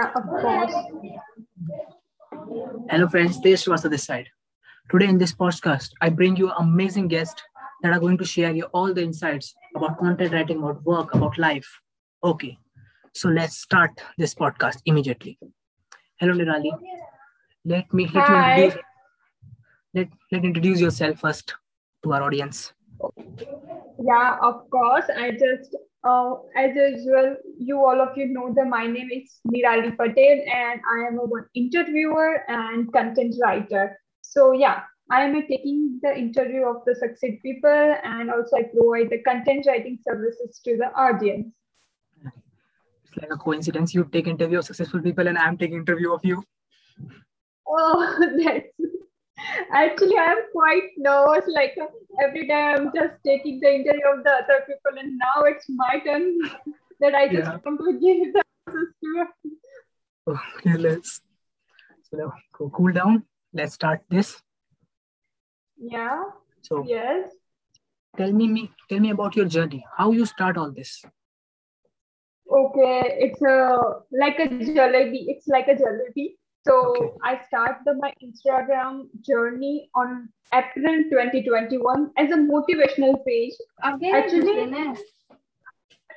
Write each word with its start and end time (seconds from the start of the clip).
of 0.00 0.26
course. 0.40 0.74
Hello, 2.90 3.08
friends. 3.08 3.40
This 3.40 3.66
was 3.66 3.82
the 3.82 3.88
this 3.88 4.04
side. 4.04 4.28
Today 4.90 5.06
in 5.06 5.18
this 5.18 5.32
podcast, 5.32 5.90
I 6.00 6.08
bring 6.10 6.36
you 6.36 6.50
amazing 6.50 7.08
guests 7.08 7.42
that 7.82 7.92
are 7.92 8.00
going 8.00 8.18
to 8.18 8.24
share 8.24 8.52
you 8.52 8.64
all 8.72 8.92
the 8.92 9.02
insights 9.02 9.54
about 9.76 9.98
content 9.98 10.32
writing, 10.32 10.58
about 10.58 10.84
work, 10.84 11.14
about 11.14 11.38
life. 11.38 11.66
Okay, 12.22 12.58
so 13.14 13.28
let's 13.28 13.56
start 13.56 13.90
this 14.18 14.34
podcast 14.34 14.78
immediately. 14.84 15.38
Hello, 16.16 16.34
Neerali. 16.34 16.70
Let 17.64 17.92
me 17.92 18.06
let 18.06 18.28
you 18.28 18.34
Hi. 18.34 18.50
introduce, 18.50 18.82
let, 19.94 20.08
let 20.32 20.44
introduce 20.44 20.80
yourself 20.80 21.20
first 21.20 21.54
to 22.02 22.12
our 22.12 22.22
audience. 22.22 22.72
Yeah, 24.02 24.38
of 24.42 24.68
course. 24.70 25.04
I 25.16 25.30
just, 25.30 25.76
uh, 26.04 26.34
as 26.54 26.74
usual, 26.74 27.36
you 27.58 27.78
all 27.78 28.00
of 28.00 28.16
you 28.16 28.26
know 28.26 28.52
that 28.54 28.66
my 28.68 28.86
name 28.86 29.08
is 29.10 29.40
Neerali 29.48 29.96
Patel 29.96 30.38
and 30.54 30.80
I 30.94 31.06
am 31.08 31.18
a 31.18 31.24
one 31.24 31.46
interviewer 31.54 32.44
and 32.48 32.92
content 32.92 33.34
writer. 33.42 33.98
So 34.20 34.52
yeah, 34.52 34.82
I 35.10 35.22
am 35.22 35.40
taking 35.48 36.00
the 36.02 36.16
interview 36.16 36.66
of 36.66 36.84
the 36.86 36.94
succeed 36.94 37.40
people 37.42 37.96
and 38.04 38.30
also 38.30 38.56
I 38.56 38.64
provide 38.64 39.10
the 39.10 39.22
content 39.22 39.66
writing 39.66 39.98
services 40.06 40.60
to 40.64 40.76
the 40.76 40.92
audience. 40.94 41.54
It's 43.04 43.16
like 43.16 43.30
a 43.32 43.36
coincidence. 43.36 43.94
You 43.94 44.04
take 44.04 44.26
interview 44.26 44.58
of 44.58 44.64
successful 44.64 45.00
people, 45.00 45.28
and 45.28 45.38
I'm 45.38 45.56
taking 45.56 45.76
interview 45.76 46.12
of 46.12 46.24
you. 46.24 46.42
Oh, 47.66 48.18
that's 48.44 48.66
actually 49.72 50.16
I'm 50.18 50.38
quite 50.52 50.90
nervous. 50.96 51.44
Like 51.48 51.74
uh, 51.80 51.86
every 52.22 52.46
day 52.46 52.60
I'm 52.74 52.90
just 52.94 53.14
taking 53.26 53.60
the 53.60 53.74
interview 53.74 54.06
of 54.16 54.24
the 54.24 54.30
other 54.30 54.60
people, 54.66 54.98
and 54.98 55.18
now 55.18 55.42
it's 55.42 55.66
my 55.68 56.00
turn 56.04 56.38
that 57.00 57.14
I 57.14 57.26
just 57.28 57.48
Yeah. 57.48 57.58
want 57.64 57.80
to 57.80 57.92
give 58.04 58.32
the 58.32 58.42
answers 58.66 58.94
to. 59.02 59.26
Okay, 60.26 60.76
let's 60.78 61.20
so 62.10 62.16
now 62.16 62.32
go 62.52 62.70
cool 62.70 62.92
down. 62.92 63.24
Let's 63.52 63.74
start 63.74 64.02
this. 64.08 64.40
Yeah. 65.76 66.22
So 66.62 66.84
Yes. 66.86 67.30
tell 68.16 68.32
me, 68.32 68.48
me 68.48 68.70
tell 68.88 69.00
me 69.00 69.10
about 69.10 69.36
your 69.36 69.46
journey. 69.46 69.84
How 69.96 70.12
you 70.12 70.24
start 70.24 70.56
all 70.56 70.70
this? 70.72 71.02
Okay. 72.50 73.02
It's 73.26 73.42
a 73.42 73.80
like 74.12 74.38
a 74.38 74.48
jalebi. 74.48 75.24
It's 75.34 75.46
like 75.48 75.68
a 75.68 75.74
jalebi. 75.74 76.36
So 76.66 76.74
Okay. 76.96 77.10
I 77.22 77.40
started 77.46 77.98
my 78.00 78.12
Instagram 78.22 79.08
journey 79.20 79.90
on 79.94 80.28
April 80.52 81.02
2021 81.10 82.10
as 82.16 82.30
a 82.30 82.36
motivational 82.36 83.24
page. 83.26 83.52
Again, 83.82 84.14
Actually- 84.14 84.54
Venus. 84.64 85.00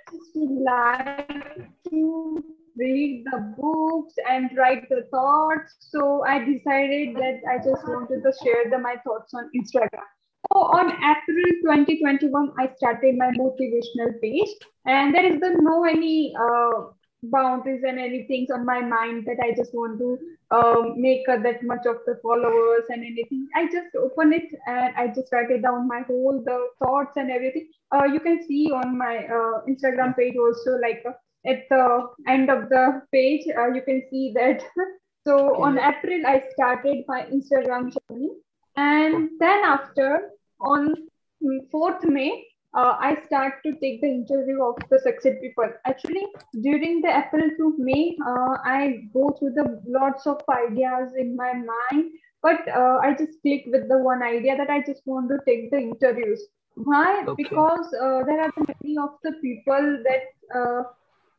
just 0.09 0.36
like 0.66 1.67
to 1.89 2.44
read 2.78 3.26
the 3.31 3.39
books 3.58 4.14
and 4.30 4.50
write 4.58 4.88
the 4.89 5.02
thoughts. 5.12 5.76
So 5.80 6.23
I 6.26 6.39
decided 6.45 7.16
that 7.17 7.42
I 7.50 7.58
just 7.58 7.88
wanted 7.88 8.23
to 8.23 8.32
share 8.44 8.70
the, 8.70 8.78
my 8.78 8.95
thoughts 9.04 9.34
on 9.34 9.50
Instagram. 9.56 10.06
So 10.54 10.59
on 10.59 10.92
April 10.92 11.50
2021, 11.64 12.54
I 12.58 12.70
started 12.78 13.17
my 13.17 13.32
motivational 13.32 14.22
page, 14.22 14.48
and 14.86 15.14
there 15.14 15.26
is 15.26 15.42
the 15.42 15.58
no 15.59 15.84
any 15.84 16.34
uh, 16.39 16.92
boundaries 17.23 17.84
and 17.88 18.00
anything 18.00 18.48
on 18.54 18.66
my 18.66 18.82
mind 18.82 19.26
that 19.26 19.38
I 19.44 19.54
just 19.56 19.73
want 19.73 20.00
to 20.00 20.18
um, 20.52 21.02
make 21.02 21.28
uh, 21.28 21.38
that 21.44 21.64
much 21.64 21.86
of 21.86 21.98
the 22.06 22.20
followers 22.22 22.84
and 22.90 23.04
anything. 23.04 23.48
I 23.56 23.66
just 23.66 23.96
open 23.96 24.34
it 24.34 24.50
and 24.68 24.94
I 24.96 25.08
just 25.08 25.32
write 25.32 25.52
it 25.52 25.62
down 25.62 25.88
my 25.88 26.02
whole 26.08 26.42
the 26.45 26.68
thoughts 26.84 27.18
and 27.18 27.32
everything 27.32 27.70
uh, 27.92 28.06
you 28.06 28.20
can 28.20 28.45
see 28.48 28.72
on 28.72 28.98
my 28.98 29.26
uh, 29.26 29.62
Instagram 29.68 30.16
page 30.16 30.36
also 30.38 30.78
like 30.82 31.04
uh, 31.06 31.12
at 31.45 31.68
the 31.70 32.08
end 32.28 32.50
of 32.50 32.70
the 32.70 33.02
page 33.12 33.45
uh, 33.58 33.68
you 33.73 33.82
can 33.82 34.02
see 34.10 34.32
that 34.36 34.64
so 35.28 35.56
Okay. 35.56 35.62
on 35.64 35.78
April 35.80 36.26
I 36.26 36.44
started 36.54 37.04
my 37.08 37.23
Instagram 37.23 37.94
journey 37.95 38.32
and 38.76 39.30
then 39.40 39.64
after 39.64 40.30
on 40.62 40.95
mm, 41.44 41.60
4th 41.73 42.04
May 42.06 42.45
uh, 42.77 42.95
I 42.99 43.17
start 43.26 43.55
to 43.65 43.71
take 43.82 44.02
the 44.02 44.08
interview 44.08 44.64
of 44.64 44.76
the 44.89 44.99
succeed 44.99 45.42
people 45.42 45.70
actually 45.86 46.26
during 46.61 47.02
the 47.02 47.11
April 47.21 47.49
to 47.58 47.76
May 47.77 48.17
uh, 48.26 48.58
I 48.64 49.10
go 49.14 49.36
through 49.38 49.54
the 49.60 49.82
lots 49.88 50.27
of 50.27 50.42
ideas 50.49 51.14
in 51.17 51.36
my 51.36 51.54
mind 51.54 52.11
but 52.42 52.67
uh, 52.70 52.99
I 53.02 53.15
just 53.17 53.42
click 53.42 53.65
with 53.67 53.89
the 53.89 53.98
one 53.98 54.23
idea 54.23 54.55
that 54.58 54.70
I 54.70 54.82
just 54.82 55.02
want 55.05 55.30
to 55.30 55.39
take 55.45 55.71
the 55.71 55.80
interviews 55.80 56.48
why? 56.83 57.23
Okay. 57.27 57.43
Because 57.43 57.88
uh, 57.93 58.23
there 58.26 58.42
are 58.42 58.52
many 58.55 58.98
of 58.98 59.09
the 59.23 59.33
people 59.42 60.04
that 60.04 60.23
uh, 60.55 60.83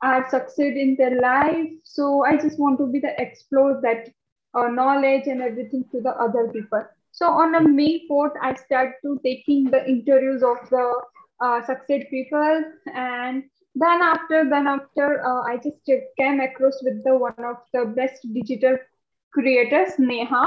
are 0.02 0.28
succeed 0.28 0.76
in 0.76 0.96
their 0.96 1.20
life. 1.20 1.68
So 1.84 2.24
I 2.24 2.36
just 2.36 2.58
want 2.58 2.78
to 2.78 2.86
be 2.86 2.98
the 2.98 3.14
explore 3.20 3.80
that 3.82 4.10
uh, 4.54 4.68
knowledge 4.68 5.26
and 5.26 5.40
everything 5.40 5.84
to 5.92 6.00
the 6.00 6.10
other 6.10 6.50
people. 6.52 6.84
So 7.12 7.26
on 7.26 7.54
a 7.54 7.60
May 7.60 8.06
4th, 8.10 8.34
I 8.42 8.54
start 8.54 8.94
to 9.02 9.20
taking 9.24 9.70
the 9.70 9.88
interviews 9.88 10.42
of 10.42 10.68
the 10.70 11.02
uh, 11.40 11.64
succeed 11.64 12.06
people, 12.10 12.64
and 12.94 13.44
then 13.74 14.02
after 14.02 14.48
then 14.48 14.66
after 14.66 15.24
uh, 15.24 15.42
I 15.42 15.56
just 15.56 15.84
came 16.18 16.40
across 16.40 16.82
with 16.82 17.04
the 17.04 17.16
one 17.16 17.44
of 17.44 17.56
the 17.72 17.86
best 17.86 18.26
digital 18.32 18.78
creators, 19.32 19.98
Neha, 19.98 20.44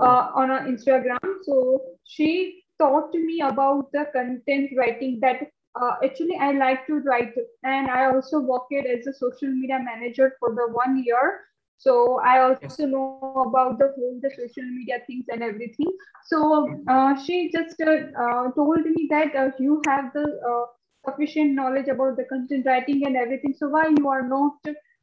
uh, 0.00 0.30
on 0.34 0.48
her 0.50 0.60
Instagram. 0.60 1.18
So 1.42 1.80
she 2.04 2.64
taught 2.78 3.14
me 3.14 3.40
about 3.40 3.92
the 3.92 4.06
content 4.12 4.70
writing 4.76 5.18
that 5.20 5.50
uh, 5.80 5.94
actually 6.04 6.36
I 6.40 6.52
like 6.52 6.86
to 6.86 7.00
write, 7.00 7.34
and 7.64 7.88
I 7.88 8.06
also 8.06 8.40
worked 8.40 8.72
as 8.72 9.06
a 9.06 9.12
social 9.12 9.48
media 9.48 9.78
manager 9.82 10.36
for 10.38 10.54
the 10.54 10.68
one 10.72 11.02
year. 11.04 11.40
So 11.78 12.20
I 12.20 12.40
also 12.40 12.60
Yes. 12.62 12.78
know 12.86 13.44
about 13.48 13.78
the 13.78 13.92
whole 13.96 14.18
the 14.22 14.30
social 14.30 14.64
media 14.64 14.98
things 15.06 15.26
and 15.28 15.42
everything. 15.42 15.90
So 16.26 16.68
uh, 16.88 17.22
she 17.22 17.50
just 17.52 17.80
uh, 17.80 18.06
uh, 18.18 18.50
told 18.52 18.84
me 18.84 19.08
that 19.10 19.34
uh, 19.34 19.50
you 19.58 19.82
have 19.86 20.12
the 20.14 20.24
uh, 20.48 20.64
sufficient 21.10 21.54
knowledge 21.54 21.88
about 21.88 22.16
the 22.16 22.24
content 22.24 22.66
writing 22.66 23.06
and 23.06 23.16
everything. 23.16 23.54
So 23.58 23.68
why 23.68 23.88
you 23.98 24.08
are 24.08 24.26
not 24.26 24.56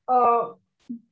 uh, 0.07 0.53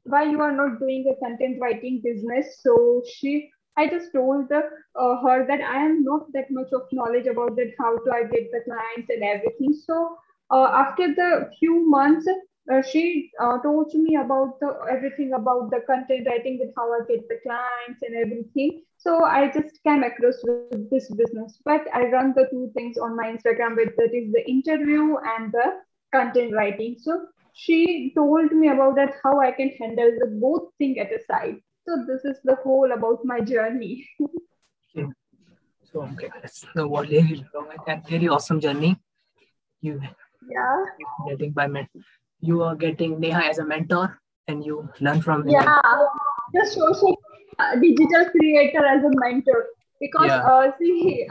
why 0.03 0.23
you 0.23 0.41
are 0.41 0.51
not 0.51 0.79
doing 0.79 1.05
a 1.11 1.25
content 1.25 1.57
writing 1.61 2.01
business? 2.03 2.59
So 2.61 3.03
she 3.05 3.49
I 3.77 3.87
just 3.87 4.11
told 4.11 4.49
the, 4.49 4.61
uh, 4.95 5.21
her 5.21 5.45
that 5.47 5.61
I 5.61 5.85
am 5.85 6.03
not 6.03 6.33
that 6.33 6.51
much 6.51 6.67
of 6.73 6.81
knowledge 6.91 7.27
about 7.27 7.55
that 7.55 7.71
how 7.79 7.95
to 7.97 8.11
I 8.11 8.23
get 8.23 8.51
the 8.51 8.61
clients 8.65 9.09
and 9.09 9.23
everything. 9.23 9.73
So 9.73 10.17
uh, 10.51 10.69
after 10.73 11.07
the 11.15 11.49
few 11.59 11.89
months, 11.89 12.27
uh, 12.71 12.81
she 12.81 13.31
uh, 13.41 13.57
told 13.59 13.93
me 13.93 14.15
about 14.15 14.59
the 14.59 14.77
everything 14.91 15.33
about 15.33 15.71
the 15.71 15.79
content 15.87 16.27
writing 16.27 16.59
and 16.61 16.71
how 16.77 16.91
I 16.93 16.99
get 17.07 17.27
the 17.27 17.39
clients 17.41 18.01
and 18.03 18.15
everything. 18.15 18.83
So 18.97 19.23
I 19.23 19.47
just 19.51 19.81
came 19.83 20.03
across 20.03 20.35
with 20.43 20.89
this 20.91 21.09
business. 21.09 21.59
But 21.65 21.87
I 21.93 22.05
run 22.09 22.33
the 22.35 22.47
two 22.51 22.71
things 22.75 22.97
on 22.97 23.15
my 23.15 23.25
Instagram 23.25 23.75
with 23.75 23.95
that 23.97 24.13
is 24.13 24.31
the 24.31 24.43
interview 24.47 25.17
and 25.17 25.51
the 25.51 25.81
content 26.13 26.53
writing. 26.53 26.97
So 26.99 27.27
she 27.53 28.13
told 28.15 28.51
me 28.51 28.69
about 28.69 28.95
that 28.97 29.15
how 29.23 29.39
I 29.39 29.51
can 29.51 29.69
handle 29.69 30.11
the 30.19 30.27
both 30.39 30.69
thing 30.77 30.99
at 30.99 31.11
a 31.11 31.19
side. 31.25 31.57
So 31.87 32.05
this 32.05 32.23
is 32.23 32.39
the 32.43 32.55
whole 32.63 32.91
about 32.91 33.25
my 33.25 33.39
journey. 33.39 34.07
So 35.91 36.03
okay, 36.03 36.29
that's 36.39 36.67
the 36.75 36.85
really 36.85 37.43
long 37.51 37.65
and 37.87 38.07
very 38.07 38.27
awesome 38.27 38.59
journey. 38.59 38.95
You 39.81 39.99
Yeah. 40.47 40.85
getting 41.27 41.51
by 41.51 41.65
men. 41.65 41.87
You 42.41 42.63
are 42.63 42.75
getting 42.75 43.19
Neha 43.19 43.43
as 43.45 43.59
a 43.59 43.65
mentor, 43.65 44.19
and 44.47 44.65
you 44.65 44.89
learn 45.01 45.21
from 45.21 45.43
him. 45.43 45.51
Yeah. 45.51 45.77
Social 46.65 47.17
uh, 47.59 47.75
digital 47.75 48.29
creator 48.31 48.83
as 48.85 49.03
a 49.03 49.11
mentor 49.19 49.67
because 49.99 50.27
Yeah. 50.27 50.51
uh, 50.51 50.71
see 50.79 51.27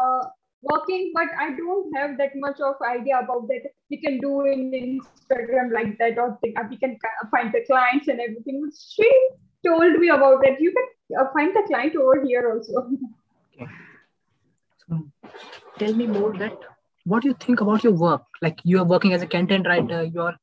uh, 0.00 0.22
working, 0.62 1.12
but 1.14 1.28
I 1.38 1.50
don't 1.56 1.96
have 1.96 2.16
that 2.18 2.36
much 2.36 2.60
of 2.60 2.76
idea 2.88 3.18
about 3.18 3.48
that. 3.48 3.70
We 3.90 4.00
can 4.00 4.18
do 4.20 4.42
in 4.42 4.70
Instagram 4.72 5.72
like 5.72 5.98
that, 5.98 6.18
or 6.18 6.38
we 6.42 6.76
can 6.76 6.98
find 7.30 7.52
the 7.52 7.64
clients 7.66 8.08
and 8.08 8.20
everything. 8.20 8.70
She 8.94 9.10
told 9.66 9.98
me 9.98 10.08
about 10.08 10.42
that 10.42 10.60
You 10.60 10.72
can 10.72 11.20
uh, 11.20 11.26
find 11.32 11.54
the 11.54 11.64
client 11.66 11.96
over 11.96 12.24
here 12.24 12.52
also. 12.52 12.86
Okay. 13.54 13.66
So 14.86 15.02
tell 15.78 15.94
me 15.94 16.06
more 16.06 16.32
that 16.38 16.56
what 17.04 17.22
do 17.22 17.28
you 17.28 17.34
think 17.34 17.60
about 17.60 17.84
your 17.84 17.92
work? 17.92 18.22
Like 18.40 18.58
you 18.64 18.78
are 18.78 18.84
working 18.84 19.12
as 19.12 19.22
a 19.22 19.26
content 19.26 19.66
writer, 19.66 20.04
you 20.04 20.22
are 20.22 20.36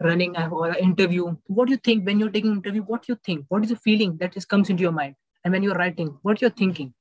running 0.00 0.36
or 0.36 0.68
an 0.68 0.76
interview. 0.76 1.36
What 1.46 1.66
do 1.66 1.72
you 1.72 1.78
think 1.78 2.06
when 2.06 2.18
you're 2.20 2.30
taking 2.30 2.52
interview? 2.52 2.82
What 2.82 3.02
do 3.02 3.12
you 3.12 3.18
think? 3.24 3.46
What 3.48 3.64
is 3.64 3.70
the 3.70 3.76
feeling 3.76 4.16
that 4.18 4.32
just 4.32 4.48
comes 4.48 4.70
into 4.70 4.82
your 4.82 4.92
mind? 4.92 5.16
And 5.44 5.52
when 5.52 5.62
you're 5.62 5.74
writing, 5.74 6.18
what 6.22 6.40
you're 6.40 6.50
thinking? 6.50 6.94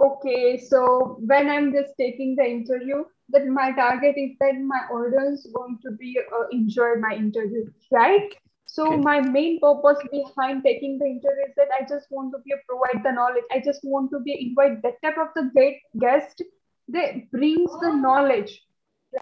Okay, 0.00 0.58
so 0.58 1.16
when 1.20 1.48
I'm 1.48 1.72
just 1.72 1.94
taking 1.98 2.34
the 2.34 2.44
interview, 2.44 3.04
that 3.28 3.46
my 3.46 3.72
target 3.72 4.14
is 4.16 4.36
that 4.40 4.54
my 4.60 4.80
audience 4.92 5.46
going 5.54 5.78
to 5.84 5.92
be 5.92 6.18
uh, 6.18 6.48
enjoy 6.50 6.96
my 7.00 7.14
interview, 7.14 7.70
right? 7.90 8.34
So 8.66 8.90
Okay. 8.90 8.96
my 8.96 9.20
main 9.20 9.60
purpose 9.60 9.98
behind 10.10 10.64
taking 10.64 10.98
the 10.98 11.06
interview 11.06 11.44
is 11.46 11.54
that 11.56 11.68
I 11.78 11.84
just 11.88 12.06
want 12.10 12.32
to 12.32 12.38
be 12.42 12.52
a 12.52 12.56
provide 12.66 13.04
the 13.04 13.12
knowledge. 13.12 13.44
I 13.52 13.60
just 13.64 13.80
want 13.84 14.10
to 14.12 14.20
be 14.20 14.48
invite 14.48 14.82
that 14.82 15.00
type 15.02 15.18
of 15.18 15.28
the 15.36 15.50
great 15.54 15.80
guest 16.00 16.42
that 16.88 17.30
brings 17.30 17.70
the 17.80 17.94
knowledge, 17.94 18.60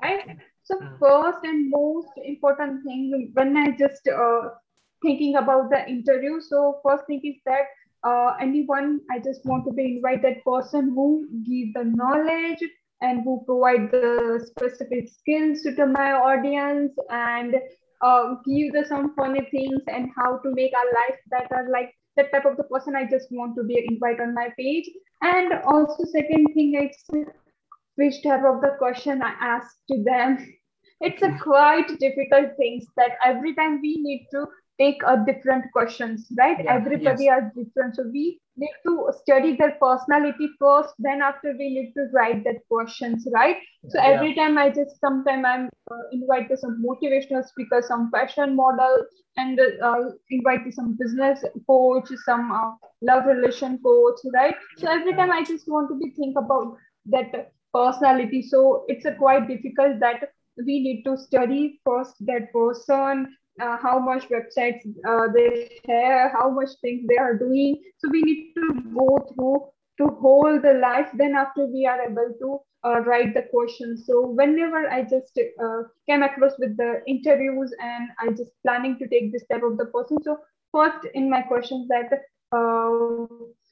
right? 0.02 0.38
So 0.70 0.78
mm. 0.78 0.98
first 1.00 1.44
and 1.44 1.68
most 1.68 2.12
important 2.24 2.84
thing 2.84 3.30
when 3.34 3.56
I 3.56 3.70
just 3.76 4.06
uh, 4.06 4.50
thinking 5.02 5.34
about 5.36 5.70
the 5.70 5.88
interview. 5.88 6.40
So 6.40 6.80
first 6.86 7.06
thing 7.06 7.20
is 7.24 7.36
that 7.44 7.66
uh, 8.04 8.36
anyone 8.40 9.00
I 9.10 9.18
just 9.18 9.44
want 9.44 9.64
to 9.66 9.72
be 9.72 9.96
invite 9.96 10.22
that 10.22 10.44
person 10.44 10.92
who 10.94 11.26
give 11.44 11.74
the 11.74 11.84
knowledge 11.84 12.62
and 13.00 13.22
who 13.24 13.42
provide 13.46 13.90
the 13.90 14.46
specific 14.46 15.08
skills 15.08 15.62
to 15.62 15.86
my 15.86 16.12
audience 16.12 16.92
and 17.10 17.56
uh, 18.02 18.34
give 18.46 18.72
the 18.72 18.84
some 18.86 19.14
funny 19.16 19.46
things 19.50 19.80
and 19.88 20.10
how 20.16 20.38
to 20.38 20.52
make 20.54 20.72
our 20.74 20.92
life 21.00 21.18
better 21.30 21.68
like 21.72 21.92
that 22.16 22.32
type 22.32 22.44
of 22.44 22.56
the 22.56 22.64
person 22.64 22.96
i 22.96 23.04
just 23.04 23.28
want 23.30 23.54
to 23.54 23.62
be 23.64 23.86
invite 23.88 24.20
on 24.20 24.34
my 24.34 24.48
page 24.58 24.88
and 25.22 25.52
also 25.64 26.04
second 26.04 26.46
thing 26.54 26.72
it's 26.74 27.04
which 27.96 28.22
type 28.22 28.44
of 28.44 28.60
the 28.62 28.74
question 28.78 29.22
i 29.22 29.34
ask 29.40 29.76
to 29.88 30.02
them 30.02 30.38
it's 31.00 31.22
a 31.22 31.36
quite 31.42 31.88
difficult 31.98 32.56
things 32.56 32.84
that 32.96 33.12
every 33.24 33.54
time 33.54 33.80
we 33.80 33.96
need 33.98 34.26
to 34.30 34.46
take 34.78 35.02
a 35.06 35.22
different 35.26 35.64
questions 35.72 36.26
right? 36.38 36.56
Yeah, 36.64 36.74
everybody 36.74 37.24
yes. 37.24 37.32
are 37.32 37.52
different 37.56 37.96
so 37.96 38.04
we 38.12 38.40
need 38.56 38.72
to 38.86 39.12
study 39.20 39.56
their 39.56 39.76
personality 39.80 40.48
first 40.58 40.94
then 40.98 41.20
after 41.22 41.52
we 41.58 41.68
need 41.74 41.92
to 41.96 42.06
write 42.12 42.44
that 42.44 42.66
questions 42.70 43.26
right? 43.32 43.56
So 43.88 43.98
yeah. 43.98 44.08
every 44.08 44.34
time 44.34 44.56
i 44.58 44.68
just 44.70 44.98
sometimes 45.00 45.44
i'm 45.46 45.68
uh, 45.90 46.02
invite 46.12 46.48
to 46.48 46.56
some 46.56 46.82
motivational 46.86 47.46
speaker 47.46 47.82
some 47.86 48.10
fashion 48.10 48.56
model 48.56 49.04
and 49.36 49.60
uh, 49.60 50.00
invite 50.30 50.64
to 50.64 50.72
some 50.72 50.96
business 50.98 51.44
coach 51.66 52.08
some 52.24 52.50
uh, 52.50 52.72
love 53.02 53.26
relation 53.26 53.78
coach 53.84 54.20
right? 54.34 54.54
So 54.78 54.90
every 54.90 55.14
time 55.14 55.30
i 55.30 55.42
just 55.44 55.68
want 55.68 55.90
to 55.90 55.98
be 55.98 56.10
think 56.10 56.36
about 56.38 56.76
that 57.06 57.52
personality. 57.72 58.42
So 58.42 58.84
it's 58.88 59.04
a 59.04 59.14
quite 59.14 59.48
difficult 59.48 60.00
that 60.00 60.30
we 60.66 60.80
need 60.80 61.02
to 61.04 61.16
study 61.16 61.80
first 61.84 62.14
that 62.20 62.52
person 62.52 63.36
uh, 63.60 63.76
how 63.76 63.98
much 63.98 64.28
websites 64.28 64.80
uh, 65.06 65.26
they 65.34 65.70
share, 65.86 66.30
how 66.30 66.50
much 66.50 66.70
things 66.80 67.06
they 67.08 67.18
are 67.18 67.36
doing. 67.36 67.76
So 67.98 68.08
we 68.10 68.22
need 68.22 68.52
to 68.54 68.82
go 68.96 69.32
through 69.34 69.66
to 69.98 70.14
hold 70.16 70.62
the 70.62 70.74
life. 70.74 71.08
Then 71.14 71.34
after 71.34 71.66
we 71.66 71.86
are 71.86 72.00
able 72.00 72.34
to 72.40 72.60
uh, 72.88 73.00
write 73.00 73.34
the 73.34 73.42
questions. 73.50 74.04
So 74.06 74.28
whenever 74.28 74.88
I 74.88 75.02
just 75.02 75.38
uh, 75.38 75.82
came 76.08 76.22
across 76.22 76.52
with 76.58 76.76
the 76.76 77.02
interviews 77.06 77.74
and 77.82 78.08
I 78.18 78.30
just 78.30 78.52
planning 78.64 78.98
to 78.98 79.08
take 79.08 79.32
this 79.32 79.44
type 79.50 79.62
of 79.62 79.76
the 79.76 79.86
person. 79.86 80.22
So 80.22 80.38
first 80.72 81.06
in 81.14 81.28
my 81.28 81.42
questions 81.42 81.88
that 81.88 82.10
uh, 82.52 83.26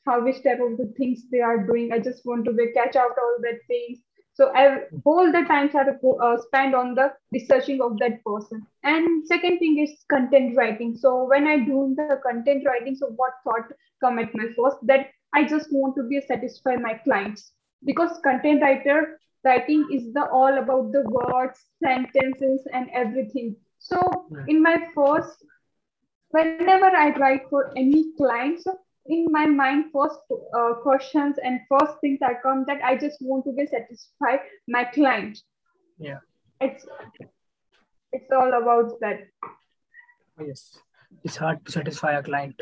how 0.06 0.22
which 0.22 0.42
type 0.42 0.60
of 0.60 0.76
the 0.76 0.92
things 0.96 1.22
they 1.30 1.40
are 1.40 1.66
doing. 1.66 1.92
I 1.92 1.98
just 1.98 2.24
want 2.24 2.44
to 2.44 2.52
catch 2.74 2.96
out 2.96 3.10
all 3.10 3.36
that 3.42 3.58
things 3.66 3.98
so 4.38 4.52
I, 4.54 4.82
all 5.04 5.32
the 5.32 5.42
times 5.48 5.74
I 5.74 5.82
to 5.82 6.10
uh, 6.22 6.40
spend 6.40 6.72
on 6.76 6.94
the 6.94 7.12
researching 7.32 7.82
of 7.82 7.98
that 7.98 8.24
person. 8.24 8.64
And 8.84 9.26
second 9.26 9.58
thing 9.58 9.80
is 9.80 10.04
content 10.08 10.56
writing. 10.56 10.96
So 10.96 11.24
when 11.28 11.48
I 11.48 11.58
do 11.58 11.92
the 11.96 12.20
content 12.22 12.64
writing, 12.64 12.94
so 12.94 13.08
what 13.16 13.32
thought 13.42 13.72
come 14.00 14.20
at 14.20 14.32
my 14.34 14.44
first 14.56 14.76
that 14.82 15.08
I 15.34 15.42
just 15.42 15.72
want 15.72 15.96
to 15.96 16.04
be 16.04 16.20
satisfy 16.20 16.76
my 16.76 16.94
clients 17.02 17.50
because 17.84 18.20
content 18.22 18.62
writer 18.62 19.18
writing 19.44 19.88
is 19.92 20.12
the 20.12 20.28
all 20.30 20.56
about 20.56 20.92
the 20.92 21.02
words, 21.08 21.58
sentences, 21.82 22.64
and 22.72 22.88
everything. 22.92 23.56
So 23.80 23.98
in 24.46 24.62
my 24.62 24.76
first, 24.94 25.44
whenever 26.30 26.86
I 26.86 27.10
write 27.16 27.42
for 27.50 27.76
any 27.76 28.12
client, 28.16 28.62
so 28.62 28.78
in 29.08 29.26
my 29.30 29.46
mind 29.46 29.86
first 29.92 30.20
uh, 30.54 30.74
questions 30.82 31.36
and 31.42 31.60
first 31.68 31.94
things 32.00 32.18
that 32.20 32.42
come 32.42 32.64
that 32.66 32.82
i 32.84 32.96
just 32.96 33.16
want 33.20 33.44
to 33.44 33.52
be 33.52 33.66
satisfied 33.66 34.40
my 34.68 34.84
client. 34.84 35.38
Yeah. 35.98 36.18
It's 36.60 36.86
it's 38.12 38.30
all 38.32 38.52
about 38.62 39.00
that. 39.00 39.28
Yes. 40.40 40.78
It's 41.24 41.36
hard 41.36 41.64
to 41.66 41.72
satisfy 41.72 42.12
a 42.12 42.22
client. 42.22 42.60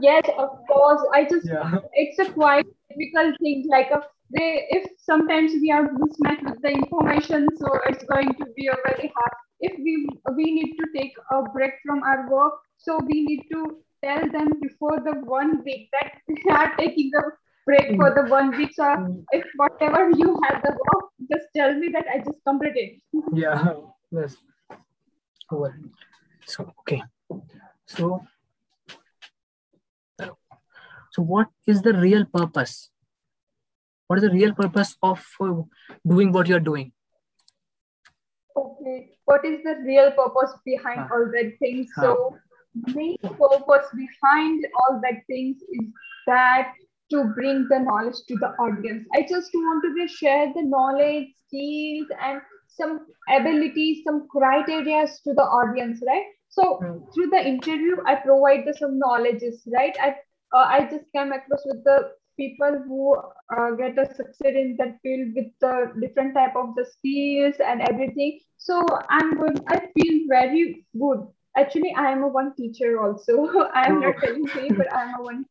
Yes 0.00 0.24
of 0.38 0.58
course. 0.66 1.02
I 1.12 1.24
just 1.24 1.46
yeah. 1.46 1.78
it's 1.92 2.18
a 2.18 2.32
quite 2.32 2.66
difficult 2.90 3.38
thing. 3.40 3.66
Like 3.68 3.90
a 3.90 4.02
they 4.30 4.66
if 4.70 4.90
sometimes 4.98 5.52
we 5.60 5.70
are 5.70 5.88
mismatched 5.92 6.44
with 6.44 6.62
the 6.62 6.70
information 6.70 7.46
so 7.56 7.68
it's 7.86 8.04
going 8.04 8.34
to 8.34 8.46
be 8.56 8.68
a 8.68 8.76
very 8.84 9.12
hard. 9.14 9.34
If 9.60 9.78
we 9.78 10.08
we 10.34 10.44
need 10.44 10.76
to 10.76 10.86
take 10.96 11.12
a 11.30 11.42
break 11.42 11.72
from 11.86 12.02
our 12.02 12.28
work 12.30 12.54
so 12.78 12.98
we 13.06 13.24
need 13.24 13.44
to 13.52 13.83
tell 14.04 14.28
them 14.36 14.52
before 14.60 15.00
the 15.04 15.14
one 15.24 15.62
week 15.64 15.88
that 15.96 16.12
they 16.28 16.52
are 16.52 16.76
taking 16.76 17.10
the 17.10 17.24
break 17.66 17.96
for 17.96 18.12
the 18.14 18.28
one 18.30 18.56
week. 18.56 18.72
So 18.74 19.24
if 19.32 19.44
whatever 19.56 20.10
you 20.10 20.38
have 20.44 20.62
the 20.62 20.72
work, 20.72 21.04
just 21.32 21.46
tell 21.56 21.74
me 21.74 21.88
that 21.96 22.06
I 22.14 22.18
just 22.18 22.44
completed. 22.46 23.00
Yeah. 23.32 23.74
Yes. 24.10 24.36
Over. 25.50 25.74
So 26.46 26.72
okay. 26.80 27.02
So 27.86 28.24
so 31.14 31.22
what 31.22 31.48
is 31.66 31.82
the 31.82 31.94
real 31.94 32.24
purpose? 32.24 32.90
What 34.06 34.18
is 34.18 34.24
the 34.24 34.30
real 34.30 34.52
purpose 34.52 34.96
of 35.02 35.24
uh, 35.40 35.62
doing 36.06 36.32
what 36.32 36.48
you're 36.48 36.60
doing? 36.60 36.92
Okay. 38.56 39.12
What 39.24 39.44
is 39.44 39.62
the 39.64 39.76
real 39.84 40.10
purpose 40.10 40.52
behind 40.64 41.00
ah. 41.00 41.08
all 41.12 41.30
that 41.32 41.54
things? 41.58 41.88
Ah. 41.96 42.02
So 42.02 42.38
main 42.94 43.16
purpose 43.22 43.86
behind 43.94 44.66
all 44.80 45.00
that 45.02 45.26
things 45.26 45.58
is 45.62 45.88
that 46.26 46.72
to 47.10 47.24
bring 47.34 47.66
the 47.68 47.78
knowledge 47.78 48.16
to 48.28 48.36
the 48.36 48.48
audience. 48.58 49.06
I 49.14 49.26
just 49.28 49.50
want 49.54 49.84
to 49.84 50.08
share 50.08 50.52
the 50.54 50.62
knowledge, 50.62 51.28
skills, 51.46 52.08
and 52.20 52.40
some 52.68 53.06
abilities, 53.28 54.02
some 54.04 54.26
criteria 54.28 55.06
to 55.06 55.34
the 55.34 55.42
audience, 55.42 56.02
right? 56.06 56.24
So 56.48 56.80
mm. 56.82 57.14
through 57.14 57.30
the 57.30 57.46
interview, 57.46 57.96
I 58.06 58.16
provide 58.16 58.64
the 58.66 58.74
some 58.74 58.98
knowledges, 58.98 59.62
right? 59.72 59.96
I 60.00 60.16
uh, 60.54 60.66
I 60.66 60.88
just 60.90 61.06
came 61.14 61.32
across 61.32 61.62
with 61.66 61.82
the 61.84 62.12
people 62.36 62.82
who 62.86 63.16
uh, 63.56 63.70
get 63.72 63.98
a 63.98 64.06
success 64.14 64.54
in 64.54 64.76
that 64.78 64.98
field 65.02 65.32
with 65.34 65.46
the 65.60 65.92
different 66.00 66.34
type 66.34 66.54
of 66.56 66.74
the 66.76 66.84
skills 66.84 67.56
and 67.64 67.82
everything. 67.82 68.40
So 68.56 68.86
I'm 69.08 69.36
going. 69.36 69.58
I 69.68 69.88
feel 69.94 70.26
very 70.28 70.86
good 70.98 71.26
Actually, 71.56 71.94
I 71.96 72.10
am 72.10 72.22
a 72.22 72.28
one 72.28 72.54
teacher 72.56 73.00
also. 73.00 73.48
I 73.74 73.86
am 73.86 74.00
not 74.00 74.16
telling 74.22 74.42
you, 74.42 74.76
but 74.76 74.92
I 74.92 75.02
am 75.04 75.20
a 75.20 75.22
one 75.22 75.44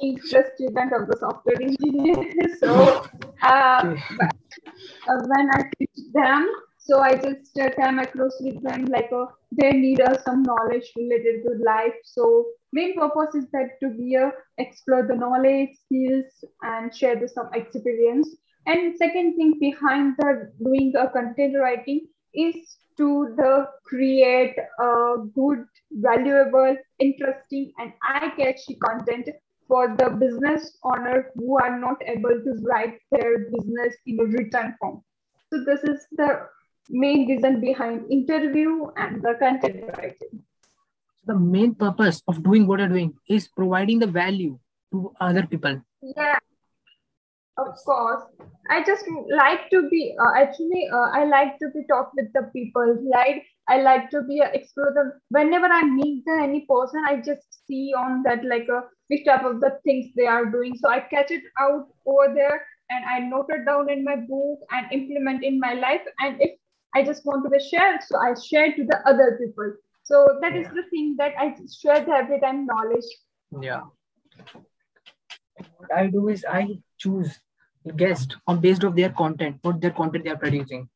teacher 0.00 0.50
student 0.54 0.92
of 0.92 1.08
the 1.08 1.16
software 1.18 1.60
engineer. 1.60 2.16
so 2.60 3.04
uh, 3.42 3.94
uh, 5.08 5.20
when 5.26 5.50
I 5.52 5.62
teach 5.78 6.06
them, 6.12 6.48
so 6.78 7.00
I 7.00 7.14
just 7.14 7.58
uh, 7.58 7.70
across 8.00 8.36
with 8.40 8.62
them 8.62 8.86
like 8.86 9.10
uh, 9.12 9.26
they 9.52 9.72
need 9.72 10.00
uh, 10.00 10.16
some 10.24 10.42
knowledge 10.42 10.90
related 10.96 11.44
to 11.44 11.64
life. 11.64 11.94
So 12.04 12.46
main 12.72 12.98
purpose 12.98 13.34
is 13.34 13.44
that 13.52 13.78
to 13.82 13.90
be 13.90 14.14
a 14.14 14.32
explore 14.58 15.06
the 15.06 15.14
knowledge, 15.14 15.70
skills, 15.84 16.24
and 16.62 16.94
share 16.94 17.16
the 17.16 17.28
some 17.28 17.50
experience. 17.54 18.28
And 18.66 18.96
second 18.96 19.36
thing 19.36 19.58
behind 19.58 20.16
the 20.18 20.52
doing 20.62 20.92
a 20.96 21.08
content 21.08 21.56
writing 21.58 22.06
is 22.34 22.76
to 22.96 23.34
the 23.36 23.66
create 23.84 24.56
a 24.78 25.16
good, 25.34 25.64
valuable, 25.90 26.76
interesting, 26.98 27.72
and 27.78 27.92
eye-catchy 28.06 28.76
content 28.76 29.28
for 29.66 29.94
the 29.96 30.10
business 30.10 30.76
owner 30.82 31.30
who 31.36 31.56
are 31.58 31.78
not 31.78 31.96
able 32.04 32.36
to 32.46 32.52
write 32.62 32.98
their 33.10 33.50
business 33.50 33.94
in 34.06 34.20
a 34.20 34.24
written 34.24 34.74
form. 34.80 35.02
So 35.52 35.64
this 35.64 35.82
is 35.84 36.06
the 36.12 36.46
main 36.90 37.28
reason 37.28 37.60
behind 37.60 38.10
interview 38.10 38.86
and 38.96 39.22
the 39.22 39.34
content 39.38 39.84
writing. 39.96 40.42
The 41.26 41.38
main 41.38 41.74
purpose 41.74 42.22
of 42.26 42.42
doing 42.42 42.66
what 42.66 42.80
you're 42.80 42.88
doing 42.88 43.14
is 43.28 43.48
providing 43.48 43.98
the 44.00 44.06
value 44.06 44.58
to 44.92 45.12
other 45.20 45.46
people. 45.46 45.80
Yeah, 46.02 46.38
of 47.66 47.76
course. 47.84 48.24
I 48.68 48.84
just 48.84 49.04
like 49.30 49.68
to 49.70 49.88
be 49.88 50.14
uh, 50.20 50.32
actually 50.36 50.88
uh, 50.92 51.10
I 51.12 51.24
like 51.24 51.58
to 51.58 51.70
be 51.74 51.84
talk 51.88 52.12
with 52.14 52.32
the 52.32 52.50
people, 52.52 52.98
right? 53.12 53.42
I 53.68 53.82
like 53.82 54.10
to 54.10 54.22
be 54.22 54.40
uh, 54.40 54.48
explore 54.52 54.92
them. 54.94 55.12
Whenever 55.28 55.66
I 55.66 55.82
meet 55.82 56.24
the, 56.24 56.38
any 56.42 56.66
person, 56.68 57.02
I 57.06 57.16
just 57.16 57.66
see 57.66 57.92
on 57.96 58.22
that 58.24 58.44
like 58.44 58.66
a 58.70 58.78
uh, 58.78 58.80
which 59.08 59.24
type 59.24 59.44
of 59.44 59.60
the 59.60 59.78
things 59.84 60.06
they 60.16 60.26
are 60.26 60.46
doing. 60.46 60.76
So 60.76 60.88
I 60.88 61.00
catch 61.00 61.30
it 61.30 61.42
out 61.60 61.88
over 62.06 62.32
there 62.34 62.64
and 62.90 63.04
I 63.04 63.18
note 63.20 63.46
it 63.48 63.64
down 63.66 63.90
in 63.90 64.04
my 64.04 64.16
book 64.16 64.60
and 64.70 64.92
implement 64.92 65.42
in 65.42 65.58
my 65.58 65.74
life. 65.74 66.02
And 66.20 66.36
if 66.40 66.52
I 66.94 67.02
just 67.02 67.24
want 67.24 67.44
to 67.44 67.50
be 67.50 67.58
shared, 67.58 68.00
so 68.06 68.18
I 68.18 68.34
share 68.34 68.72
to 68.74 68.84
the 68.84 68.98
other 69.06 69.38
people. 69.40 69.72
So 70.04 70.26
that 70.42 70.54
yeah. 70.54 70.60
is 70.60 70.68
the 70.68 70.84
thing 70.90 71.16
that 71.18 71.34
I 71.38 71.54
share 71.80 72.04
the 72.04 72.12
every 72.12 72.40
time 72.40 72.66
knowledge. 72.66 73.10
Yeah. 73.60 73.82
What 75.76 75.92
I 75.94 76.06
do 76.06 76.28
is 76.28 76.44
I 76.48 76.78
choose 76.98 77.38
guest 77.96 78.36
on 78.46 78.60
based 78.60 78.84
of 78.84 78.96
their 78.96 79.10
content, 79.10 79.58
what 79.62 79.80
their 79.80 79.90
content 79.90 80.24
they 80.24 80.30
are 80.30 80.36
producing. 80.36 80.88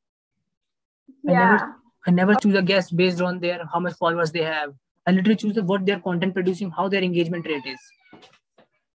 Yeah. 1.23 1.33
I 1.33 1.51
never, 1.51 1.77
I 2.07 2.11
never 2.11 2.35
choose 2.35 2.55
a 2.55 2.63
guest 2.63 2.97
based 2.97 3.21
on 3.21 3.41
their 3.41 3.65
how 3.73 3.81
much 3.81 3.95
followers 3.95 4.33
they 4.33 4.43
have. 4.43 4.75
I 5.07 5.13
literally 5.13 5.37
choose 5.37 5.55
the, 5.55 5.63
what 5.63 5.85
their 5.87 6.01
content 6.01 6.35
producing, 6.35 6.71
how 6.71 6.89
their 6.89 7.03
engagement 7.03 7.47
rate 7.47 7.65
is. 7.67 7.81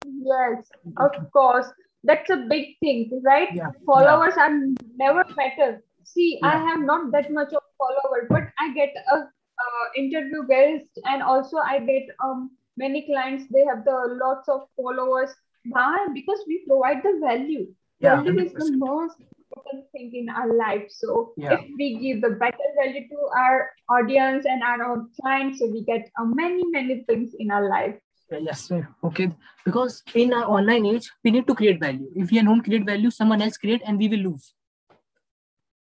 Yes, 0.05 0.65
of 0.99 1.31
course. 1.33 1.67
That's 2.05 2.31
a 2.31 2.37
big 2.49 2.79
thing, 2.81 3.21
right? 3.25 3.49
Yeah. 3.53 3.71
Followers 3.85 4.35
yeah. 4.37 4.47
are 4.47 4.59
never 4.97 5.25
better. 5.37 5.83
See, 6.05 6.39
yeah. 6.41 6.49
I 6.49 6.57
have 6.69 6.81
not 6.81 7.11
that 7.13 7.31
much 7.31 7.53
of 7.53 7.63
follower, 7.77 8.27
but 8.31 8.45
I 8.59 8.73
get 8.73 8.95
a 9.13 9.17
uh, 9.17 9.87
interview 9.97 10.47
guest, 10.49 10.87
and 11.05 11.23
also 11.23 11.59
I 11.59 11.81
get 11.81 12.05
um 12.25 12.51
many 12.77 13.05
clients. 13.07 13.45
They 13.53 13.65
have 13.65 13.85
the 13.85 14.19
lots 14.23 14.49
of 14.49 14.69
followers. 14.77 15.31
Why? 15.65 16.07
Because 16.15 16.41
we 16.47 16.65
provide 16.67 17.03
the 17.03 17.21
value. 17.21 17.69
Yeah, 18.01 18.17
value 18.17 18.33
100%. 18.33 18.47
is 18.47 18.53
the 18.53 18.77
most 18.77 19.17
important 19.21 19.85
thing 19.93 20.15
in 20.15 20.29
our 20.29 20.55
life. 20.55 20.85
So 20.89 21.33
yeah. 21.37 21.55
if 21.55 21.61
we 21.77 21.99
give 21.99 22.23
the 22.23 22.37
better 22.37 22.69
value 22.77 23.09
to 23.09 23.19
our 23.37 23.71
audience 23.91 24.47
and 24.47 24.63
our 24.63 25.07
clients, 25.21 25.59
so 25.59 25.67
we 25.67 25.85
get 25.85 26.09
uh, 26.21 26.25
many 26.25 26.65
many 26.71 27.05
things 27.05 27.35
in 27.39 27.51
our 27.51 27.69
life. 27.69 27.97
Yes, 28.31 28.61
sir. 28.61 28.87
Okay. 29.03 29.33
Because 29.65 30.03
in 30.15 30.33
our 30.35 30.45
online 30.45 30.87
age, 30.87 31.11
we 31.25 31.31
need 31.31 31.47
to 31.47 31.55
create 31.55 31.81
value. 31.81 32.09
If 32.15 32.31
we 32.31 32.43
don't 32.43 32.63
create 32.63 32.85
value, 32.85 33.11
someone 33.11 33.41
else 33.41 33.57
create 33.57 33.83
and 33.87 33.99
we 33.99 34.09
will 34.09 34.31
lose. 34.31 34.53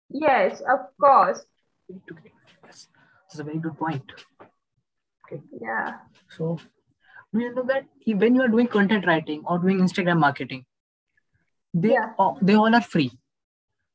Yes, 0.10 0.62
of 0.62 0.80
course. 1.02 1.42
Yes. 1.90 2.88
That's 3.28 3.40
a 3.40 3.44
very 3.44 3.58
good 3.58 3.78
point. 3.78 4.04
Okay. 5.26 5.42
Yeah. 5.60 5.94
So 6.30 6.60
we 7.36 7.50
know 7.50 7.64
that 7.64 7.86
when 8.24 8.36
you 8.36 8.42
are 8.42 8.48
doing 8.48 8.68
content 8.68 9.06
writing 9.06 9.44
or 9.46 9.60
doing 9.60 9.80
Instagram 9.80 10.20
marketing, 10.20 10.66
they 11.74 11.94
yeah. 11.94 12.14
all, 12.18 12.38
they 12.42 12.56
all 12.56 12.74
are 12.74 12.82
free. 12.82 13.12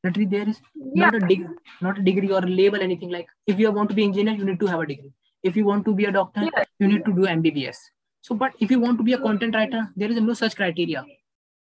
Literally, 0.05 0.27
there 0.27 0.49
is 0.49 0.61
yeah. 0.75 1.07
not 1.07 1.15
a 1.15 1.21
degree, 1.21 1.55
not 1.81 1.99
a 1.99 2.03
degree 2.03 2.33
or 2.33 2.39
a 2.39 2.53
label, 2.61 2.81
anything 2.81 3.11
like. 3.11 3.27
If 3.47 3.59
you 3.59 3.71
want 3.71 3.89
to 3.91 3.95
be 3.95 4.05
engineer, 4.05 4.35
you 4.35 4.45
need 4.45 4.61
to 4.61 4.67
have 4.67 4.81
a 4.81 4.87
degree. 4.87 5.13
If 5.43 5.57
you 5.57 5.65
want 5.65 5.85
to 5.87 5.95
be 5.95 6.05
a 6.05 6.13
doctor, 6.13 6.43
yeah. 6.45 6.65
you 6.79 6.89
need 6.89 7.05
to 7.05 7.13
do 7.13 7.23
MBBS 7.23 7.77
so, 8.23 8.35
but 8.35 8.53
if 8.61 8.71
you 8.71 8.81
want 8.81 8.99
to 8.99 9.05
be 9.05 9.15
a 9.15 9.19
content 9.19 9.55
writer, 9.55 9.89
there 9.97 10.11
is 10.11 10.21
no 10.21 10.35
such 10.35 10.57
criteria. 10.57 11.05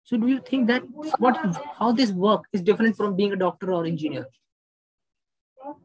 So, 0.03 0.17
do 0.17 0.27
you 0.27 0.41
think 0.41 0.67
that 0.67 0.83
what 1.19 1.37
how 1.77 1.91
this 1.91 2.11
work 2.11 2.43
is 2.51 2.61
different 2.61 2.97
from 2.97 3.15
being 3.15 3.31
a 3.31 3.35
doctor 3.35 3.71
or 3.71 3.85
engineer? 3.85 4.27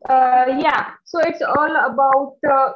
Uh, 0.09 0.47
yeah. 0.59 0.91
So 1.05 1.21
it's 1.21 1.43
all 1.43 1.77
about. 1.77 2.37
Uh, 2.51 2.73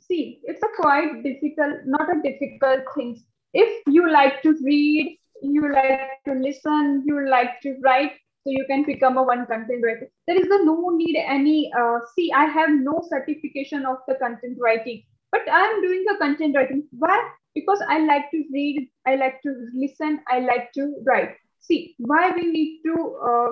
see, 0.00 0.40
it's 0.44 0.62
a 0.62 0.82
quite 0.82 1.22
difficult, 1.22 1.86
not 1.86 2.08
a 2.10 2.22
difficult 2.22 2.80
thing. 2.94 3.22
If 3.52 3.82
you 3.86 4.10
like 4.10 4.42
to 4.42 4.56
read, 4.62 5.18
you 5.42 5.72
like 5.72 6.22
to 6.26 6.34
listen, 6.34 7.02
you 7.06 7.28
like 7.28 7.60
to 7.62 7.76
write, 7.84 8.12
so 8.42 8.50
you 8.50 8.64
can 8.68 8.84
become 8.84 9.16
a 9.16 9.22
one 9.22 9.46
content 9.46 9.84
writer. 9.84 10.10
There 10.26 10.38
is 10.38 10.46
no 10.48 10.90
need 10.90 11.16
any. 11.16 11.70
Uh, 11.78 11.98
see, 12.14 12.32
I 12.32 12.44
have 12.46 12.70
no 12.70 13.02
certification 13.08 13.86
of 13.86 13.98
the 14.08 14.14
content 14.16 14.58
writing 14.60 15.04
but 15.34 15.52
i'm 15.60 15.80
doing 15.84 16.04
the 16.08 16.16
content 16.18 16.56
writing 16.56 16.82
why 17.04 17.16
because 17.54 17.80
i 17.94 17.98
like 18.10 18.30
to 18.34 18.42
read 18.56 18.88
i 19.06 19.14
like 19.22 19.40
to 19.46 19.54
listen 19.84 20.20
i 20.34 20.38
like 20.50 20.70
to 20.78 20.84
write 21.08 21.34
see 21.68 21.80
why 22.10 22.22
we 22.36 22.44
need 22.56 22.80
to 22.86 22.94
uh, 23.30 23.48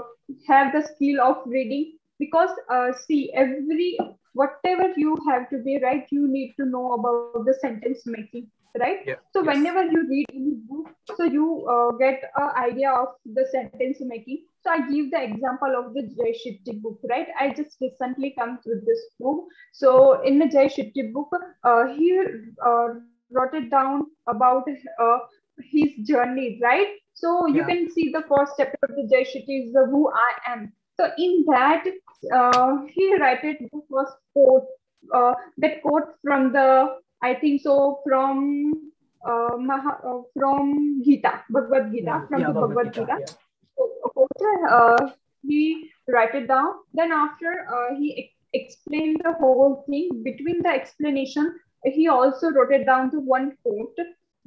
have 0.48 0.72
the 0.74 0.82
skill 0.90 1.20
of 1.28 1.42
reading 1.56 1.86
because 2.22 2.50
uh, 2.70 2.92
see 3.04 3.22
every 3.34 3.98
whatever 4.40 4.88
you 4.96 5.16
have 5.28 5.48
to 5.50 5.58
be 5.68 5.78
right 5.82 6.06
you 6.10 6.26
need 6.28 6.54
to 6.58 6.66
know 6.66 6.86
about 6.94 7.44
the 7.46 7.54
sentence 7.60 8.02
making 8.06 8.46
right 8.80 9.00
yeah. 9.06 9.14
so 9.32 9.42
yes. 9.42 9.54
whenever 9.54 9.82
you 9.84 10.06
read 10.08 10.26
any 10.32 10.54
book 10.68 10.88
so 11.16 11.24
you 11.24 11.66
uh, 11.74 11.90
get 11.98 12.22
an 12.36 12.50
idea 12.56 12.90
of 12.90 13.08
the 13.34 13.44
sentence 13.50 13.98
making 14.00 14.44
so 14.62 14.70
i 14.70 14.78
give 14.90 15.10
the 15.10 15.22
example 15.22 15.74
of 15.80 15.92
the 15.94 16.02
jay 16.16 16.32
shetty 16.40 16.80
book 16.80 16.98
right 17.10 17.28
i 17.38 17.48
just 17.60 17.76
recently 17.80 18.34
come 18.38 18.58
with 18.64 18.84
this 18.86 19.02
book 19.20 19.44
so 19.72 20.22
in 20.22 20.38
the 20.38 20.48
jay 20.56 20.66
shetty 20.76 21.12
book 21.12 21.30
uh, 21.64 21.84
he 21.98 22.18
uh, 22.66 22.88
wrote 23.30 23.54
it 23.54 23.70
down 23.70 24.02
about 24.26 24.68
uh, 25.06 25.18
his 25.70 25.90
journey 26.06 26.58
right 26.62 26.98
so 27.14 27.46
you 27.46 27.56
yeah. 27.56 27.66
can 27.66 27.90
see 27.90 28.10
the 28.10 28.24
first 28.28 28.52
chapter 28.56 28.78
of 28.88 28.96
the 28.96 29.08
jay 29.14 29.24
shetty 29.32 29.64
is 29.64 29.72
the 29.78 29.86
who 29.90 30.02
i 30.28 30.30
am 30.52 30.72
so 31.02 31.10
in 31.18 31.44
that 31.48 31.84
uh, 32.32 32.76
he 32.94 33.14
wrote 33.16 33.42
it 33.42 33.58
the 33.58 33.80
first 33.90 34.12
quote 34.32 34.66
uh, 35.12 35.34
that 35.58 35.82
quote 35.82 36.14
from 36.22 36.52
the 36.52 36.96
I 37.22 37.34
think 37.34 37.62
so 37.62 38.00
from 38.06 38.92
uh, 39.24 39.56
Maha, 39.56 39.98
uh, 40.04 40.22
from 40.34 41.02
Gita, 41.04 41.44
Bhagavad 41.50 41.92
Gita, 41.92 42.04
yeah, 42.04 42.26
from 42.26 42.40
yeah, 42.40 42.46
the 42.48 42.52
Bhagavad 42.52 42.92
Gita. 42.92 43.18
Gita. 43.20 43.36
Yeah. 44.40 44.76
uh, 44.76 45.10
he 45.42 45.90
write 46.08 46.34
it 46.34 46.48
down. 46.48 46.72
Then 46.92 47.12
after 47.12 47.66
uh, 47.72 47.94
he 47.96 48.24
ex- 48.24 48.74
explained 48.74 49.20
the 49.24 49.32
whole 49.34 49.84
thing. 49.88 50.22
Between 50.24 50.62
the 50.62 50.70
explanation, 50.70 51.54
he 51.84 52.08
also 52.08 52.50
wrote 52.50 52.72
it 52.72 52.84
down 52.86 53.10
to 53.12 53.20
one 53.20 53.56
quote. 53.62 53.96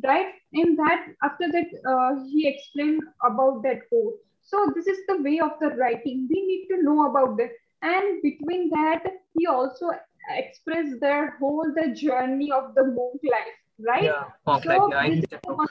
Right 0.04 0.34
in 0.52 0.76
that, 0.76 1.08
after 1.24 1.50
that, 1.50 1.68
uh, 1.88 2.26
he 2.30 2.48
explained 2.48 3.02
about 3.24 3.64
that 3.64 3.88
quote. 3.88 4.20
So 4.46 4.72
this 4.76 4.88
is 4.88 5.00
the 5.08 5.22
way 5.22 5.40
of 5.40 5.52
the 5.60 5.76
writing. 5.76 6.28
We 6.30 6.46
need 6.46 6.68
to 6.70 6.84
know 6.84 7.10
about 7.10 7.38
that. 7.38 7.50
And 7.82 8.22
between 8.22 8.70
that, 8.70 9.04
he 9.38 9.48
also 9.48 9.90
express 10.30 10.88
their 11.02 11.32
whole 11.38 11.72
the 11.76 11.94
journey 11.94 12.52
of 12.52 12.74
the 12.76 12.86
monk 12.86 13.22
life, 13.24 13.58
right? 13.80 14.04
Yeah, 14.04 14.24
so 14.62 14.86
like, 14.86 15.70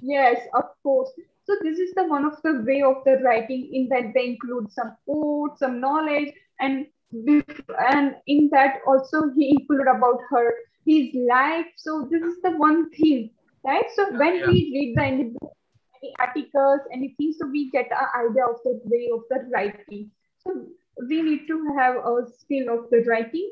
yes, 0.00 0.38
of 0.54 0.64
course. 0.82 1.10
So 1.44 1.56
this 1.62 1.78
is 1.78 1.92
the 1.94 2.04
one 2.04 2.24
of 2.24 2.40
the 2.44 2.62
way 2.66 2.82
of 2.82 3.02
the 3.04 3.18
writing 3.24 3.70
in 3.72 3.88
that 3.88 4.12
they 4.14 4.26
include 4.26 4.70
some 4.72 4.96
quotes, 5.04 5.60
some 5.60 5.80
knowledge, 5.80 6.32
and 6.60 6.86
and 7.12 8.14
in 8.26 8.48
that 8.52 8.80
also 8.86 9.30
he 9.34 9.50
included 9.50 9.88
about 9.88 10.20
her 10.30 10.54
his 10.86 11.08
life. 11.28 11.66
So 11.76 12.08
this 12.10 12.22
is 12.22 12.40
the 12.42 12.52
one 12.52 12.90
thing, 12.90 13.30
right? 13.64 13.84
So 13.94 14.12
when 14.16 14.36
yeah. 14.36 14.46
we 14.46 14.70
read 14.74 14.96
the 14.96 15.02
any 15.02 15.32
articles, 16.18 16.80
anything, 16.92 17.32
so 17.38 17.46
we 17.46 17.70
get 17.70 17.90
an 17.90 18.28
idea 18.28 18.46
of 18.46 18.56
the 18.64 18.80
way 18.84 19.08
of 19.12 19.20
the 19.30 19.48
writing. 19.52 20.10
So 20.38 20.66
we 21.08 21.22
need 21.22 21.46
to 21.48 21.74
have 21.76 21.96
a 21.96 22.26
skill 22.38 22.70
of 22.78 22.90
the 22.90 23.04
writing, 23.06 23.50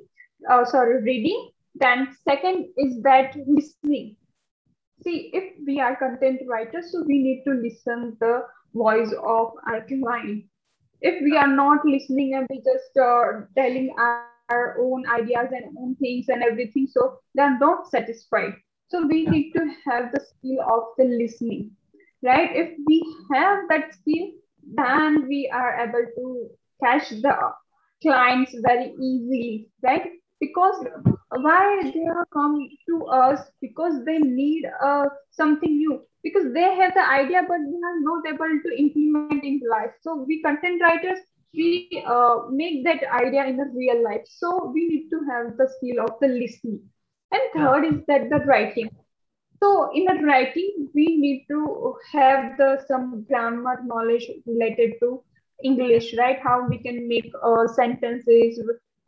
uh, 0.51 0.65
sorry, 0.65 1.03
reading. 1.03 1.51
Then 1.75 2.09
second 2.25 2.69
is 2.77 3.03
that 3.03 3.37
listening. 3.47 4.17
See, 5.05 5.31
if 5.33 5.55
we 5.67 5.81
are 5.81 5.95
content 5.97 6.41
writers, 6.49 6.91
so 6.93 7.05
we 7.07 7.23
need 7.23 7.45
to 7.45 7.53
listen 7.53 8.17
the 8.21 8.43
voice 8.75 9.13
of 9.13 9.53
our 9.67 9.87
client. 9.87 10.45
If 11.01 11.23
we 11.23 11.37
are 11.37 11.47
not 11.47 11.85
listening 11.87 12.35
and 12.35 12.47
we 12.51 12.57
just 12.59 12.97
uh, 13.01 13.47
telling 13.57 13.95
our, 13.97 14.27
our 14.49 14.77
own 14.81 15.05
ideas 15.07 15.49
and 15.53 15.77
own 15.79 15.95
things 15.97 16.29
and 16.29 16.43
everything, 16.43 16.89
so 16.89 17.21
they're 17.35 17.59
not 17.59 17.89
satisfied. 17.89 18.55
So 18.89 19.07
we 19.07 19.27
need 19.27 19.53
to 19.53 19.71
have 19.85 20.11
the 20.13 20.21
skill 20.21 20.59
of 20.63 20.83
the 20.97 21.05
listening, 21.05 21.71
right? 22.23 22.51
If 22.55 22.77
we 22.87 23.03
have 23.33 23.59
that 23.69 23.95
skill, 23.95 24.29
then 24.75 25.27
we 25.29 25.51
are 25.53 25.79
able 25.81 26.07
to 26.17 26.51
catch 26.83 27.11
the 27.11 27.35
clients 28.03 28.55
very 28.67 28.93
easily, 29.01 29.69
right? 29.83 30.11
Because 30.41 30.85
why 31.31 31.81
they 31.83 32.07
are 32.07 32.27
come 32.33 32.69
to 32.89 33.07
us? 33.07 33.41
Because 33.61 34.05
they 34.05 34.19
need 34.19 34.65
uh, 34.83 35.07
something 35.31 35.77
new. 35.77 36.01
Because 36.23 36.53
they 36.53 36.75
have 36.75 36.95
the 36.95 37.09
idea 37.09 37.43
but 37.47 37.59
they 37.59 37.81
are 37.89 38.01
not 38.01 38.27
able 38.27 38.61
to 38.65 38.79
implement 38.79 39.45
in 39.45 39.61
life. 39.71 39.93
So 40.03 40.25
we 40.27 40.43
content 40.43 40.83
writers 40.83 41.19
we 41.55 42.05
uh, 42.07 42.37
make 42.51 42.85
that 42.85 43.03
idea 43.13 43.47
in 43.47 43.57
the 43.57 43.71
real 43.75 44.03
life. 44.05 44.23
So 44.27 44.71
we 44.73 44.89
need 44.89 45.09
to 45.11 45.21
have 45.31 45.57
the 45.57 45.69
skill 45.77 46.05
of 46.05 46.21
the 46.21 46.29
listening. 46.29 46.81
And 47.33 47.43
third 47.55 47.85
is 47.85 48.01
that 48.07 48.31
the 48.31 48.45
writing 48.47 48.91
so 49.63 49.91
in 49.95 50.05
the 50.05 50.15
writing 50.25 50.89
we 50.95 51.17
need 51.17 51.47
to 51.49 51.97
have 52.13 52.57
the 52.59 52.83
some 52.87 53.25
grammar 53.29 53.81
knowledge 53.85 54.31
related 54.47 54.95
to 55.01 55.23
English, 55.63 56.15
right? 56.17 56.39
How 56.41 56.67
we 56.69 56.79
can 56.79 57.09
make 57.09 57.33
uh, 57.43 57.67
sentences 57.67 58.61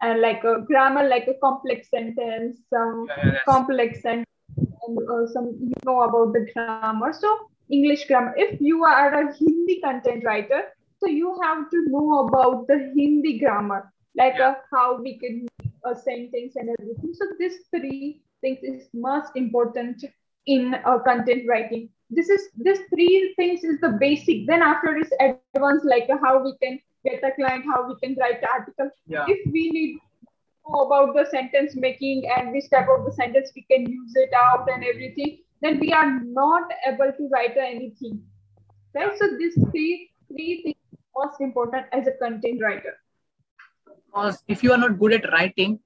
and 0.03 0.19
uh, 0.19 0.21
like 0.21 0.43
a 0.45 0.63
grammar, 0.63 1.09
like 1.09 1.29
a 1.29 1.35
complex 1.35 1.91
sentence, 1.91 2.59
some 2.71 3.07
yeah, 3.09 3.27
yeah, 3.27 3.39
complex 3.47 4.03
sentence, 4.03 4.27
and 4.57 4.99
uh, 5.09 5.27
some 5.33 5.57
you 5.61 5.75
know 5.85 6.03
about 6.03 6.33
the 6.33 6.47
grammar. 6.53 7.13
So 7.13 7.51
English 7.71 8.07
grammar. 8.07 8.35
If 8.37 8.61
you 8.61 8.85
are 8.85 9.15
a 9.23 9.35
Hindi 9.35 9.81
content 9.81 10.25
writer, 10.25 10.63
so 10.99 11.07
you 11.07 11.39
have 11.43 11.71
to 11.71 11.85
know 11.89 12.27
about 12.27 12.67
the 12.67 12.93
Hindi 12.97 13.39
grammar, 13.39 13.93
like 14.17 14.35
yeah. 14.39 14.51
uh, 14.51 14.55
how 14.73 15.01
we 15.01 15.19
can 15.19 15.47
make 15.63 15.73
a 15.85 15.95
sentence 15.95 16.57
and 16.57 16.71
everything. 16.81 17.15
So 17.15 17.27
these 17.39 17.59
three 17.71 18.23
things 18.41 18.59
is 18.63 18.89
most 18.95 19.37
important 19.37 20.05
in 20.47 20.75
uh, 20.75 20.99
content 21.01 21.45
writing. 21.49 21.89
This 22.11 22.29
is 22.29 22.49
this 22.57 22.81
three 22.93 23.35
things 23.37 23.63
is 23.63 23.81
the 23.81 23.97
basic. 24.01 24.47
Then 24.47 24.63
after 24.63 24.97
is 24.97 25.11
advanced 25.21 25.85
like 25.85 26.09
how 26.23 26.43
we 26.43 26.55
can 26.63 26.81
get 27.05 27.23
a 27.25 27.33
client 27.33 27.65
how 27.65 27.89
we 27.89 27.95
can 28.03 28.17
write 28.21 28.41
the 28.41 28.49
article. 28.49 28.91
Yeah. 29.07 29.25
if 29.29 29.51
we 29.51 29.71
need 29.71 29.99
know 30.69 30.81
about 30.81 31.15
the 31.15 31.27
sentence 31.31 31.75
making 31.75 32.25
and 32.37 32.53
which 32.53 32.69
type 32.71 32.89
of 32.89 33.05
the 33.05 33.13
sentence 33.13 33.51
we 33.57 33.63
can 33.71 33.91
use 33.91 34.13
it 34.15 34.31
out 34.35 34.69
and 34.73 34.85
everything 34.85 35.39
then 35.63 35.79
we 35.79 35.93
are 35.93 36.21
not 36.21 36.71
able 36.87 37.13
to 37.17 37.29
write 37.29 37.57
anything. 37.57 38.23
Right? 38.95 39.17
So 39.19 39.29
these 39.39 39.55
three 39.71 40.11
three 40.29 40.63
things 40.63 40.77
most 41.17 41.41
important 41.41 41.87
as 41.93 42.07
a 42.07 42.13
content 42.13 42.63
writer. 42.63 42.95
Because 44.07 44.43
if 44.49 44.63
you 44.63 44.73
are 44.73 44.79
not 44.79 44.99
good 44.99 45.13
at 45.13 45.31
writing 45.33 45.81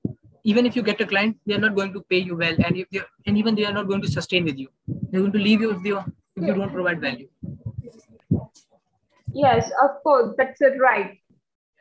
even 0.44 0.66
if 0.66 0.76
you 0.76 0.82
get 0.82 1.00
a 1.00 1.06
client, 1.06 1.36
they 1.46 1.54
are 1.54 1.58
not 1.58 1.74
going 1.74 1.92
to 1.94 2.02
pay 2.02 2.18
you 2.18 2.36
well, 2.36 2.54
and 2.64 2.76
if 2.76 2.88
they 2.90 3.00
and 3.26 3.38
even 3.38 3.54
they 3.54 3.64
are 3.64 3.72
not 3.72 3.88
going 3.88 4.02
to 4.02 4.08
sustain 4.08 4.44
with 4.44 4.58
you. 4.58 4.68
They're 4.86 5.20
going 5.20 5.32
to 5.32 5.38
leave 5.38 5.62
you 5.62 5.70
if 5.76 5.84
you 5.84 5.98
if 6.36 6.46
you 6.46 6.54
don't 6.54 6.72
provide 6.72 7.00
value. 7.00 7.28
Yes, 9.32 9.70
of 9.82 10.02
course, 10.02 10.34
that's 10.38 10.60
it, 10.60 10.78
right. 10.80 11.18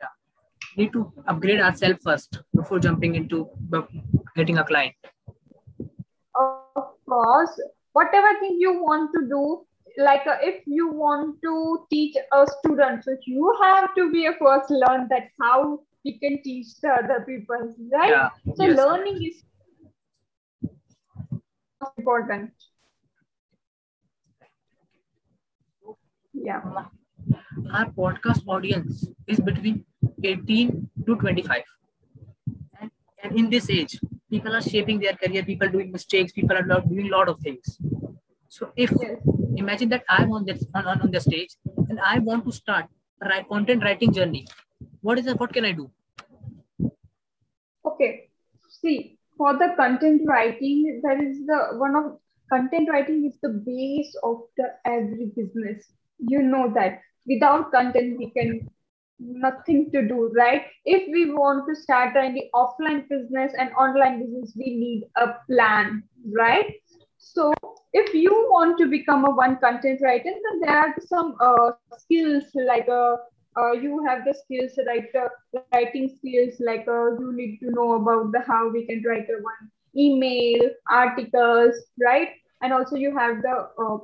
Yeah. 0.00 0.08
need 0.76 0.92
to 0.94 1.12
upgrade 1.28 1.60
ourselves 1.60 2.00
first 2.02 2.40
before 2.54 2.80
jumping 2.80 3.14
into 3.14 3.48
getting 4.34 4.58
a 4.58 4.64
client. 4.64 4.94
Of 6.34 6.88
course, 7.08 7.60
whatever 7.92 8.38
thing 8.40 8.56
you 8.58 8.82
want 8.82 9.12
to 9.14 9.28
do, 9.28 9.66
like 9.98 10.26
uh, 10.26 10.38
if 10.40 10.62
you 10.66 10.90
want 10.90 11.36
to 11.42 11.86
teach 11.90 12.16
a 12.32 12.46
student, 12.58 13.04
so 13.04 13.16
you 13.26 13.56
have 13.62 13.94
to 13.94 14.10
be 14.10 14.26
a 14.26 14.32
first 14.32 14.70
learn 14.70 15.06
that 15.10 15.28
how 15.40 15.80
you 16.04 16.18
can 16.20 16.42
teach 16.42 16.80
the 16.82 16.90
other 16.90 17.24
people, 17.26 17.74
right? 17.92 18.10
Yeah. 18.10 18.28
So 18.56 18.64
yes. 18.64 18.76
learning 18.76 19.22
is 19.24 19.42
important. 21.98 22.50
Yeah. 26.32 26.60
Our 27.72 27.86
podcast 27.86 28.42
audience 28.46 29.08
is 29.26 29.40
between 29.40 29.84
18 30.22 30.90
to 31.06 31.16
25. 31.16 31.62
And, 32.80 32.90
and 33.22 33.38
in 33.38 33.48
this 33.48 33.70
age, 33.70 33.98
people 34.30 34.54
are 34.54 34.60
shaping 34.60 35.00
their 35.00 35.14
career, 35.14 35.42
people 35.42 35.68
doing 35.68 35.90
mistakes, 35.90 36.32
people 36.32 36.56
are 36.56 36.80
doing 36.82 37.06
a 37.06 37.16
lot 37.16 37.28
of 37.28 37.38
things. 37.38 37.78
So 38.48 38.72
if 38.76 38.92
yes. 39.00 39.16
imagine 39.56 39.88
that 39.88 40.04
I'm 40.08 40.32
on 40.32 40.44
this 40.44 40.64
on, 40.74 40.86
on 40.86 41.10
the 41.10 41.20
stage 41.20 41.56
and 41.88 41.98
I 41.98 42.18
want 42.18 42.44
to 42.44 42.52
start 42.52 42.86
a 43.22 43.42
content 43.44 43.82
writing 43.82 44.12
journey. 44.12 44.46
What 45.04 45.18
is 45.18 45.26
it? 45.26 45.38
What 45.38 45.52
can 45.52 45.66
I 45.66 45.72
do? 45.72 45.90
Okay. 47.84 48.30
See, 48.80 49.18
for 49.36 49.52
the 49.52 49.74
content 49.76 50.22
writing, 50.24 51.02
that 51.04 51.20
is 51.22 51.44
the 51.46 51.58
one 51.76 51.94
of 51.94 52.18
content 52.50 52.88
writing 52.90 53.26
is 53.26 53.36
the 53.42 53.50
base 53.66 54.16
of 54.22 54.38
the 54.56 54.68
every 54.86 55.26
business. 55.36 55.84
You 56.18 56.40
know 56.42 56.72
that 56.74 57.02
without 57.26 57.70
content 57.70 58.16
we 58.18 58.30
can 58.30 58.70
nothing 59.18 59.90
to 59.90 60.08
do, 60.08 60.32
right? 60.34 60.62
If 60.86 61.12
we 61.12 61.34
want 61.34 61.68
to 61.68 61.74
start 61.82 62.16
any 62.16 62.48
offline 62.54 63.06
business 63.06 63.52
and 63.58 63.74
online 63.74 64.20
business, 64.20 64.54
we 64.56 64.74
need 64.84 65.04
a 65.16 65.34
plan, 65.50 66.02
right? 66.32 66.72
So 67.18 67.52
if 67.92 68.14
you 68.14 68.32
want 68.50 68.78
to 68.78 68.86
become 68.86 69.26
a 69.26 69.34
one 69.34 69.58
content 69.58 70.00
writer, 70.02 70.32
then 70.32 70.60
there 70.62 70.78
are 70.78 70.94
some 71.06 71.36
uh, 71.40 71.72
skills 71.98 72.44
like 72.54 72.88
uh, 72.88 73.16
uh, 73.56 73.72
you 73.72 74.04
have 74.06 74.24
the 74.24 74.34
skills 74.34 74.72
like 74.86 75.10
uh, 75.14 75.28
writing 75.56 76.08
skills 76.18 76.54
like 76.60 76.86
uh, 76.88 77.10
you 77.18 77.32
need 77.34 77.58
to 77.58 77.70
know 77.70 77.94
about 77.94 78.32
the 78.32 78.40
how 78.46 78.68
we 78.68 78.86
can 78.86 79.02
write 79.06 79.28
a 79.28 79.40
one 79.42 79.70
email 79.96 80.60
articles 80.90 81.74
right? 82.02 82.28
And 82.62 82.72
also 82.72 82.96
you 82.96 83.16
have 83.16 83.42
the 83.42 83.68
uh, 83.78 83.98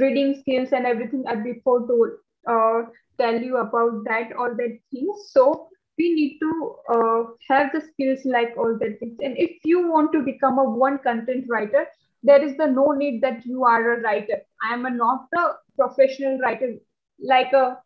reading 0.00 0.36
skills 0.40 0.72
and 0.72 0.86
everything 0.86 1.24
I 1.28 1.36
before 1.36 1.86
told 1.86 2.10
uh, 2.48 2.88
tell 3.18 3.40
you 3.40 3.56
about 3.58 4.04
that 4.04 4.32
all 4.38 4.54
that 4.54 4.78
things. 4.92 5.30
So 5.30 5.68
we 5.98 6.14
need 6.14 6.38
to 6.40 6.76
uh, 6.92 7.22
have 7.48 7.72
the 7.72 7.80
skills 7.80 8.20
like 8.24 8.54
all 8.56 8.76
that 8.80 8.98
things. 9.00 9.18
And 9.22 9.36
if 9.38 9.58
you 9.64 9.88
want 9.88 10.12
to 10.12 10.22
become 10.22 10.58
a 10.58 10.64
one 10.64 10.98
content 10.98 11.46
writer 11.48 11.86
there 12.22 12.42
is 12.42 12.56
the 12.56 12.66
no 12.66 12.92
need 12.92 13.22
that 13.22 13.44
you 13.46 13.64
are 13.64 13.94
a 13.94 14.00
writer. 14.02 14.38
I 14.68 14.74
am 14.74 14.86
a 14.86 14.90
not 14.90 15.26
a 15.36 15.52
professional 15.76 16.38
writer. 16.38 16.74
Like 17.20 17.52
a 17.52 17.78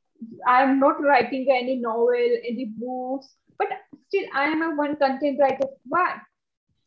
i 0.47 0.63
am 0.63 0.79
not 0.79 1.01
writing 1.03 1.47
any 1.51 1.77
novel 1.77 2.39
any 2.51 2.67
books 2.79 3.35
but 3.59 3.69
still 4.07 4.27
i 4.35 4.45
am 4.45 4.63
a 4.63 4.75
one 4.77 4.97
content 4.97 5.39
writer 5.41 5.69
why 5.85 6.17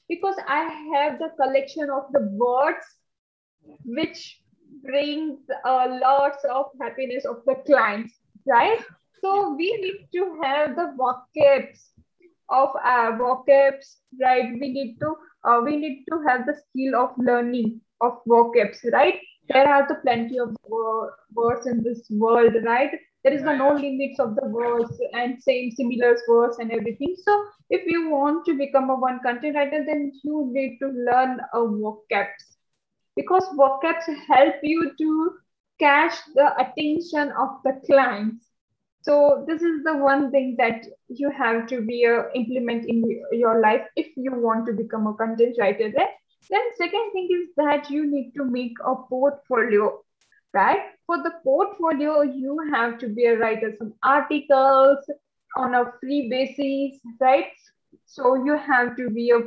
because 0.10 0.36
i 0.48 0.64
have 0.94 1.20
the 1.20 1.30
collection 1.42 1.90
of 1.90 2.12
the 2.12 2.24
words 2.32 2.86
which 3.86 4.40
brings 4.82 5.40
a 5.66 5.88
lots 6.02 6.44
of 6.46 6.66
happiness 6.82 7.26
of 7.26 7.38
the 7.46 7.56
clients 7.66 8.20
right? 8.46 8.80
So 9.22 9.54
we 9.54 9.72
need 9.78 10.08
to 10.14 10.40
have 10.44 10.76
the 10.76 10.94
vocabs 10.98 11.80
of 12.50 12.70
our 12.84 13.18
vocabs, 13.18 13.96
right? 14.22 14.52
We 14.52 14.70
need 14.70 14.98
to 15.00 15.16
uh, 15.46 15.62
we 15.64 15.78
need 15.78 16.06
to 16.10 16.22
have 16.28 16.46
the 16.46 16.56
skill 16.56 16.96
of 16.96 17.12
learning 17.18 17.82
of 18.02 18.20
vocabs, 18.28 18.80
right? 18.92 19.20
There 19.50 19.68
are 19.68 19.88
the 19.88 19.96
plenty 19.96 20.40
of 20.40 20.56
words 21.34 21.68
in 21.68 21.84
this 21.84 22.06
world, 22.10 22.54
right? 22.64 22.92
There 23.24 23.34
is 23.34 23.44
the 23.44 23.54
no 23.54 23.74
limits 23.74 24.20
of 24.20 24.36
the 24.36 24.48
words 24.48 25.00
and 25.14 25.42
same 25.42 25.72
similar 25.72 26.18
words 26.28 26.60
and 26.60 26.72
everything. 26.72 27.16
So 27.24 27.46
if 27.70 27.86
you 27.86 28.10
want 28.10 28.46
to 28.46 28.58
become 28.58 28.90
a 28.90 28.96
one 28.96 29.20
content 29.24 29.56
writer, 29.56 29.84
then 29.86 30.12
you 30.24 30.50
need 30.52 30.78
to 30.80 30.88
learn 30.88 31.40
a 31.54 31.60
vocabs 31.60 32.58
because 33.16 33.46
vocabs 33.56 34.06
help 34.28 34.56
you 34.62 34.92
to 34.98 35.32
catch 35.80 36.16
the 36.36 36.52
attention 36.60 37.32
of 37.32 37.50
the 37.64 37.80
clients. 37.86 38.46
So 39.04 39.44
this 39.48 39.62
is 39.62 39.84
the 39.84 39.98
one 39.98 40.32
thing 40.32 40.56
that 40.58 40.86
you 41.08 41.30
have 41.32 41.68
to 41.68 41.82
be 41.82 42.06
uh, 42.06 42.24
implement 42.36 42.86
in 42.88 43.04
your 43.32 43.60
life 43.60 43.82
if 43.96 44.08
you 44.16 44.32
want 44.34 44.66
to 44.68 44.74
become 44.74 45.08
a 45.08 45.14
content 45.14 45.58
writer. 45.60 45.92
Then 46.50 46.62
second 46.78 47.12
thing 47.12 47.28
is 47.32 47.50
that 47.58 47.90
you 47.90 48.10
need 48.10 48.32
to 48.38 48.46
make 48.46 48.74
a 48.86 48.96
portfolio, 48.96 50.00
right? 50.54 50.80
For 51.06 51.18
the 51.18 51.32
portfolio, 51.44 52.22
you 52.22 52.58
have 52.74 52.98
to 53.00 53.10
be 53.10 53.26
a 53.26 53.38
writer 53.38 53.74
some 53.78 53.94
articles 54.04 55.00
on 55.58 55.76
a 55.76 55.92
free 56.00 56.30
basis, 56.30 57.00
right? 57.20 57.52
So 58.06 58.36
you 58.44 58.58
have 58.58 58.96
to 58.98 59.10
be 59.10 59.32
a 59.32 59.40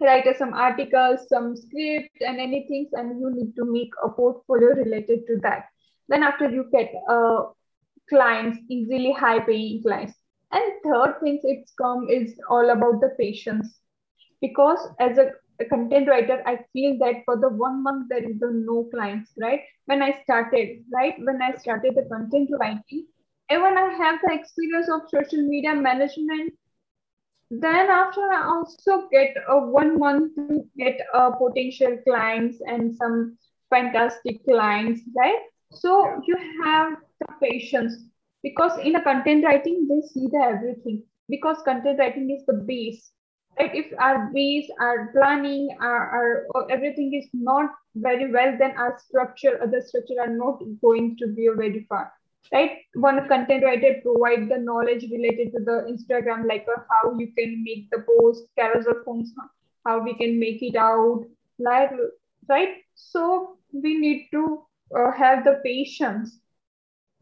writer 0.00 0.34
some 0.38 0.54
articles, 0.54 1.28
some 1.28 1.56
script 1.56 2.20
and 2.20 2.38
anything, 2.38 2.88
and 2.92 3.20
you 3.20 3.30
need 3.34 3.54
to 3.56 3.64
make 3.64 3.90
a 4.04 4.08
portfolio 4.08 4.68
related 4.74 5.26
to 5.26 5.38
that. 5.42 5.66
Then 6.08 6.22
after 6.22 6.48
you 6.50 6.66
get 6.72 6.92
uh, 7.08 7.46
clients, 8.08 8.58
easily 8.68 9.12
high 9.12 9.40
paying 9.40 9.82
clients. 9.82 10.14
And 10.50 10.62
third 10.82 11.16
things 11.22 11.40
it's 11.44 11.72
come 11.72 12.08
is 12.08 12.40
all 12.48 12.70
about 12.70 13.00
the 13.00 13.14
patience. 13.18 13.80
Because 14.40 14.78
as 14.98 15.18
a, 15.18 15.32
a 15.60 15.64
content 15.64 16.08
writer, 16.08 16.42
I 16.46 16.60
feel 16.72 16.98
that 16.98 17.22
for 17.24 17.36
the 17.36 17.48
one 17.48 17.82
month 17.82 18.08
there 18.08 18.22
is 18.22 18.38
the 18.38 18.50
no 18.52 18.88
clients, 18.92 19.32
right? 19.40 19.60
When 19.86 20.02
I 20.02 20.20
started, 20.22 20.84
right? 20.92 21.14
When 21.18 21.42
I 21.42 21.56
started 21.56 21.94
the 21.94 22.06
content 22.10 22.50
writing, 22.60 23.06
and 23.50 23.62
when 23.62 23.78
I 23.78 23.92
have 23.94 24.20
the 24.22 24.34
experience 24.34 24.88
of 24.88 25.08
social 25.08 25.42
media 25.42 25.74
management, 25.74 26.52
then 27.50 27.88
after 27.88 28.20
I 28.20 28.44
also 28.46 29.08
get 29.10 29.34
a 29.48 29.58
one 29.58 29.98
month 29.98 30.34
to 30.36 30.64
get 30.76 31.00
a 31.14 31.32
potential 31.32 31.98
clients 32.06 32.58
and 32.66 32.94
some 32.94 33.38
fantastic 33.70 34.44
clients, 34.44 35.00
right? 35.16 35.40
So 35.72 36.20
you 36.26 36.36
have 36.64 36.96
the 37.20 37.26
patience 37.42 38.04
because 38.42 38.78
in 38.80 38.96
a 38.96 39.02
content 39.02 39.44
writing, 39.44 39.88
they 39.88 40.06
see 40.06 40.28
the 40.28 40.38
everything 40.38 41.02
because 41.28 41.62
content 41.64 41.98
writing 41.98 42.30
is 42.30 42.44
the 42.46 42.64
base. 42.66 43.12
Right? 43.58 43.74
If 43.74 43.92
our 43.98 44.30
base, 44.32 44.70
our 44.80 45.10
planning, 45.12 45.76
our, 45.80 46.46
our 46.54 46.70
everything 46.70 47.14
is 47.14 47.28
not 47.32 47.70
very 47.96 48.30
well, 48.30 48.56
then 48.58 48.76
our 48.76 48.98
structure, 48.98 49.60
other 49.62 49.80
structure 49.80 50.20
are 50.20 50.34
not 50.34 50.62
going 50.80 51.16
to 51.18 51.26
be 51.26 51.48
very 51.56 51.86
far 51.88 52.12
right? 52.52 52.78
One 52.94 53.28
content 53.28 53.64
writer 53.64 54.00
provide 54.02 54.48
the 54.48 54.58
knowledge 54.58 55.04
related 55.10 55.52
to 55.52 55.60
the 55.64 55.86
Instagram, 55.92 56.46
like 56.48 56.66
uh, 56.74 56.80
how 56.90 57.18
you 57.18 57.32
can 57.36 57.62
make 57.62 57.90
the 57.90 58.04
post, 58.06 58.44
carousel 58.58 59.02
forms, 59.04 59.32
how 59.86 60.02
we 60.02 60.14
can 60.14 60.38
make 60.38 60.62
it 60.62 60.76
out, 60.76 61.24
like 61.58 61.90
right? 62.48 62.76
So 62.94 63.58
we 63.72 63.98
need 63.98 64.28
to 64.32 64.62
uh, 64.96 65.12
have 65.12 65.44
the 65.44 65.60
patience 65.64 66.38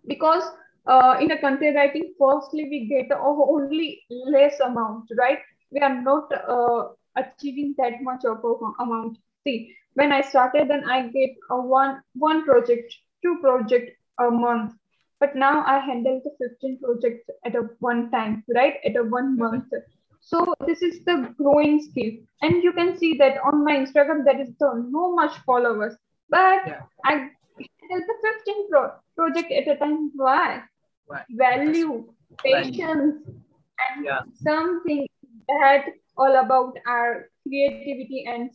because 0.07 0.45
uh, 0.87 1.17
in 1.21 1.33
a 1.33 1.41
content 1.41 1.77
writing, 1.77 2.15
firstly 2.19 2.69
we 2.71 2.87
get 2.87 3.11
only 3.13 4.03
less 4.09 4.61
amount, 4.61 5.11
right? 5.19 5.39
We 5.71 5.81
are 5.81 6.03
not 6.03 6.33
uh, 6.33 6.89
achieving 7.17 7.75
that 7.79 8.03
much 8.03 8.25
of 8.25 8.45
a 8.45 8.83
amount. 8.83 9.19
See, 9.45 9.75
when 9.95 10.13
I 10.13 10.21
started, 10.21 10.69
then 10.69 10.85
I 10.89 11.09
get 11.09 11.31
a 11.51 11.61
one 11.61 12.03
one 12.15 12.45
project, 12.45 12.95
two 13.23 13.39
project 13.41 13.91
a 14.19 14.31
month 14.31 14.73
but 15.19 15.35
now 15.35 15.65
I 15.65 15.79
handle 15.79 16.21
the 16.23 16.31
15 16.49 16.79
projects 16.79 17.31
at 17.45 17.55
a 17.55 17.63
one 17.81 18.11
time, 18.11 18.45
right? 18.55 18.75
At 18.85 18.97
a 18.97 19.03
one 19.03 19.37
month. 19.39 19.73
So 20.21 20.55
this 20.67 20.83
is 20.83 21.05
the 21.05 21.35
growing 21.39 21.81
skill. 21.81 22.13
And 22.43 22.63
you 22.63 22.73
can 22.73 22.99
see 22.99 23.17
that 23.19 23.39
on 23.43 23.65
my 23.65 23.77
Instagram, 23.77 24.25
there 24.25 24.41
is 24.41 24.51
no 24.61 25.15
much 25.15 25.37
followers, 25.47 25.95
but 26.29 26.67
yeah. 26.67 26.83
I 27.05 27.13
handle 27.13 28.07
the 28.07 28.15
15 28.45 28.71
pro- 28.71 28.93
project 29.17 29.53
at 29.53 29.69
a 29.69 29.77
time. 29.77 30.11
Why? 30.17 30.63
Why? 31.07 31.25
Value, 31.31 32.13
patience, 32.43 33.23
and 33.27 34.05
yeah. 34.05 34.21
something 34.43 35.07
that 35.49 35.87
all 36.17 36.37
about 36.37 36.77
our 36.87 37.29
creativity 37.47 38.25
and 38.27 38.51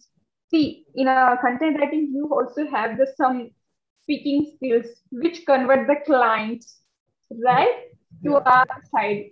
see 0.50 0.86
in 0.96 1.08
our 1.08 1.38
content 1.38 1.80
writing 1.80 2.12
you 2.14 2.28
also 2.32 2.68
have 2.70 2.98
the 2.98 3.08
some 3.16 3.50
speaking 4.04 4.52
skills 4.56 4.88
which 5.12 5.46
convert 5.46 5.88
the 5.88 5.96
clients 6.06 6.82
right 7.44 7.86
to 8.24 8.36
our 8.36 8.68
side. 8.94 9.30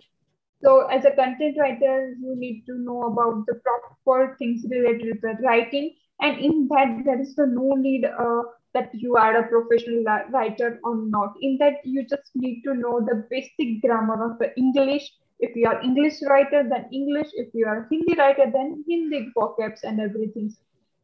So 0.62 0.86
as 0.86 1.04
a 1.04 1.10
content 1.10 1.56
writer 1.58 2.14
you 2.20 2.34
need 2.36 2.64
to 2.66 2.78
know 2.78 3.02
about 3.02 3.46
the 3.46 3.60
proper 4.04 4.36
things 4.38 4.64
related 4.70 5.14
to 5.14 5.18
the 5.22 5.36
writing. 5.42 5.94
And 6.20 6.38
in 6.38 6.68
that 6.68 7.02
there 7.04 7.20
is 7.20 7.34
no 7.36 7.74
need 7.74 8.04
uh, 8.04 8.42
that 8.74 8.90
you 8.94 9.16
are 9.16 9.36
a 9.36 9.48
professional 9.48 10.04
writer 10.30 10.78
or 10.84 10.96
not. 10.96 11.34
In 11.40 11.56
that 11.58 11.84
you 11.84 12.06
just 12.06 12.30
need 12.34 12.62
to 12.62 12.74
know 12.74 13.00
the 13.00 13.26
basic 13.30 13.80
grammar 13.82 14.30
of 14.30 14.38
the 14.38 14.56
english 14.58 15.10
If 15.40 15.56
you 15.56 15.66
are 15.66 15.80
English 15.82 16.22
writer, 16.22 16.62
then 16.68 16.88
English. 16.92 17.28
If 17.34 17.48
you 17.54 17.66
are 17.66 17.88
Hindi 17.90 18.14
writer, 18.16 18.50
then 18.52 18.84
Hindi 18.86 19.28
vocabs 19.36 19.82
and 19.82 20.00
everything. 20.00 20.54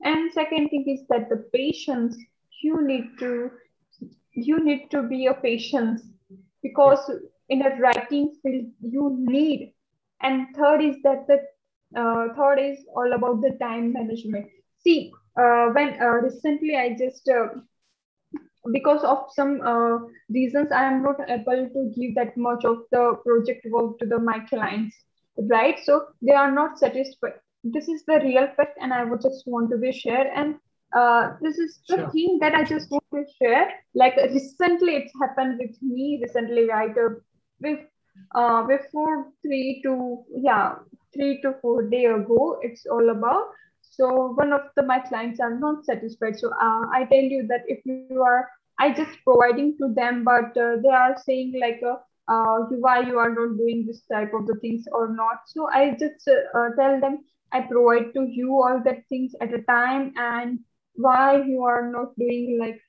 And 0.03 0.33
second 0.33 0.68
thing 0.68 0.85
is 0.87 1.07
that 1.09 1.29
the 1.31 1.49
patience 1.53 2.16
you 2.62 2.87
need 2.87 3.18
to 3.18 3.51
you 4.33 4.62
need 4.62 4.90
to 4.90 5.03
be 5.03 5.27
a 5.27 5.35
patience 5.35 6.03
because 6.62 7.11
in 7.49 7.62
a 7.62 7.77
writing 7.81 8.35
field 8.42 8.66
you 8.81 9.16
need. 9.18 9.72
And 10.20 10.55
third 10.55 10.83
is 10.83 10.96
that 11.03 11.27
the 11.27 11.40
uh, 11.99 12.35
third 12.35 12.59
is 12.59 12.85
all 12.94 13.12
about 13.12 13.40
the 13.40 13.57
time 13.61 13.92
management. 13.92 14.46
See, 14.85 15.12
uh, 15.38 15.68
when 15.68 16.01
uh, 16.01 16.18
recently 16.29 16.77
I 16.77 16.96
just 16.99 17.29
uh, 17.29 17.61
because 18.73 19.03
of 19.05 19.27
some 19.35 19.61
uh, 19.63 19.99
reasons 20.31 20.73
i 20.73 20.85
am 20.85 21.03
not 21.03 21.17
able 21.29 21.69
to 21.75 21.93
give 21.97 22.15
that 22.15 22.37
much 22.37 22.65
of 22.65 22.79
the 22.91 23.05
project 23.25 23.67
work 23.71 23.99
to 23.99 24.07
the 24.07 24.19
my 24.19 24.39
clients 24.51 24.97
right? 25.51 25.79
So 25.85 26.07
they 26.23 26.33
are 26.33 26.51
not 26.51 26.79
satisfied. 26.79 27.35
This 27.65 27.89
is 27.89 28.05
the 28.07 28.21
real 28.23 28.49
fact 28.57 28.79
and 28.81 28.93
i 28.93 29.03
would 29.03 29.21
just 29.21 29.43
want 29.47 29.71
to 29.71 29.77
be 29.77 29.91
share 29.91 30.33
and 30.33 30.55
uh, 30.97 31.33
this 31.41 31.59
is 31.59 31.81
the 31.89 31.97
sure. 31.97 32.11
thing 32.11 32.39
that 32.41 32.55
i 32.55 32.63
just 32.63 32.91
want 32.91 33.05
to 33.13 33.25
share. 33.43 33.71
Like 33.95 34.17
recently 34.17 34.95
it's 34.97 35.13
happened 35.21 35.59
with 35.59 35.77
me 35.83 36.21
recently 36.23 36.69
right 36.69 36.97
uh, 36.97 37.15
with 37.61 37.81
uh 38.35 38.63
before 38.67 39.33
three 39.43 39.81
to 39.83 40.25
yeah 40.31 40.77
three 41.13 41.41
to 41.43 41.55
four 41.61 41.89
day 41.89 42.05
ago 42.05 42.59
it's 42.63 42.87
all 42.87 43.11
about. 43.11 43.49
So 43.83 44.33
one 44.35 44.53
of 44.53 44.61
the 44.77 44.85
my 44.85 45.01
clients 45.01 45.41
are 45.41 45.59
not 45.59 45.85
satisfied. 45.85 46.39
So 46.39 46.51
uh, 46.51 46.83
I 46.95 47.07
tell 47.11 47.23
you 47.35 47.47
that 47.49 47.63
if 47.67 47.81
you 47.85 48.23
are, 48.23 48.49
I 48.79 48.93
just 48.93 49.19
providing 49.25 49.77
to 49.79 49.93
them, 49.95 50.25
but 50.25 50.57
uh, 50.57 50.77
they 50.83 50.91
are 50.91 51.17
saying 51.25 51.55
like, 51.61 51.81
uh, 51.87 51.97
uh, 52.29 52.59
why 52.71 53.01
you 53.01 53.19
are 53.19 53.31
not 53.31 53.57
doing 53.57 53.85
this 53.87 54.03
type 54.11 54.33
of 54.35 54.47
the 54.47 54.57
things 54.61 54.85
or 54.93 55.15
not. 55.15 55.43
So 55.47 55.69
I 55.71 55.93
just 55.93 56.29
uh, 56.29 56.59
uh, 56.59 56.69
tell 56.79 57.01
them 57.01 57.25
I 57.53 57.61
provide 57.61 58.12
to 58.15 58.27
you 58.29 58.51
all 58.62 58.83
that 58.85 59.07
things 59.09 59.33
at 59.41 59.55
a 59.55 59.62
time 59.62 60.12
and 60.17 60.61
why 60.95 61.43
you 61.43 61.62
are 61.62 61.91
not 61.91 62.17
doing 62.19 62.59
like. 62.61 62.81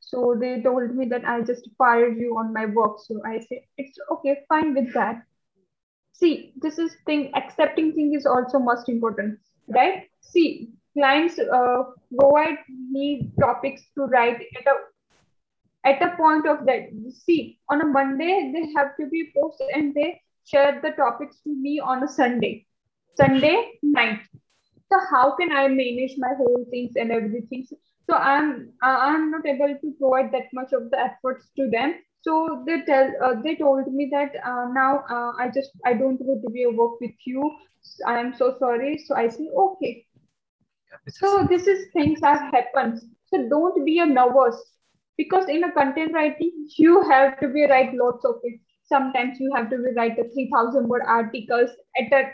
So 0.00 0.36
they 0.40 0.62
told 0.62 0.94
me 0.94 1.06
that 1.06 1.24
I 1.24 1.42
just 1.42 1.68
fired 1.76 2.16
you 2.16 2.36
on 2.38 2.52
my 2.52 2.66
work. 2.66 2.98
So 3.04 3.20
I 3.24 3.40
say 3.40 3.66
it's 3.76 3.98
okay, 4.12 4.38
fine 4.48 4.74
with 4.74 4.92
that. 4.94 5.22
See, 6.12 6.52
this 6.56 6.78
is 6.78 6.96
thing 7.04 7.30
accepting 7.34 7.92
thing 7.92 8.14
is 8.14 8.24
also 8.24 8.58
most 8.58 8.88
important, 8.88 9.38
right? 9.68 10.04
See, 10.20 10.70
clients 10.94 11.38
uh, 11.38 11.82
provide 12.18 12.58
me 12.90 13.30
topics 13.38 13.82
to 13.96 14.04
write 14.04 14.40
at 14.40 14.66
a 14.66 14.76
at 15.86 16.02
a 16.02 16.16
point 16.16 16.46
of 16.46 16.66
that. 16.66 16.88
See, 17.24 17.58
on 17.70 17.80
a 17.80 17.86
Monday 17.86 18.52
they 18.52 18.72
have 18.76 18.96
to 19.00 19.06
be 19.06 19.32
posted 19.36 19.68
and 19.74 19.94
they 19.94 20.20
share 20.44 20.80
the 20.82 20.90
topics 20.90 21.40
to 21.44 21.50
me 21.50 21.80
on 21.80 22.02
a 22.02 22.08
Sunday, 22.08 22.66
Sunday 23.16 23.78
night. 23.82 24.20
So 24.92 24.98
how 25.10 25.34
can 25.36 25.52
I 25.52 25.68
manage 25.68 26.14
my 26.18 26.34
whole 26.36 26.64
things 26.70 26.92
and 26.96 27.10
everything? 27.10 27.66
So 28.08 28.14
I'm 28.16 28.72
I'm 28.82 29.30
not 29.30 29.46
able 29.46 29.76
to 29.80 29.94
provide 29.98 30.32
that 30.32 30.52
much 30.52 30.72
of 30.72 30.90
the 30.90 30.98
efforts 30.98 31.50
to 31.56 31.68
them. 31.70 31.94
So 32.22 32.64
they 32.66 32.82
tell 32.82 33.10
uh, 33.24 33.34
they 33.42 33.56
told 33.56 33.92
me 33.92 34.08
that 34.12 34.32
uh, 34.44 34.66
now 34.72 35.04
uh, 35.10 35.32
I 35.38 35.50
just 35.54 35.70
I 35.84 35.94
don't 35.94 36.20
want 36.20 36.42
to 36.42 36.50
be 36.50 36.64
a 36.64 36.70
work 36.70 37.00
with 37.00 37.18
you. 37.24 37.50
I 38.06 38.18
am 38.18 38.34
so 38.36 38.56
sorry. 38.58 38.98
So 39.06 39.14
I 39.14 39.28
say 39.28 39.48
okay 39.56 40.06
so 41.08 41.46
this 41.48 41.66
is 41.66 41.86
things 41.92 42.20
that 42.20 42.52
happens. 42.54 43.04
So 43.26 43.48
don't 43.48 43.84
be 43.84 43.98
a 43.98 44.06
nervous 44.06 44.56
because 45.16 45.48
in 45.48 45.64
a 45.64 45.72
content 45.72 46.12
writing, 46.14 46.68
you 46.76 47.02
have 47.02 47.38
to 47.40 47.48
be 47.48 47.66
write 47.66 47.94
lots 47.94 48.24
of 48.24 48.36
it. 48.42 48.60
Sometimes 48.84 49.40
you 49.40 49.52
have 49.54 49.70
to 49.70 49.78
be 49.78 49.94
write 49.96 50.18
a 50.18 50.28
3000 50.28 50.88
word 50.88 51.02
articles 51.06 51.70
at 51.98 52.12
a 52.12 52.30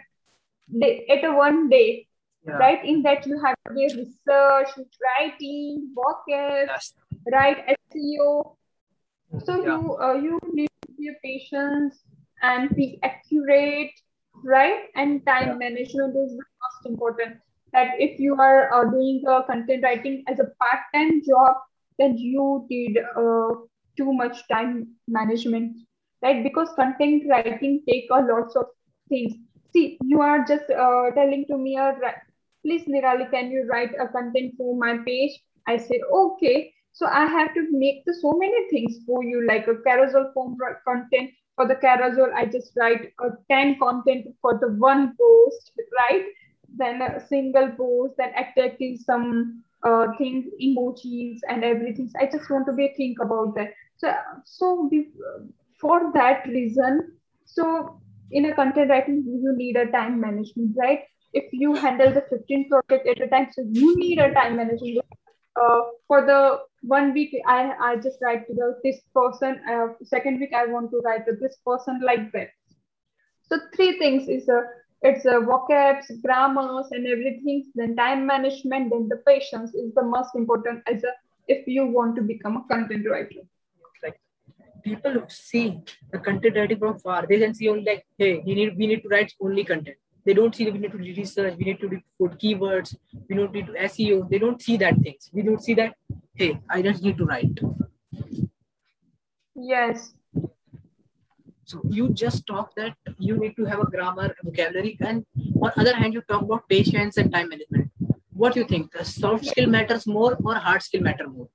day, 0.79 1.07
at 1.09 1.25
a 1.25 1.33
one 1.33 1.69
day. 1.69 2.09
Yeah. 2.47 2.55
Right? 2.55 2.85
In 2.85 3.03
that 3.03 3.25
you 3.25 3.41
have 3.41 3.55
to 3.69 3.75
be 3.75 3.85
research, 3.85 4.69
writing, 5.01 5.95
vocab, 5.95 6.67
yes. 6.67 6.93
right? 7.33 7.77
SEO. 7.95 8.57
So 9.45 9.63
yeah. 9.63 9.79
you 9.79 9.97
uh, 9.97 10.15
you 10.15 10.41
need 10.53 10.71
to 10.87 10.93
be 10.99 11.11
patient 11.23 11.95
and 12.43 12.75
be 12.75 12.99
accurate, 13.05 13.93
right? 14.45 14.87
And 14.97 15.25
time 15.25 15.49
yeah. 15.49 15.55
management 15.55 16.17
is 16.17 16.37
the 16.37 16.45
most 16.63 16.87
important 16.87 17.37
that 17.73 17.95
if 17.99 18.19
you 18.19 18.35
are 18.35 18.73
uh, 18.73 18.91
doing 18.91 19.23
uh, 19.27 19.43
content 19.45 19.85
writing 19.85 20.25
as 20.29 20.39
a 20.41 20.51
part-time 20.61 21.23
job, 21.25 21.57
then 22.03 22.19
you 22.19 22.67
did 22.69 22.99
uh, 22.99 23.55
too 23.97 24.13
much 24.13 24.47
time 24.49 24.89
management, 25.09 25.77
right? 26.23 26.43
Because 26.43 26.69
content 26.75 27.25
writing 27.29 27.83
take 27.89 28.07
a 28.11 28.21
lots 28.21 28.57
of 28.57 28.67
things. 29.09 29.35
See, 29.73 29.99
you 30.03 30.21
are 30.21 30.45
just 30.45 30.71
uh, 30.71 31.11
telling 31.15 31.47
to 31.49 31.57
me, 31.57 31.77
uh, 31.77 31.93
please, 32.65 32.85
Neerali, 32.87 33.31
can 33.31 33.51
you 33.51 33.67
write 33.71 33.93
a 34.01 34.09
content 34.09 34.55
for 34.59 34.77
my 34.77 34.99
page? 35.07 35.41
I 35.67 35.77
say, 35.77 36.01
okay. 36.13 36.75
So 36.93 37.07
I 37.07 37.25
have 37.25 37.55
to 37.55 37.69
make 37.71 38.05
the, 38.05 38.15
so 38.15 38.33
many 38.33 38.69
things 38.69 38.99
for 39.07 39.25
you, 39.25 39.47
like 39.47 39.67
a 39.67 39.77
carousel 39.87 40.31
form 40.35 40.57
content. 40.87 41.31
For 41.57 41.69
the 41.69 41.77
carousel, 41.77 42.31
I 42.35 42.47
just 42.47 42.73
write 42.77 43.13
a 43.21 43.29
10 43.51 43.79
content 43.79 44.27
for 44.41 44.59
the 44.59 44.69
one 44.69 45.15
post, 45.19 45.73
right? 45.97 46.25
then 46.77 47.03
a 47.03 47.27
single 47.27 47.71
post, 47.77 48.15
then 48.19 48.33
attacking 48.35 48.97
some 48.97 49.63
uh, 49.85 50.07
things, 50.19 50.47
emojis 50.63 51.39
and 51.49 51.65
everything. 51.65 52.11
I 52.21 52.27
just 52.27 52.51
want 52.51 52.67
to 52.67 52.73
be 52.73 52.93
think 52.97 53.19
about 53.21 53.55
that. 53.57 53.73
So, 53.97 54.13
so 54.45 54.91
for 55.81 56.13
that 56.15 56.47
reason, 56.47 57.13
so 57.45 58.01
in 58.31 58.47
a 58.47 58.55
content 58.55 58.91
writing, 58.91 59.25
you 59.27 59.55
need 59.57 59.77
a 59.77 59.91
time 59.91 60.21
management, 60.21 60.77
right? 60.79 61.01
If 61.33 61.53
you 61.53 61.75
handle 61.75 62.13
the 62.13 62.25
15 62.29 62.69
project 62.69 63.07
at 63.09 63.21
a 63.21 63.29
time, 63.29 63.49
so 63.53 63.63
you 63.71 63.97
need 63.99 64.19
a 64.19 64.33
time 64.33 64.57
management. 64.57 65.01
Uh, 65.55 65.81
for 66.09 66.25
the 66.25 66.61
one 66.83 67.13
week, 67.13 67.35
I, 67.47 67.73
I 67.81 67.97
just 67.97 68.19
write 68.23 68.47
to 68.47 68.55
the 68.55 68.79
this 68.83 69.01
person. 69.15 69.61
Uh, 69.71 69.89
second 70.03 70.41
week, 70.41 70.53
I 70.55 70.67
want 70.67 70.91
to 70.91 71.01
write 71.05 71.27
to 71.27 71.33
this 71.41 71.57
person 71.67 72.01
like 72.05 72.33
that. 72.33 72.49
So 73.43 73.59
three 73.75 73.99
things 73.99 74.29
is 74.29 74.49
a 74.49 74.63
it's 75.03 75.25
a 75.25 75.41
vocabs, 75.51 76.07
grammars, 76.23 76.87
and 76.93 77.07
everything. 77.07 77.65
Then 77.75 77.97
time 77.97 78.27
management, 78.27 78.91
then 78.91 79.09
the 79.09 79.17
patience 79.27 79.75
is 79.75 79.93
the 79.95 80.03
most 80.03 80.35
important 80.35 80.83
as 80.87 81.03
a 81.05 81.13
if 81.49 81.67
you 81.67 81.87
want 81.87 82.15
to 82.17 82.23
become 82.23 82.57
a 82.57 82.65
content 82.73 83.09
writer. 83.09 83.43
Like 84.03 84.21
people 84.85 85.13
who 85.13 85.25
see 85.29 85.81
the 86.13 86.19
content 86.19 86.57
writing 86.57 86.79
from 86.79 86.99
far, 86.99 87.27
they 87.27 87.39
can 87.39 87.55
see 87.55 87.69
only 87.69 87.85
like, 87.85 88.07
hey, 88.17 88.43
we 88.47 88.55
need 88.55 88.77
we 88.77 88.87
need 88.87 89.03
to 89.03 89.09
write 89.09 89.33
only 89.41 89.65
content. 89.65 89.97
They 90.25 90.35
don't 90.35 90.55
see 90.55 90.71
we 90.71 90.79
need 90.79 90.93
to 90.93 90.99
research, 90.99 91.55
we 91.59 91.65
need 91.65 91.81
to 91.81 92.01
put 92.19 92.39
keywords, 92.39 92.95
we 93.29 93.35
don't 93.35 93.53
need 93.53 93.67
to 93.67 93.73
SEO. 93.73 94.31
They 94.31 94.39
don't 94.39 94.63
see 94.63 94.77
that 94.77 94.97
things. 95.03 95.31
We 95.33 95.43
don't 95.43 95.63
see 95.63 95.75
that, 95.75 95.97
hey, 96.35 96.61
I 96.71 96.81
just 96.81 97.03
need 97.03 97.19
to 97.19 97.25
write. 97.25 97.59
Yes, 99.57 100.15
you 101.89 102.11
just 102.11 102.47
talk 102.47 102.75
that 102.77 102.97
you 103.19 103.37
need 103.37 103.57
to 103.57 103.65
have 103.65 103.81
a 103.81 103.87
grammar, 103.87 104.35
vocabulary, 104.43 104.97
and 105.01 105.25
on 105.61 105.73
other 105.77 105.95
hand, 105.95 106.15
you 106.15 106.23
talk 106.23 106.43
about 106.43 106.69
patience 106.69 107.17
and 107.17 107.33
time 107.33 107.49
management. 107.49 107.91
What 108.33 108.55
do 108.55 108.61
you 108.61 108.67
think? 108.67 108.93
The 108.93 109.05
soft 109.05 109.47
skill 109.47 109.69
matters 109.69 110.07
more 110.07 110.37
or 110.45 110.55
hard 110.55 110.83
skill 110.83 111.03
matter 111.03 111.29
more? 111.29 111.49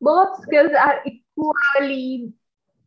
Both 0.00 0.42
skills 0.42 0.72
are 0.78 1.02
equally 1.04 2.32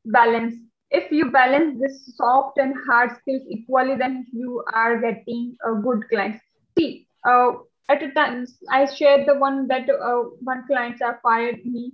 balanced. 0.06 0.58
If 0.90 1.12
you 1.12 1.32
balance 1.32 1.80
this 1.80 2.16
soft 2.16 2.58
and 2.58 2.74
hard 2.88 3.18
skills 3.18 3.44
equally, 3.48 3.96
then 3.96 4.26
you 4.32 4.64
are 4.74 5.00
getting 5.00 5.56
a 5.66 5.76
good 5.82 6.08
client. 6.10 6.42
See, 6.78 7.08
uh, 7.26 7.52
at 7.90 8.02
a 8.04 8.12
time, 8.12 8.46
I 8.70 8.86
shared 8.86 9.28
the 9.28 9.36
one 9.36 9.68
that 9.68 9.90
uh, 9.90 10.24
one 10.40 10.66
clients 10.68 11.02
have 11.02 11.20
fired 11.22 11.66
me 11.66 11.94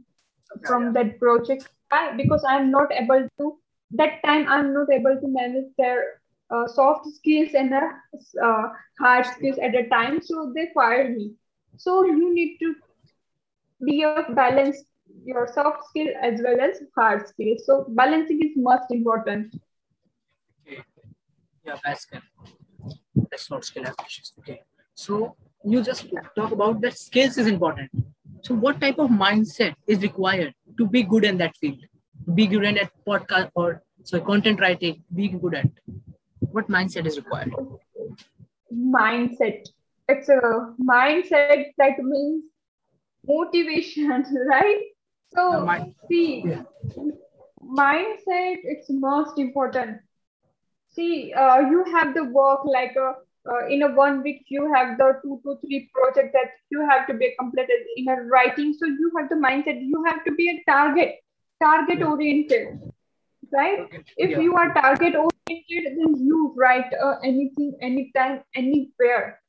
from 0.66 0.94
that 0.94 1.20
project. 1.20 1.70
Why? 1.90 2.14
Because 2.16 2.44
I'm 2.48 2.72
not 2.72 2.92
able 2.92 3.28
to 3.40 3.58
that 3.92 4.22
time 4.26 4.46
i'm 4.50 4.74
not 4.74 4.92
able 4.92 5.16
to 5.20 5.28
manage 5.28 5.70
their 5.78 6.20
uh, 6.50 6.68
soft 6.68 7.08
skills 7.14 7.50
and 7.54 7.72
the 7.72 7.82
uh, 8.44 8.70
hard 9.00 9.26
skills 9.26 9.58
at 9.58 9.76
a 9.76 9.88
time 9.90 10.22
so 10.22 10.52
they 10.56 10.70
fired 10.74 11.16
me. 11.16 11.34
So 11.78 12.06
you 12.06 12.34
need 12.34 12.58
to 12.60 12.76
be 13.84 14.04
a 14.04 14.26
balance 14.34 14.84
your 15.24 15.48
soft 15.54 15.88
skill 15.90 16.08
as 16.22 16.42
well 16.44 16.60
as 16.60 16.82
hard 16.96 17.28
skills 17.28 17.64
so 17.66 17.86
balancing 17.90 18.40
is 18.42 18.52
most 18.56 18.90
important. 18.92 19.54
Okay. 20.66 20.84
Yeah 21.66 21.76
good. 21.84 22.22
That's 23.30 23.48
soft 23.48 23.66
skill 23.66 23.84
okay. 24.40 24.62
So 24.96 25.36
you 25.64 25.84
just 25.84 26.08
talk 26.36 26.52
about 26.52 26.82
that 26.82 26.98
skills 26.98 27.38
is 27.38 27.48
important. 27.48 27.92
So 28.44 28.56
what 28.56 28.80
type 28.80 29.00
of 29.00 29.10
mindset 29.10 29.76
is 29.86 30.02
required 30.02 30.54
to 30.78 30.88
be 30.88 31.04
good 31.04 31.26
in 31.26 31.38
that 31.40 31.56
field 31.58 31.80
be 32.34 32.48
good 32.48 32.66
at 32.66 32.92
podcast 33.06 33.52
or 33.56 33.84
so 34.04 34.20
content 34.20 34.60
writing, 34.60 35.04
be 35.14 35.28
good 35.30 35.56
at. 35.56 35.70
What 36.40 36.68
mindset 36.70 37.06
is 37.06 37.18
required? 37.18 37.54
Mindset. 38.74 39.68
It's 40.08 40.30
a 40.30 40.74
mindset 40.82 41.66
that 41.78 42.00
means 42.00 42.44
motivation, 43.26 44.26
right? 44.50 44.82
So 45.34 45.86
see, 46.10 46.44
yeah. 46.46 46.64
mindset 47.62 48.58
it's 48.64 48.90
most 48.90 49.38
important. 49.38 50.00
see 50.98 51.34
uh, 51.34 51.60
you 51.72 51.84
have 51.94 52.14
the 52.14 52.24
work 52.24 52.62
like 52.66 52.96
a 52.96 53.14
uh, 53.52 53.68
in 53.70 53.84
a 53.84 53.90
one 53.98 54.22
week 54.24 54.44
you 54.50 54.64
have 54.74 54.98
the 54.98 55.10
two 55.22 55.40
to 55.44 55.58
three 55.62 55.90
project 55.94 56.34
that 56.38 56.50
you 56.70 56.86
have 56.90 57.08
to 57.10 57.14
be 57.14 57.34
completed 57.40 57.84
in 57.96 58.10
a 58.14 58.16
writing 58.34 58.74
so 58.80 58.86
you 58.86 59.12
have 59.18 59.30
the 59.30 59.36
mindset 59.36 59.84
you 59.92 60.04
have 60.08 60.24
to 60.26 60.34
be 60.40 60.50
a 60.54 60.58
target 60.70 61.16
target 61.62 62.02
oriented 62.04 62.80
right? 63.54 63.88
If 64.18 64.32
Yeah. 64.32 64.40
you 64.40 64.54
are 64.56 64.74
target 64.74 65.16
oriented 65.16 65.98
then 66.00 66.16
you 66.30 66.54
write 66.58 66.94
uh, 66.94 67.16
anything 67.24 67.78
anytime 67.82 68.44
anywhere. 68.56 69.42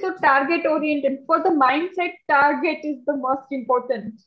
So 0.00 0.14
target 0.16 0.66
oriented 0.66 1.20
for 1.26 1.42
the 1.42 1.50
mindset 1.50 2.14
target 2.28 2.78
is 2.84 3.04
the 3.06 3.16
most 3.16 3.46
important 3.50 4.20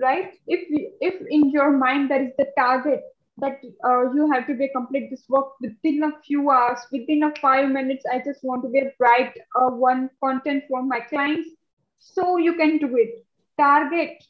right? 0.00 0.32
If 0.46 0.68
you, 0.70 0.92
if 1.00 1.14
in 1.30 1.50
your 1.50 1.72
mind 1.76 2.10
there 2.10 2.22
is 2.24 2.32
the 2.38 2.48
target 2.58 3.02
that 3.38 3.60
uh, 3.84 4.12
you 4.12 4.30
have 4.32 4.46
to 4.46 4.54
be 4.54 4.68
complete 4.74 5.10
this 5.10 5.24
work 5.28 5.48
within 5.60 6.02
a 6.04 6.12
few 6.26 6.50
hours 6.50 6.80
within 6.90 7.22
a 7.24 7.32
five 7.40 7.68
minutes 7.70 8.04
i 8.10 8.18
just 8.18 8.42
want 8.42 8.62
to 8.62 8.68
be 8.70 8.82
write 8.98 9.36
uh, 9.60 9.68
one 9.68 10.08
content 10.24 10.64
for 10.68 10.82
my 10.82 11.00
clients 11.00 11.50
so 11.98 12.36
you 12.38 12.54
can 12.54 12.78
do 12.78 12.96
it. 12.96 13.24
Target 13.58 14.22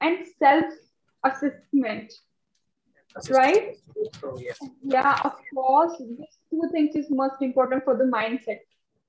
and 0.00 0.26
self 0.38 0.64
assessment 1.24 2.12
right 3.30 3.76
So, 4.20 4.36
yes. 4.38 4.58
yeah, 4.82 5.20
of 5.24 5.34
course. 5.54 5.92
These 5.98 6.38
two 6.50 6.68
things 6.72 6.96
is 6.96 7.06
most 7.10 7.40
important 7.40 7.84
for 7.84 7.96
the 7.96 8.04
mindset. 8.04 8.58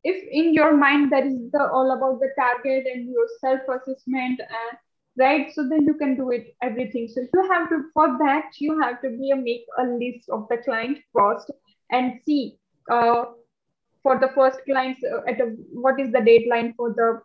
If 0.04 0.24
in 0.32 0.54
your 0.54 0.78
mind 0.78 1.12
that 1.12 1.26
is 1.26 1.52
the 1.52 1.68
all 1.74 1.92
about 1.92 2.20
the 2.20 2.30
target 2.40 2.86
and 2.86 3.10
your 3.10 3.28
self-assessment 3.40 4.40
and 4.40 4.78
right, 5.18 5.52
so 5.54 5.68
then 5.68 5.86
you 5.86 5.96
can 5.96 6.16
do 6.16 6.30
it 6.32 6.56
everything. 6.62 7.08
So 7.08 7.22
you 7.34 7.52
have 7.52 7.70
to 7.70 7.86
for 7.94 8.18
that 8.20 8.52
you 8.60 8.80
have 8.82 9.02
to 9.02 9.10
be 9.10 9.32
a 9.32 9.36
make 9.36 9.66
a 9.80 9.84
list 9.86 10.30
of 10.30 10.48
the 10.50 10.58
client 10.58 11.00
first 11.12 11.52
and 11.92 12.20
see 12.26 12.58
uh 12.92 13.26
for 14.04 14.20
the 14.20 14.30
first 14.36 14.60
clients 14.66 15.02
uh, 15.04 15.22
at 15.28 15.42
a, 15.42 15.56
what 15.72 16.00
is 16.00 16.12
the 16.12 16.22
deadline 16.22 16.76
for 16.78 16.94
the 16.94 17.22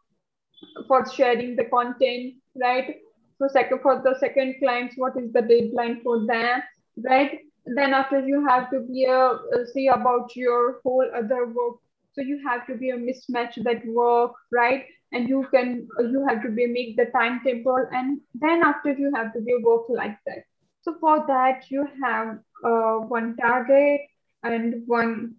for 0.88 1.04
sharing 1.10 1.56
the 1.56 1.64
content, 1.64 2.34
right? 2.60 2.96
So 3.40 3.48
second 3.48 3.80
for 3.80 4.02
the 4.04 4.18
second 4.18 4.56
clients, 4.58 4.98
what 4.98 5.16
is 5.16 5.32
the 5.32 5.40
deadline 5.40 6.02
for 6.02 6.26
them, 6.26 6.62
right? 7.02 7.38
Then 7.64 7.94
after 7.94 8.20
you 8.20 8.46
have 8.46 8.70
to 8.70 8.80
be 8.80 9.04
a 9.04 9.38
see 9.72 9.88
about 9.88 10.36
your 10.36 10.80
whole 10.82 11.06
other 11.14 11.46
work. 11.46 11.76
So 12.12 12.20
you 12.20 12.42
have 12.46 12.66
to 12.66 12.74
be 12.74 12.90
a 12.90 12.98
mismatch 12.98 13.54
that 13.64 13.86
work, 13.86 14.32
right? 14.52 14.84
And 15.12 15.26
you 15.26 15.46
can 15.50 15.88
you 16.00 16.26
have 16.28 16.42
to 16.42 16.50
be 16.50 16.66
make 16.66 16.96
the 16.98 17.06
timetable, 17.06 17.86
and 17.92 18.20
then 18.34 18.62
after 18.62 18.92
you 18.92 19.10
have 19.14 19.32
to 19.32 19.40
be 19.40 19.56
work 19.64 19.86
like 19.88 20.18
that. 20.26 20.44
So 20.82 20.96
for 21.00 21.24
that 21.26 21.70
you 21.70 21.88
have 22.04 22.40
uh, 22.62 22.96
one 23.16 23.36
target 23.36 24.02
and 24.42 24.82
one 24.86 25.36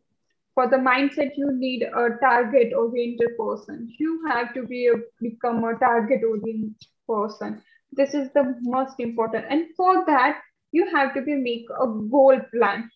for 0.55 0.67
the 0.67 0.77
mindset 0.77 1.37
you 1.37 1.51
need 1.51 1.83
a 1.83 2.09
target 2.21 2.73
oriented 2.73 3.37
person 3.37 3.89
you 3.97 4.21
have 4.27 4.53
to 4.53 4.63
be 4.63 4.87
a 4.87 4.95
become 5.21 5.63
a 5.63 5.73
target 5.79 6.21
oriented 6.23 6.75
person 7.07 7.61
this 7.91 8.13
is 8.13 8.29
the 8.33 8.55
most 8.61 8.95
important. 8.99 9.45
And 9.49 9.67
for 9.75 10.05
that 10.05 10.41
you 10.71 10.89
have 10.95 11.13
to 11.13 11.21
be 11.21 11.35
make 11.35 11.65
a 11.69 11.87
goal 11.87 12.39
plan 12.53 12.89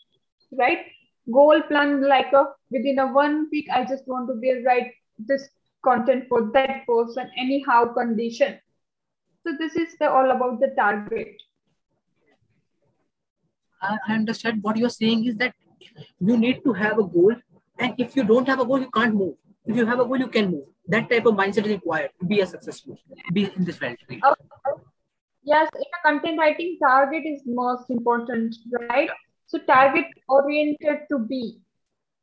right? 0.51 0.85
Goal 1.31 1.61
plan 1.63 2.07
like 2.07 2.31
a 2.33 2.45
within 2.69 2.99
a 2.99 3.07
one 3.07 3.47
week 3.51 3.67
i 3.73 3.83
just 3.83 4.07
want 4.07 4.27
to 4.27 4.35
be 4.35 4.63
write 4.63 4.91
this 5.17 5.49
content 5.83 6.25
for 6.27 6.51
that 6.53 6.85
person 6.87 7.29
anyhow 7.37 7.93
condition. 7.93 8.59
So 9.45 9.53
this 9.57 9.75
is 9.75 9.95
the 9.99 10.09
all 10.09 10.31
about 10.31 10.59
the 10.59 10.73
target. 10.77 11.41
I 13.81 14.13
understand 14.13 14.63
what 14.63 14.77
you're 14.77 14.89
saying 14.89 15.25
is 15.25 15.35
that 15.37 15.53
you 16.19 16.37
need 16.37 16.63
to 16.63 16.73
have 16.73 16.97
a 16.97 17.03
goal, 17.03 17.35
and 17.77 17.93
if 17.97 18.15
you 18.15 18.23
don't 18.23 18.47
have 18.47 18.59
a 18.59 18.65
goal, 18.65 18.79
you 18.79 18.89
can't 18.89 19.13
move. 19.13 19.35
If 19.65 19.75
you 19.75 19.85
have 19.85 19.99
a 19.99 20.05
goal, 20.05 20.17
you 20.17 20.27
can 20.27 20.51
move. 20.51 20.65
That 20.87 21.09
type 21.09 21.25
of 21.25 21.35
mindset 21.35 21.65
is 21.65 21.73
required 21.73 22.11
to 22.19 22.25
be 22.25 22.41
a 22.41 22.45
successful, 22.45 22.97
be 23.33 23.49
in 23.55 23.65
this 23.65 23.77
field. 23.77 23.97
Uh, 24.21 24.35
yes 25.45 25.69
in 25.75 25.91
a 25.97 26.01
content 26.03 26.39
writing 26.39 26.77
target 26.81 27.23
is 27.25 27.41
most 27.45 27.89
important 27.89 28.55
right 28.89 29.09
so 29.45 29.59
target 29.59 30.05
oriented 30.27 31.05
to 31.09 31.19
be 31.19 31.59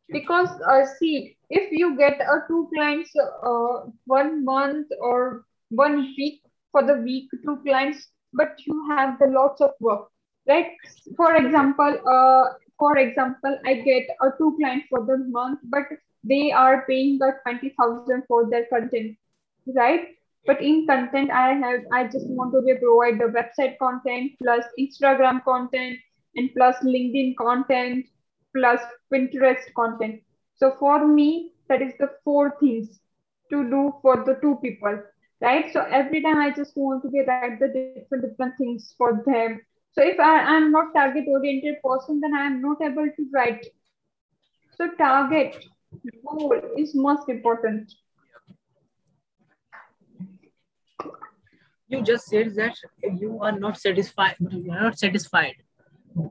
because 0.09 0.49
uh, 0.69 0.85
see 0.99 1.37
if 1.49 1.71
you 1.71 1.97
get 1.97 2.21
uh, 2.21 2.41
two 2.49 2.69
clients 2.75 3.11
uh, 3.17 3.87
one 4.07 4.45
month 4.45 4.89
or 5.01 5.45
one 5.71 5.97
week 6.19 6.43
for 6.73 6.83
the 6.83 6.97
week 7.09 7.29
two 7.45 7.57
clients 7.65 8.09
but 8.33 8.55
you 8.67 8.77
have 8.89 9.19
the 9.21 9.27
lots 9.27 9.61
of 9.61 9.71
work 9.81 10.09
right 10.49 10.73
for 11.17 11.37
example 11.37 11.97
uh, 12.17 12.45
for 12.79 12.97
example 12.99 13.57
i 13.65 13.75
get 13.75 14.05
uh, 14.21 14.31
two 14.39 14.55
clients 14.59 14.87
for 14.91 15.07
the 15.07 15.19
month 15.39 15.61
but 15.65 15.85
they 16.25 16.53
are 16.53 16.85
paying 16.87 17.19
the 17.19 17.33
20000 17.45 18.23
for 18.29 18.49
their 18.51 18.67
content 18.67 19.17
right? 19.67 20.09
But 20.45 20.61
in 20.61 20.87
content 20.87 21.31
i 21.31 21.55
have 21.55 21.83
i 21.93 22.05
just 22.05 22.27
want 22.29 22.53
to 22.53 22.61
provide 22.81 23.21
the 23.21 23.29
website 23.35 23.79
content 23.79 24.33
plus 24.43 24.65
instagram 24.79 25.45
content 25.45 25.99
and 26.35 26.51
plus 26.57 26.77
linkedin 26.83 27.37
content 27.37 28.07
plus 28.57 28.81
pinterest 29.13 29.73
content. 29.77 30.21
So 30.57 30.75
for 30.81 31.07
me 31.07 31.53
that 31.69 31.81
is 31.81 31.93
the 31.99 32.11
four 32.25 32.57
things 32.59 33.01
to 33.51 33.63
do 33.71 33.95
for 34.03 34.25
the 34.25 34.39
two 34.43 34.59
people 34.63 35.01
right? 35.41 35.73
So 35.73 35.83
every 35.83 36.23
time 36.23 36.39
i 36.39 36.51
just 36.51 36.77
want 36.77 37.03
to 37.05 37.09
be 37.09 37.23
write 37.27 37.61
the 37.61 37.69
different 37.69 38.25
different 38.29 38.59
things 38.59 38.95
for 38.99 39.23
them. 39.27 39.61
So 39.93 40.03
if 40.03 40.19
i 40.19 40.57
am 40.57 40.73
not 40.73 40.93
target 40.93 41.25
oriented 41.29 41.77
person 41.85 42.21
then 42.21 42.35
i 42.35 42.47
am 42.47 42.61
not 42.61 42.83
able 42.83 43.07
to 43.07 43.29
write. 43.33 43.65
So 44.77 44.91
target 44.99 45.65
goal 46.27 46.61
is 46.77 46.95
most 46.95 47.29
important 47.29 47.93
You 51.93 52.01
just 52.01 52.25
said 52.25 52.55
that 52.55 52.75
you 53.21 53.39
are 53.43 53.53
not 53.53 53.77
satisfied. 53.79 54.37
You 54.41 54.73
are 54.73 54.85
not 54.85 54.99
satisfied, 54.99 55.57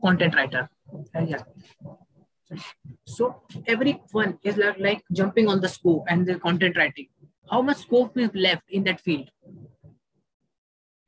content 0.04 0.34
writer. 0.34 0.68
Uh, 1.16 1.20
yeah. 1.20 1.44
So 3.06 3.44
everyone 3.68 4.40
is 4.44 4.58
like, 4.58 4.80
like 4.80 5.04
jumping 5.14 5.48
on 5.48 5.62
the 5.62 5.70
scope 5.70 6.06
and 6.10 6.26
the 6.26 6.40
content 6.40 6.78
writing. 6.78 7.10
How 7.52 7.62
much 7.62 7.78
scope 7.78 8.18
is 8.18 8.32
left 8.34 8.64
in 8.72 8.84
that 8.86 9.02
field? 9.02 9.30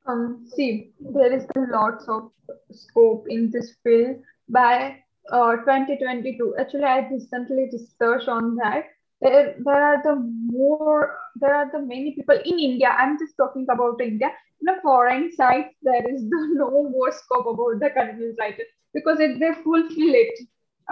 Um, 0.06 0.46
see, 0.54 0.92
there 1.00 1.32
is 1.32 1.46
lots 1.56 2.06
of 2.06 2.30
scope 2.70 3.26
in 3.28 3.50
this 3.50 3.74
field 3.82 4.18
by 4.48 5.00
uh, 5.30 5.56
2022. 5.56 6.56
Actually, 6.58 6.84
I 6.84 7.08
recently 7.08 7.70
researched 7.72 8.28
on 8.28 8.56
that. 8.56 8.84
There, 9.20 9.54
there 9.64 9.82
are 9.82 10.02
the 10.02 10.16
more, 10.16 11.16
there 11.36 11.54
are 11.54 11.70
the 11.70 11.80
many 11.80 12.14
people 12.14 12.38
in 12.44 12.58
India. 12.58 12.88
I'm 12.88 13.18
just 13.18 13.36
talking 13.36 13.66
about 13.70 14.00
India. 14.00 14.30
In 14.60 14.68
a 14.68 14.80
foreign 14.82 15.30
site, 15.32 15.70
there 15.82 16.08
is 16.08 16.22
the 16.28 16.48
no 16.54 16.88
more 16.90 17.12
scope 17.12 17.46
about 17.46 17.80
the 17.80 17.90
content 17.90 18.36
writer 18.38 18.64
because 18.92 19.20
it, 19.20 19.40
they 19.40 19.52
fulfill 19.62 20.14
it. 20.14 20.38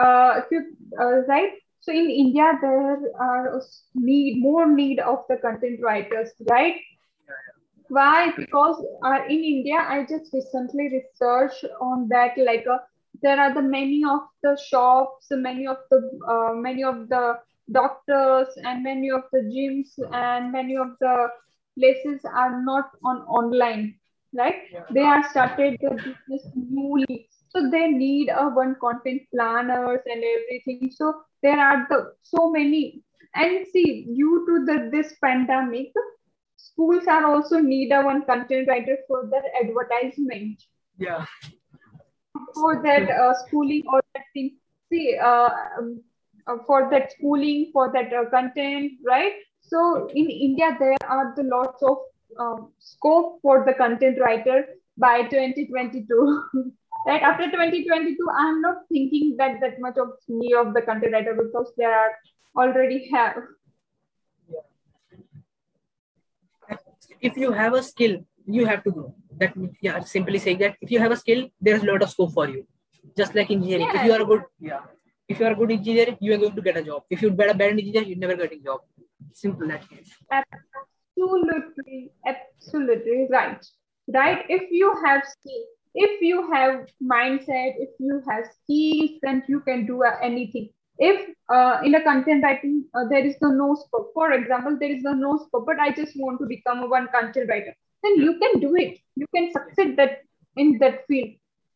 Uh, 0.01 0.40
if 0.40 0.45
you, 0.51 0.77
uh, 1.01 1.27
right? 1.29 1.51
So 1.81 1.92
in 1.92 2.09
India, 2.09 2.53
there 2.61 2.99
are 3.21 3.62
need 3.95 4.40
more 4.40 4.71
need 4.71 5.01
of 5.01 5.25
the 5.29 5.37
content 5.37 5.81
writers, 5.83 6.31
right? 6.49 6.77
Why? 7.88 8.33
Because 8.37 8.83
uh, 9.05 9.18
in 9.29 9.45
India, 9.45 9.77
I 9.77 10.07
just 10.09 10.33
recently 10.33 10.88
researched 10.90 11.66
on 11.81 12.09
that. 12.09 12.38
Like, 12.38 12.64
uh, 12.66 12.79
there 13.20 13.38
are 13.38 13.53
the 13.55 13.62
many 13.62 14.05
of 14.05 14.20
the 14.42 14.57
shops, 14.57 15.27
many 15.31 15.66
of 15.66 15.79
the 15.90 15.98
uh, 16.29 16.55
many 16.55 16.83
of 16.83 17.09
the 17.09 17.38
doctors, 17.70 18.48
and 18.64 18.83
many 18.83 19.11
of 19.11 19.22
the 19.33 19.40
gyms, 19.40 19.90
and 20.12 20.53
many 20.53 20.77
of 20.77 20.88
the 21.01 21.29
places 21.79 22.25
are 22.25 22.62
not 22.62 22.90
on 23.05 23.22
online, 23.22 23.98
right? 24.35 24.62
Yeah. 24.72 24.85
They 24.90 25.03
are 25.03 25.29
started 25.31 25.79
the 25.81 25.90
business 25.90 26.51
newly, 26.55 27.29
so 27.51 27.70
they 27.70 27.88
need 27.88 28.31
a 28.31 28.48
one 28.48 28.77
content 28.81 29.22
planners 29.35 30.01
and 30.07 30.25
everything. 30.25 30.90
So 30.90 31.22
there 31.42 31.61
are 31.61 31.87
the 31.88 32.14
so 32.22 32.51
many, 32.51 33.03
and 33.35 33.66
see, 33.72 34.05
due 34.05 34.44
to 34.46 34.64
the 34.64 34.90
this 34.90 35.14
pandemic 35.22 35.92
schools 36.57 37.07
are 37.07 37.27
also 37.27 37.59
need 37.59 37.92
a 37.92 38.03
one 38.03 38.25
content 38.25 38.68
writer 38.68 38.96
for 39.09 39.29
their 39.31 39.44
advertisement 39.62 40.62
Yeah. 40.98 41.27
For 42.55 42.83
that 42.83 43.11
uh, 43.11 43.35
schooling 43.47 43.83
or 43.88 44.03
that 44.14 44.25
thing. 44.33 44.57
See 44.90 45.16
uh, 45.16 45.49
um, 45.79 46.03
uh, 46.47 46.57
for 46.66 46.88
that 46.90 47.12
schooling 47.12 47.71
for 47.73 47.92
that 47.92 48.12
uh, 48.12 48.29
content 48.31 48.92
right? 49.07 49.33
So 49.61 50.09
in 50.14 50.29
india 50.29 50.77
there 50.79 50.97
are 51.09 51.35
the 51.37 51.45
lots 51.45 51.83
of 51.83 51.99
um, 52.38 52.73
scope 52.79 53.40
for 53.42 53.64
the 53.64 53.75
content 53.75 54.18
writer 54.21 54.64
by 54.99 55.23
2022 55.23 56.42
right? 57.07 57.23
After 57.23 57.51
2022 57.51 58.16
i'm 58.37 58.61
not 58.61 58.83
thinking 58.88 59.37
that 59.38 59.61
that 59.61 59.81
much 59.81 59.97
of 59.97 60.11
need 60.29 60.55
of 60.55 60.75
the 60.75 60.83
content 60.83 61.12
writer 61.12 61.35
because 61.35 61.73
there 61.77 61.95
are 61.95 62.12
already 62.57 63.09
have. 63.12 63.37
If 67.21 67.37
you 67.37 67.53
have 67.53 67.75
a 67.75 67.83
skill, 67.83 68.25
you 68.47 68.66
have 68.66 68.83
to 68.85 68.90
grow. 68.90 69.14
That 69.43 69.57
means, 69.57 69.77
yeah, 69.81 70.01
simply 70.17 70.39
saying 70.39 70.59
that 70.65 70.77
if 70.81 70.91
you 70.95 70.99
have 71.05 71.13
a 71.19 71.21
skill, 71.25 71.47
there 71.61 71.77
is 71.77 71.83
a 71.83 71.87
lot 71.93 72.03
of 72.03 72.11
scope 72.11 72.33
for 72.39 72.49
you. 72.49 72.67
Just 73.21 73.35
like 73.35 73.51
engineering. 73.51 73.89
If 73.95 74.05
you 74.05 74.13
are 74.17 74.23
a 74.23 74.29
good, 74.33 74.43
yeah. 74.61 74.83
if 75.29 75.41
you 75.41 75.47
are 75.47 75.53
a 75.53 75.61
good 75.63 75.73
engineer, 75.73 76.17
you 76.21 76.35
are 76.35 76.39
going 76.39 76.55
to 76.55 76.63
get 76.63 76.77
a 76.77 76.83
job. 76.83 77.03
If 77.11 77.23
you're 77.23 77.33
a 77.33 77.55
bad 77.55 77.79
engineer, 77.79 78.03
you're 78.03 78.25
never 78.25 78.37
getting 78.37 78.61
a 78.61 78.65
job. 78.71 78.81
Simple 79.33 79.69
that 79.69 79.83
is. 79.99 80.13
Absolutely, 80.31 82.13
absolutely 82.27 83.27
right. 83.31 83.65
Right. 84.09 84.45
If 84.49 84.71
you 84.71 84.95
have 85.05 85.23
if 85.95 86.23
you 86.23 86.51
have 86.53 86.87
mindset, 87.03 87.75
if 87.79 87.91
you 87.99 88.23
have 88.29 88.45
skills, 88.47 89.11
then 89.23 89.43
you 89.49 89.61
can 89.61 89.87
do 89.87 90.03
uh, 90.05 90.17
anything. 90.23 90.71
If 90.99 91.35
uh, 91.49 91.81
in 91.85 91.95
a 91.95 92.03
content 92.03 92.45
writing 92.45 92.85
uh, 92.95 93.05
there 93.11 93.25
is 93.25 93.37
no 93.41 93.51
no 93.51 93.75
scope, 93.75 94.11
for 94.15 94.33
example, 94.33 94.77
there 94.79 94.91
is 94.91 95.03
no 95.03 95.15
no 95.15 95.39
scope, 95.39 95.67
but 95.67 95.79
I 95.79 95.91
just 95.91 96.13
want 96.17 96.41
to 96.41 96.47
become 96.47 96.83
a 96.83 96.89
one 96.89 97.09
content 97.15 97.49
writer, 97.49 97.75
then 98.03 98.17
you 98.17 98.38
can 98.38 98.61
do 98.61 98.75
it. 98.77 98.99
You 99.17 99.27
can 99.35 99.51
succeed 99.53 99.97
that 99.97 100.23
in 100.57 100.79
that 100.79 101.07
field. 101.07 101.31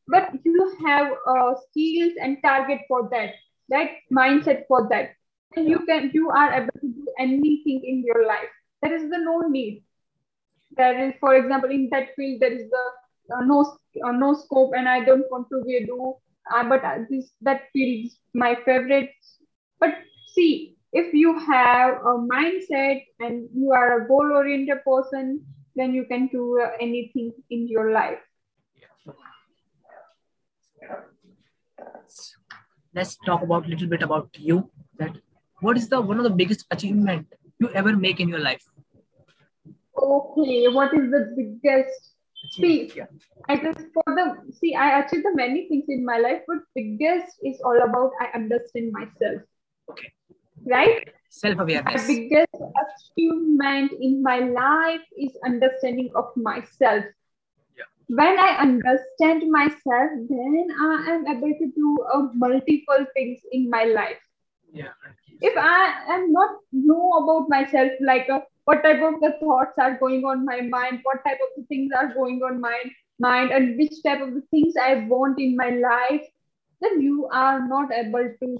But 0.08 0.30
you 0.44 0.76
have 0.86 1.12
uh, 1.26 1.54
skills 1.68 2.12
and 2.20 2.38
target 2.42 2.80
for 2.88 3.08
that, 3.10 3.34
that 3.68 3.90
mindset 4.12 4.66
for 4.68 4.88
that, 4.90 5.10
and 5.56 5.68
you 5.68 5.80
can 5.86 6.10
you 6.14 6.30
are 6.30 6.52
able 6.52 6.78
to 6.80 6.88
do 6.88 7.06
anything 7.18 7.82
in 7.84 8.02
your 8.04 8.26
life. 8.26 8.50
There 8.82 8.94
is 8.94 9.10
the 9.10 9.18
no 9.18 9.40
need. 9.48 9.82
There 10.76 11.08
is, 11.08 11.14
for 11.20 11.34
example, 11.34 11.70
in 11.70 11.88
that 11.90 12.14
field 12.16 12.40
there 12.40 12.52
is 12.52 12.70
the 12.70 12.84
uh, 13.34 13.40
no 13.44 13.62
uh, 14.04 14.12
no 14.12 14.34
scope 14.34 14.72
and 14.76 14.88
i 14.88 15.04
don't 15.04 15.24
want 15.30 15.48
to 15.50 15.62
be 15.64 15.76
a 15.76 15.86
do 15.86 16.14
uh, 16.54 16.64
but 16.68 16.82
this 17.10 17.32
that 17.40 17.62
feels 17.72 18.16
my 18.34 18.54
favorite 18.64 19.10
but 19.80 19.94
see 20.34 20.76
if 20.92 21.12
you 21.14 21.38
have 21.38 21.94
a 22.12 22.14
mindset 22.34 23.02
and 23.20 23.48
you 23.54 23.72
are 23.72 24.02
a 24.02 24.08
goal 24.08 24.30
oriented 24.32 24.78
person 24.84 25.44
then 25.76 25.92
you 25.94 26.04
can 26.04 26.28
do 26.28 26.60
uh, 26.60 26.70
anything 26.80 27.32
in 27.50 27.68
your 27.68 27.92
life 27.92 28.18
let's 32.94 33.16
talk 33.26 33.42
about 33.42 33.66
a 33.66 33.68
little 33.68 33.88
bit 33.88 34.02
about 34.02 34.28
you 34.38 34.70
that 34.98 35.16
what 35.60 35.76
is 35.76 35.88
the 35.88 36.00
one 36.00 36.18
of 36.18 36.24
the 36.24 36.36
biggest 36.42 36.66
achievement 36.70 37.26
you 37.58 37.70
ever 37.70 37.96
make 37.96 38.20
in 38.20 38.28
your 38.28 38.40
life 38.40 38.64
okay 39.96 40.68
what 40.68 40.94
is 40.94 41.10
the 41.10 41.24
biggest 41.36 42.16
See, 42.50 42.92
I 43.48 43.56
just 43.56 43.80
for 43.92 44.04
the 44.06 44.52
see, 44.52 44.74
I 44.74 45.00
achieved 45.00 45.24
the 45.24 45.34
many 45.34 45.68
things 45.68 45.84
in 45.88 46.04
my 46.04 46.18
life, 46.18 46.42
but 46.46 46.58
biggest 46.74 47.38
is 47.42 47.60
all 47.64 47.76
about 47.82 48.12
I 48.20 48.26
understand 48.34 48.92
myself. 48.92 49.42
Okay. 49.90 50.12
Right? 50.64 51.08
Self-awareness. 51.30 52.02
My 52.02 52.06
biggest 52.06 52.54
achievement 52.54 53.92
in 54.00 54.22
my 54.22 54.38
life 54.38 55.00
is 55.18 55.36
understanding 55.44 56.10
of 56.14 56.34
myself. 56.36 57.04
Yeah. 57.76 57.84
When 58.08 58.38
I 58.38 58.56
understand 58.58 59.50
myself, 59.50 60.10
then 60.28 60.68
I 60.80 61.04
am 61.10 61.26
able 61.26 61.52
to 61.58 61.72
do 61.74 61.98
uh, 62.12 62.28
multiple 62.34 63.06
things 63.14 63.40
in 63.52 63.68
my 63.68 63.84
life. 63.84 64.20
Yeah. 64.72 64.92
If 65.40 65.56
I 65.56 66.14
am 66.14 66.32
not 66.32 66.56
know 66.72 67.10
about 67.22 67.48
myself, 67.48 67.92
like 68.00 68.28
a 68.28 68.42
what 68.64 68.82
type 68.82 69.00
of 69.00 69.20
the 69.20 69.36
thoughts 69.38 69.78
are 69.78 69.96
going 69.98 70.24
on 70.24 70.44
my 70.44 70.60
mind, 70.60 71.00
what 71.04 71.24
type 71.24 71.38
of 71.40 71.50
the 71.56 71.64
things 71.68 71.92
are 71.96 72.12
going 72.14 72.40
on 72.42 72.60
my 72.60 72.78
mind, 73.20 73.52
and 73.52 73.76
which 73.78 74.02
type 74.02 74.20
of 74.20 74.34
the 74.34 74.42
things 74.50 74.74
I 74.82 75.06
want 75.06 75.38
in 75.38 75.54
my 75.56 75.70
life, 75.70 76.26
then 76.80 77.00
you 77.00 77.28
are 77.32 77.68
not 77.68 77.92
able 77.92 78.28
to 78.42 78.58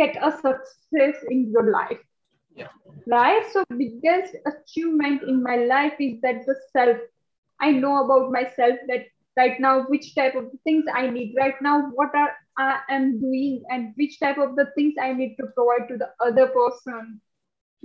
get 0.00 0.16
a 0.22 0.32
success 0.32 1.24
in 1.28 1.50
your 1.52 1.70
life. 1.70 2.02
Yeah. 2.54 2.68
Right? 3.06 3.44
So 3.52 3.64
biggest 3.76 4.36
achievement 4.52 5.22
in 5.22 5.42
my 5.42 5.56
life 5.56 5.94
is 6.00 6.20
that 6.22 6.46
the 6.46 6.56
self. 6.72 6.98
I 7.62 7.72
know 7.72 8.04
about 8.04 8.32
myself 8.32 8.78
that 8.88 9.06
right 9.36 9.60
now 9.60 9.82
which 9.88 10.14
type 10.14 10.34
of 10.34 10.46
things 10.64 10.84
I 10.92 11.08
need 11.10 11.34
right 11.38 11.60
now, 11.60 11.90
what 11.94 12.14
are 12.14 12.30
I 12.58 12.80
am 12.88 13.20
doing, 13.20 13.62
and 13.68 13.92
which 13.96 14.18
type 14.18 14.38
of 14.38 14.56
the 14.56 14.66
things 14.74 14.94
I 15.00 15.12
need 15.12 15.36
to 15.40 15.46
provide 15.56 15.88
to 15.88 15.98
the 15.98 16.10
other 16.26 16.46
person. 16.48 17.20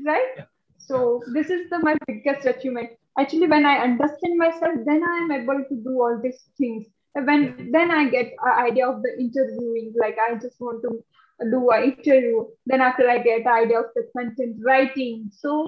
Right? 0.06 0.32
Yeah. 0.38 0.46
So 0.78 1.22
this 1.34 1.50
is 1.50 1.70
the 1.70 1.80
my 1.80 1.96
biggest 2.08 2.46
achievement. 2.46 2.92
Actually, 3.20 3.48
when 3.48 3.66
I 3.66 3.78
understand 3.80 4.38
myself, 4.38 4.76
then 4.86 5.04
I 5.10 5.18
am 5.24 5.32
able 5.32 5.64
to 5.70 5.76
do 5.84 5.94
all 6.06 6.20
these 6.22 6.42
things. 6.58 6.88
When 7.14 7.70
then 7.72 7.92
I 7.92 8.10
get 8.10 8.34
an 8.44 8.66
idea 8.66 8.88
of 8.88 9.02
the 9.02 9.12
interviewing, 9.18 9.94
like 10.00 10.18
I 10.24 10.36
just 10.36 10.60
want 10.60 10.82
to 10.84 11.04
do 11.40 11.70
an 11.70 11.84
interview. 11.84 12.46
Then 12.66 12.82
after 12.82 13.10
I 13.10 13.20
get 13.20 13.46
idea 13.48 13.80
of 13.80 13.86
the 13.96 14.08
content 14.16 14.58
writing. 14.64 15.32
So 15.32 15.68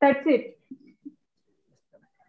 that's 0.00 0.26
it. 0.26 0.58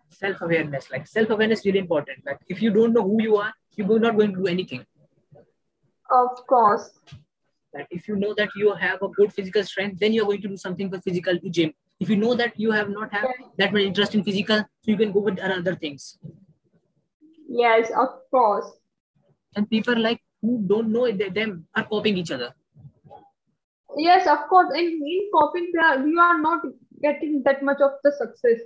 Self-awareness, 0.09 0.91
like 0.91 1.07
self-awareness, 1.07 1.65
really 1.65 1.79
important. 1.79 2.25
Like 2.25 2.39
if 2.47 2.61
you 2.61 2.71
don't 2.71 2.93
know 2.93 3.03
who 3.03 3.21
you 3.21 3.37
are, 3.37 3.53
you're 3.75 3.99
not 3.99 4.17
going 4.17 4.33
to 4.33 4.41
do 4.41 4.47
anything. 4.47 4.85
Of 6.11 6.45
course. 6.47 6.89
That 7.73 7.87
if 7.91 8.07
you 8.07 8.15
know 8.15 8.33
that 8.35 8.49
you 8.55 8.73
have 8.73 9.01
a 9.01 9.07
good 9.09 9.31
physical 9.31 9.63
strength, 9.63 9.99
then 9.99 10.11
you're 10.11 10.25
going 10.25 10.41
to 10.41 10.49
do 10.49 10.57
something 10.57 10.89
for 10.89 10.99
physical 10.99 11.37
gym 11.49 11.73
if 11.99 12.09
you 12.09 12.15
know 12.15 12.33
that 12.33 12.57
you 12.59 12.71
have 12.71 12.89
not 12.89 13.13
have 13.13 13.27
that 13.57 13.73
much 13.73 13.81
interest 13.81 14.15
in 14.15 14.23
physical 14.23 14.57
so 14.57 14.91
you 14.91 14.97
can 14.97 15.11
go 15.11 15.19
with 15.19 15.39
other 15.39 15.75
things 15.75 16.17
yes 17.47 17.91
of 17.97 18.09
course 18.31 18.71
and 19.55 19.69
people 19.69 19.97
like 19.97 20.21
who 20.41 20.63
don't 20.65 20.91
know 20.91 21.05
it, 21.05 21.33
them 21.33 21.67
are 21.75 21.83
copying 21.83 22.17
each 22.17 22.31
other. 22.31 22.53
Yes 23.97 24.27
of 24.27 24.47
course. 24.49 24.69
And 24.73 24.87
in 24.87 25.29
copying 25.33 25.71
you 25.73 26.19
are 26.19 26.39
not 26.39 26.61
getting 27.01 27.41
that 27.45 27.63
much 27.63 27.81
of 27.81 27.91
the 28.03 28.11
success. 28.11 28.61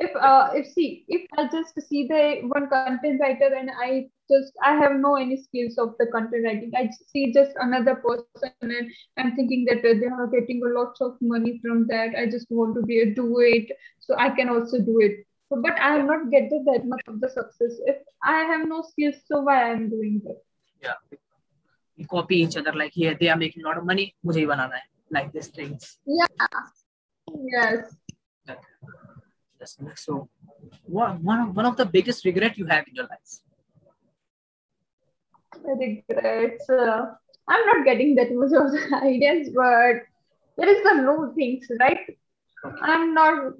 If 0.00 0.10
uh 0.16 0.50
if 0.54 0.66
see 0.66 1.04
if 1.06 1.22
i 1.38 1.44
just 1.52 1.80
see 1.88 2.08
the 2.08 2.40
one 2.48 2.68
content 2.68 3.20
writer 3.20 3.54
and 3.54 3.70
i 3.80 4.08
just 4.28 4.52
i 4.64 4.72
have 4.74 4.96
no 4.96 5.14
any 5.14 5.36
skills 5.40 5.78
of 5.78 5.94
the 6.00 6.06
content 6.06 6.44
writing. 6.44 6.72
I 6.76 6.90
see 7.12 7.32
just 7.32 7.52
another 7.60 7.94
person 7.94 8.52
and 8.62 8.90
i'm 9.18 9.36
thinking 9.36 9.64
that 9.66 9.82
they 9.82 10.06
are 10.06 10.26
getting 10.26 10.62
a 10.64 10.80
lot 10.80 10.96
of 11.00 11.16
money 11.20 11.60
from 11.62 11.86
that. 11.86 12.16
I 12.18 12.26
just 12.26 12.48
want 12.50 12.74
to 12.74 12.82
be 12.82 13.00
a 13.02 13.14
do 13.14 13.38
it. 13.38 13.70
So 14.00 14.16
i 14.18 14.30
can 14.30 14.48
also 14.48 14.80
do 14.80 14.98
it. 15.00 15.24
So, 15.48 15.62
but 15.62 15.78
i 15.78 15.96
am 15.96 16.06
not 16.08 16.28
getting 16.30 16.64
that 16.64 16.84
much 16.84 17.02
of 17.06 17.20
the 17.20 17.28
success. 17.28 17.78
If 17.86 17.98
i 18.24 18.40
have 18.40 18.66
no 18.66 18.82
skills 18.82 19.14
so 19.28 19.42
why 19.42 19.70
i'm 19.70 19.88
doing 19.88 20.20
that 20.24 20.42
yeah. 20.84 21.18
We 21.96 22.04
copy 22.04 22.36
each 22.42 22.56
other 22.56 22.72
like 22.72 22.92
here 22.92 23.16
they 23.18 23.28
are 23.28 23.36
making 23.36 23.62
a 23.64 23.66
lot 23.68 23.78
of 23.78 23.84
money 23.90 24.06
mujhe 24.26 24.46
banana 24.52 24.78
hai 24.78 24.86
like 25.16 25.32
these 25.32 25.48
things. 25.48 25.98
Yeah. 26.06 26.26
Yes. 27.50 27.94
So 29.96 30.28
what 30.84 31.20
one 31.20 31.40
of, 31.40 31.56
one 31.56 31.66
of 31.66 31.76
the 31.76 31.86
biggest 31.86 32.24
regret 32.24 32.58
you 32.58 32.66
have 32.66 32.84
in 32.88 32.94
your 32.94 33.08
life? 33.12 33.32
Regrets. 35.64 36.68
Uh, 36.68 37.14
I'm 37.48 37.66
not 37.66 37.84
getting 37.84 38.14
that 38.16 38.32
much 38.32 38.52
of 38.52 38.72
the 38.72 39.00
ideas, 39.02 39.50
but 39.54 40.02
there 40.56 40.68
is 40.68 40.82
the 40.82 40.94
no 41.02 41.32
things, 41.34 41.66
right? 41.80 42.18
I'm 42.82 43.14
not 43.14 43.54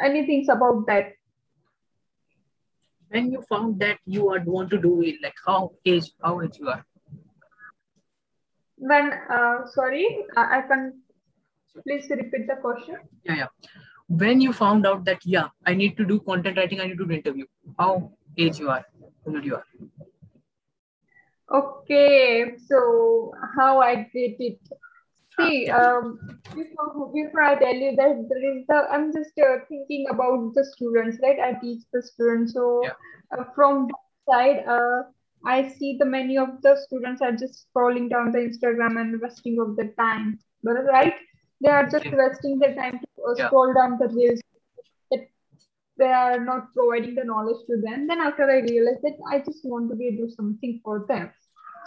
anything 0.00 0.46
about 0.50 0.86
that. 0.86 1.14
When 3.12 3.30
you 3.30 3.42
found 3.42 3.78
that 3.80 3.98
you 4.06 4.24
would 4.24 4.46
want 4.46 4.70
to 4.70 4.78
do 4.80 5.02
it, 5.02 5.16
like 5.22 5.34
how 5.46 5.72
age, 5.84 6.10
how 6.24 6.40
age 6.40 6.58
you 6.58 6.68
are? 6.68 6.84
When, 8.76 9.12
uh, 9.30 9.66
sorry, 9.66 10.24
I, 10.34 10.58
I 10.58 10.62
can 10.62 11.02
please 11.82 12.08
repeat 12.10 12.46
the 12.46 12.56
question. 12.56 12.96
Yeah, 13.24 13.34
yeah. 13.34 13.46
When 14.08 14.40
you 14.40 14.52
found 14.52 14.86
out 14.86 15.04
that 15.04 15.20
yeah, 15.24 15.48
I 15.66 15.74
need 15.74 15.96
to 15.98 16.06
do 16.06 16.20
content 16.20 16.56
writing, 16.56 16.80
I 16.80 16.86
need 16.86 16.98
to 16.98 17.06
do 17.06 17.12
interview. 17.12 17.44
How 17.78 18.12
age 18.36 18.58
you 18.58 18.70
are? 18.70 18.84
How 19.26 19.34
old 19.34 19.44
you 19.44 19.56
are? 19.56 19.66
Okay, 21.52 22.56
so 22.66 23.32
how 23.56 23.80
I 23.80 24.08
did 24.14 24.36
it. 24.38 24.58
See, 25.40 25.68
um, 25.70 26.18
before, 26.54 27.12
before 27.12 27.42
I 27.42 27.54
tell 27.58 27.74
you 27.74 27.96
that 27.96 28.26
there 28.28 28.56
is 28.56 28.64
the, 28.68 28.86
I'm 28.90 29.12
just 29.12 29.32
uh, 29.38 29.64
thinking 29.68 30.06
about 30.10 30.52
the 30.54 30.64
students, 30.64 31.18
right? 31.22 31.38
I 31.40 31.58
teach 31.60 31.82
the 31.92 32.02
students. 32.02 32.52
So 32.52 32.82
yeah. 32.84 32.90
uh, 33.38 33.44
from 33.54 33.88
that 33.88 34.32
side, 34.32 34.64
uh, 34.68 35.02
I 35.44 35.68
see 35.68 35.96
the 35.98 36.04
many 36.04 36.36
of 36.36 36.60
the 36.62 36.76
students 36.86 37.22
are 37.22 37.32
just 37.32 37.66
scrolling 37.66 38.10
down 38.10 38.32
the 38.32 38.38
Instagram 38.38 39.00
and 39.00 39.20
wasting 39.20 39.58
of 39.58 39.76
the 39.76 39.92
time, 39.98 40.38
but 40.62 40.84
right? 40.84 41.14
They 41.60 41.70
are 41.70 41.88
just 41.88 42.06
wasting 42.12 42.58
their 42.58 42.74
time 42.74 43.00
to 43.00 43.22
uh, 43.22 43.46
scroll 43.46 43.68
yeah. 43.68 43.74
down 43.74 43.98
the 43.98 44.08
reels 44.08 44.40
they 45.98 46.12
are 46.12 46.40
not 46.40 46.72
providing 46.74 47.14
the 47.14 47.24
knowledge 47.24 47.62
to 47.66 47.76
them 47.82 48.06
then 48.06 48.20
after 48.20 48.44
i 48.50 48.60
realized 48.60 49.02
that 49.02 49.18
i 49.30 49.38
just 49.38 49.64
want 49.64 49.90
to 49.90 49.96
be 49.96 50.16
do 50.16 50.28
something 50.36 50.80
for 50.84 51.04
them 51.08 51.30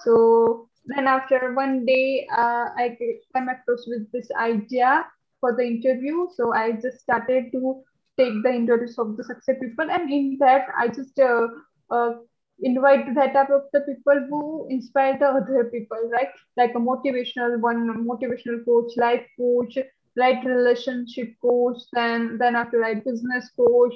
so 0.03 0.69
then 0.87 1.07
after 1.07 1.53
one 1.53 1.85
day, 1.85 2.27
uh, 2.31 2.69
I 2.77 2.97
came 2.99 3.49
across 3.49 3.85
with 3.87 4.11
this 4.11 4.29
idea 4.39 5.05
for 5.39 5.55
the 5.55 5.63
interview. 5.63 6.27
So 6.35 6.53
I 6.53 6.73
just 6.73 6.99
started 6.99 7.51
to 7.51 7.83
take 8.17 8.43
the 8.43 8.53
interviews 8.53 8.97
of 8.97 9.17
the 9.17 9.23
success 9.23 9.57
people, 9.61 9.89
and 9.91 10.11
in 10.11 10.37
that 10.39 10.67
I 10.77 10.87
just 10.87 11.19
uh, 11.19 11.47
uh, 11.91 12.13
invite 12.59 13.13
that 13.15 13.33
type 13.33 13.49
of 13.49 13.63
the 13.73 13.81
people 13.81 14.27
who 14.29 14.67
inspire 14.69 15.17
the 15.19 15.27
other 15.27 15.65
people, 15.65 16.09
right? 16.11 16.29
Like 16.55 16.71
a 16.75 16.79
motivational 16.79 17.59
one, 17.59 18.07
motivational 18.07 18.63
coach, 18.63 18.95
life 18.95 19.25
coach, 19.37 19.77
right 20.17 20.45
relationship 20.45 21.33
coach, 21.41 21.79
then 21.91 22.37
then 22.37 22.55
after 22.55 22.79
right 22.79 23.03
business 23.03 23.49
coach, 23.57 23.93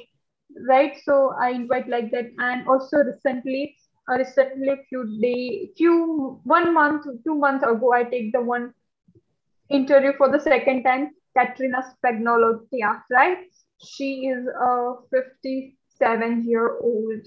right? 0.67 0.97
So 1.03 1.33
I 1.39 1.51
invite 1.51 1.87
like 1.87 2.11
that, 2.11 2.31
and 2.39 2.67
also 2.67 2.97
recently 2.97 3.77
recently 4.18 4.76
few 4.89 5.20
day 5.22 5.72
few 5.78 6.39
one 6.43 6.74
month 6.74 7.05
two 7.24 7.36
months 7.36 7.64
ago 7.64 7.93
i 7.93 8.03
take 8.03 8.32
the 8.34 8.41
one 8.41 8.74
interview 9.70 10.14
for 10.18 10.32
the 10.32 10.39
second 10.39 10.84
time 10.84 11.12
katrina 11.38 11.84
spagnolotia 11.93 13.01
right? 13.12 13.38
She 13.82 14.28
is 14.28 14.45
a 14.47 14.93
57 15.12 16.45
year 16.47 16.80
old 16.80 17.22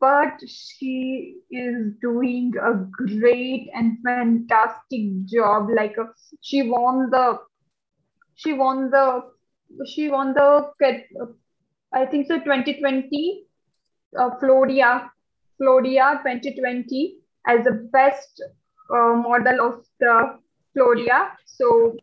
but 0.00 0.40
she 0.46 1.36
is 1.50 1.92
doing 2.00 2.52
a 2.62 2.74
great 2.74 3.68
and 3.74 3.98
fantastic 4.04 5.24
job 5.26 5.68
like 5.74 5.96
a, 5.98 6.06
she 6.40 6.62
won 6.62 7.10
the 7.10 7.38
she 8.34 8.52
won 8.52 8.90
the 8.90 9.22
she 9.86 10.08
won 10.08 10.34
the 10.34 10.70
i 11.92 12.06
think 12.06 12.26
so 12.26 12.38
2020 12.38 13.44
uh, 14.18 14.30
Florida 14.40 15.10
Florida 15.58 16.20
2020 16.22 17.16
as 17.46 17.64
the 17.64 17.88
best 17.92 18.42
uh, 18.90 19.14
model 19.14 19.60
of 19.60 19.84
the 20.00 20.38
Florida. 20.72 21.32
So 21.46 21.96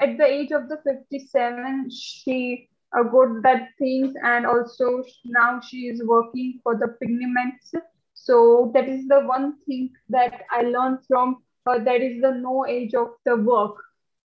at 0.00 0.16
the 0.16 0.24
age 0.24 0.52
of 0.52 0.68
the 0.68 0.78
57, 0.84 1.90
she 1.90 2.68
uh, 2.96 3.02
got 3.04 3.42
that 3.42 3.68
things 3.78 4.14
and 4.22 4.46
also 4.46 5.02
now 5.24 5.60
she 5.60 5.88
is 5.88 6.02
working 6.04 6.60
for 6.62 6.76
the 6.76 6.88
pigments. 7.00 7.72
So 8.14 8.70
that 8.74 8.88
is 8.88 9.08
the 9.08 9.20
one 9.20 9.56
thing 9.66 9.90
that 10.10 10.42
I 10.50 10.62
learned 10.62 10.98
from 11.08 11.42
her. 11.66 11.82
That 11.82 12.00
is 12.00 12.20
the 12.20 12.32
no 12.32 12.66
age 12.66 12.94
of 12.94 13.08
the 13.24 13.36
work, 13.36 13.76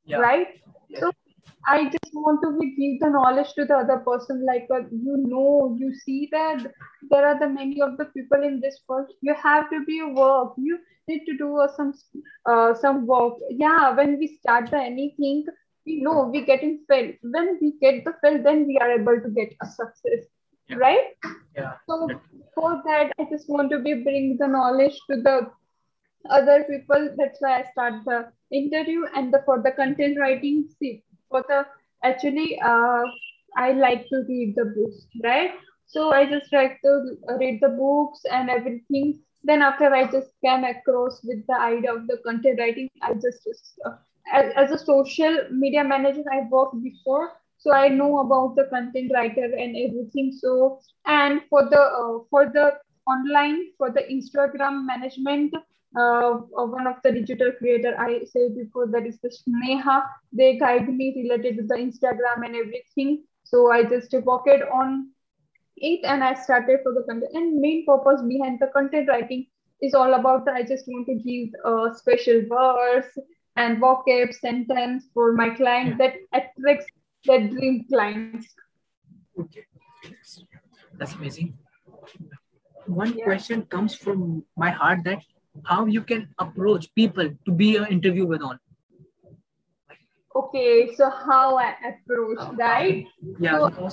yeah. 0.05 0.19
right? 0.19 0.49
Yeah. 0.89 1.01
So 1.01 1.13
I 1.67 1.85
just 1.85 2.15
want 2.15 2.41
to 2.43 2.51
give 2.61 3.01
the 3.01 3.11
knowledge 3.11 3.53
to 3.55 3.65
the 3.65 3.77
other 3.77 3.99
person. 3.99 4.45
Like 4.47 4.69
uh, 4.71 4.81
you 4.91 5.17
know, 5.27 5.77
you 5.79 5.93
see 5.95 6.29
that 6.33 6.67
there 7.11 7.27
are 7.27 7.39
the 7.39 7.49
many 7.49 7.81
of 7.83 7.97
the 7.97 8.07
people 8.07 8.43
in 8.43 8.61
this 8.61 8.81
world. 8.89 9.09
You 9.21 9.35
have 9.35 9.69
to 9.71 9.85
be 9.85 10.01
a 10.01 10.09
work. 10.09 10.53
You 10.57 10.79
need 11.09 11.25
to 11.27 11.37
do 11.37 11.57
uh, 11.59 11.69
some 11.77 11.95
uh, 12.45 12.75
some 12.75 13.07
work. 13.07 13.35
Yeah, 13.51 13.95
when 13.97 14.19
we 14.19 14.39
start 14.41 14.71
the 14.71 14.79
anything, 14.79 15.45
we 15.85 16.01
know 16.03 16.31
we 16.33 16.45
getting 16.45 16.81
fail. 16.89 17.13
When 17.23 17.59
we 17.61 17.75
get 17.81 18.05
the 18.05 18.15
fail, 18.23 18.43
then 18.43 18.67
we 18.67 18.79
are 18.79 18.93
able 18.93 19.21
to 19.21 19.29
get 19.31 19.55
a 19.63 19.67
success. 19.67 20.27
Yeah. 20.69 20.77
Right? 20.77 21.07
Yeah. 21.57 21.75
So 21.89 22.09
for 22.55 22.83
that, 22.87 23.13
I 23.19 23.27
just 23.31 23.49
want 23.49 23.71
to 23.71 23.79
be 23.79 23.95
bring 23.95 24.37
the 24.39 24.49
knowledge 24.49 24.99
to 25.11 25.23
the 25.23 25.51
other 26.31 26.65
people. 26.65 27.15
That's 27.17 27.39
why 27.41 27.61
I 27.61 27.71
start 27.71 28.05
the 28.05 28.33
interview 28.51 29.05
and 29.15 29.33
the 29.33 29.43
for 29.45 29.63
the 29.63 29.73
content 29.73 30.19
writing. 30.19 30.69
See, 30.79 31.05
for 31.31 31.45
the 31.49 31.67
actually 32.03 32.59
uh, 32.61 33.03
I 33.57 33.73
like 33.73 34.09
to 34.09 34.25
read 34.29 34.55
the 34.57 34.67
books, 34.67 35.07
right? 35.25 35.53
So 35.87 36.13
I 36.13 36.27
just 36.27 36.53
like 36.53 36.81
to 36.83 37.17
read 37.39 37.61
the 37.63 37.71
books 37.71 38.21
and 38.31 38.51
everything. 38.51 39.21
Then 39.45 39.63
after 39.63 39.95
I 39.95 40.11
just 40.11 40.31
came 40.45 40.65
across 40.65 41.21
with 41.23 41.47
the 41.47 41.59
idea 41.59 41.95
of 41.95 42.07
the 42.09 42.19
content 42.25 42.59
writing, 42.59 42.89
I 43.03 43.15
just, 43.15 43.49
uh, 43.85 43.93
as, 44.33 44.53
as 44.57 44.71
a 44.73 44.85
social 44.85 45.47
media 45.51 45.85
manager, 45.85 46.25
I 46.33 46.49
worked 46.51 46.83
before, 46.83 47.33
so 47.59 47.73
I 47.73 47.89
know 47.89 48.19
about 48.19 48.57
the 48.57 48.65
content 48.65 49.13
writer 49.15 49.45
and 49.45 49.77
everything. 49.77 50.33
So 50.37 50.81
and 51.07 51.43
for 51.49 51.69
the 51.71 51.81
uh, 51.81 52.25
for 52.31 52.47
the 52.53 52.79
online 53.09 53.69
for 53.79 53.91
the 53.91 54.03
Instagram 54.03 54.85
management, 54.85 55.55
uh, 55.97 56.35
one 56.51 56.87
of 56.87 56.97
the 57.03 57.13
digital 57.13 57.53
creator 57.53 57.95
I 57.99 58.25
said 58.25 58.57
before 58.57 58.87
that 58.89 59.07
is 59.07 59.19
the 59.23 59.31
Sneha. 59.31 60.03
They 60.33 60.59
guide 60.59 60.89
me 60.89 61.15
related 61.17 61.57
to 61.57 61.63
the 61.63 61.75
Instagram 61.75 62.45
and 62.45 62.55
everything. 62.55 63.25
So 63.45 63.71
I 63.73 63.85
just 63.85 64.13
worked 64.13 64.63
on 64.73 65.11
it 65.77 66.01
and 66.05 66.23
I 66.23 66.35
started 66.35 66.81
for 66.83 66.93
the 66.93 67.03
content. 67.03 67.33
And 67.35 67.61
main 67.61 67.87
purpose 67.87 68.21
behind 68.23 68.61
the 68.61 68.69
content 68.69 69.09
writing 69.09 69.47
is 69.81 69.95
all 69.95 70.15
about 70.15 70.49
I 70.49 70.63
just 70.63 70.87
want 70.87 71.07
to 71.07 71.15
give 71.15 71.49
a 71.65 71.95
special 71.95 72.43
verse 72.49 73.19
and 73.57 73.79
vocab 73.79 74.35
sentence 74.35 75.05
for 75.15 75.33
my 75.33 75.51
client 75.51 75.99
that 75.99 76.15
attracts 76.33 76.87
that 77.25 77.51
dream 77.51 77.87
clients. 77.89 78.47
Okay, 79.39 79.65
that's 80.99 81.15
amazing. 81.15 81.57
One 82.87 83.17
yeah. 83.17 83.25
question 83.25 83.63
comes 83.67 83.95
from 83.95 84.45
my 84.57 84.71
heart 84.71 85.01
that 85.05 85.23
how 85.67 85.87
you 85.87 86.03
can 86.03 86.29
approach 86.39 86.95
people 86.95 87.29
to 87.45 87.53
be 87.53 87.77
an 87.77 87.87
interview 87.87 88.27
with 88.27 88.43
on 88.43 88.59
okay 90.35 90.95
so 90.95 91.11
how 91.11 91.57
i 91.57 91.75
approach 91.91 92.59
right? 92.59 93.07
Yeah 93.39 93.59
so, 93.59 93.91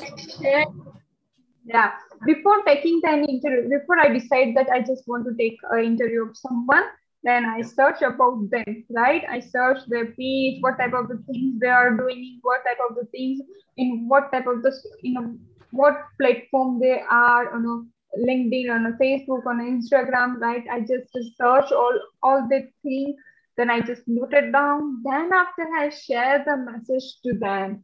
yeah 1.65 1.91
before 2.25 2.61
taking 2.63 2.99
the 3.03 3.13
interview 3.35 3.69
before 3.69 3.99
i 3.99 4.09
decide 4.09 4.55
that 4.55 4.69
i 4.69 4.79
just 4.81 5.07
want 5.07 5.25
to 5.25 5.33
take 5.35 5.57
an 5.71 5.83
interview 5.83 6.23
of 6.29 6.35
someone 6.37 6.83
then 7.23 7.45
i 7.45 7.61
search 7.61 8.01
about 8.01 8.49
them 8.51 8.83
right? 8.89 9.23
I 9.29 9.39
search 9.39 9.79
their 9.87 10.07
page 10.07 10.61
what 10.61 10.77
type 10.77 10.93
of 10.93 11.07
the 11.07 11.23
things 11.31 11.59
they 11.59 11.67
are 11.67 11.95
doing 11.95 12.39
what 12.41 12.61
type 12.65 12.81
of 12.89 12.95
the 12.95 13.05
things 13.11 13.39
in 13.77 14.07
what 14.07 14.31
type 14.31 14.47
of 14.47 14.61
the 14.61 14.73
you 15.01 15.13
know 15.13 15.37
what 15.71 15.95
platform 16.19 16.79
they 16.79 17.01
are 17.09 17.45
you 17.53 17.61
know 17.61 17.85
LinkedIn, 18.17 18.69
on 18.73 18.85
a 18.85 18.91
Facebook, 18.91 19.45
on 19.45 19.59
Instagram, 19.59 20.39
right? 20.39 20.63
I 20.71 20.81
just 20.81 21.11
search 21.37 21.71
all 21.71 21.99
all 22.21 22.47
the 22.47 22.69
things, 22.83 23.15
then 23.57 23.69
I 23.69 23.81
just 23.81 24.03
note 24.07 24.33
it 24.33 24.51
down. 24.51 25.01
Then 25.03 25.31
after 25.33 25.67
I 25.77 25.89
share 25.89 26.43
the 26.45 26.57
message 26.57 27.21
to 27.23 27.33
them, 27.33 27.83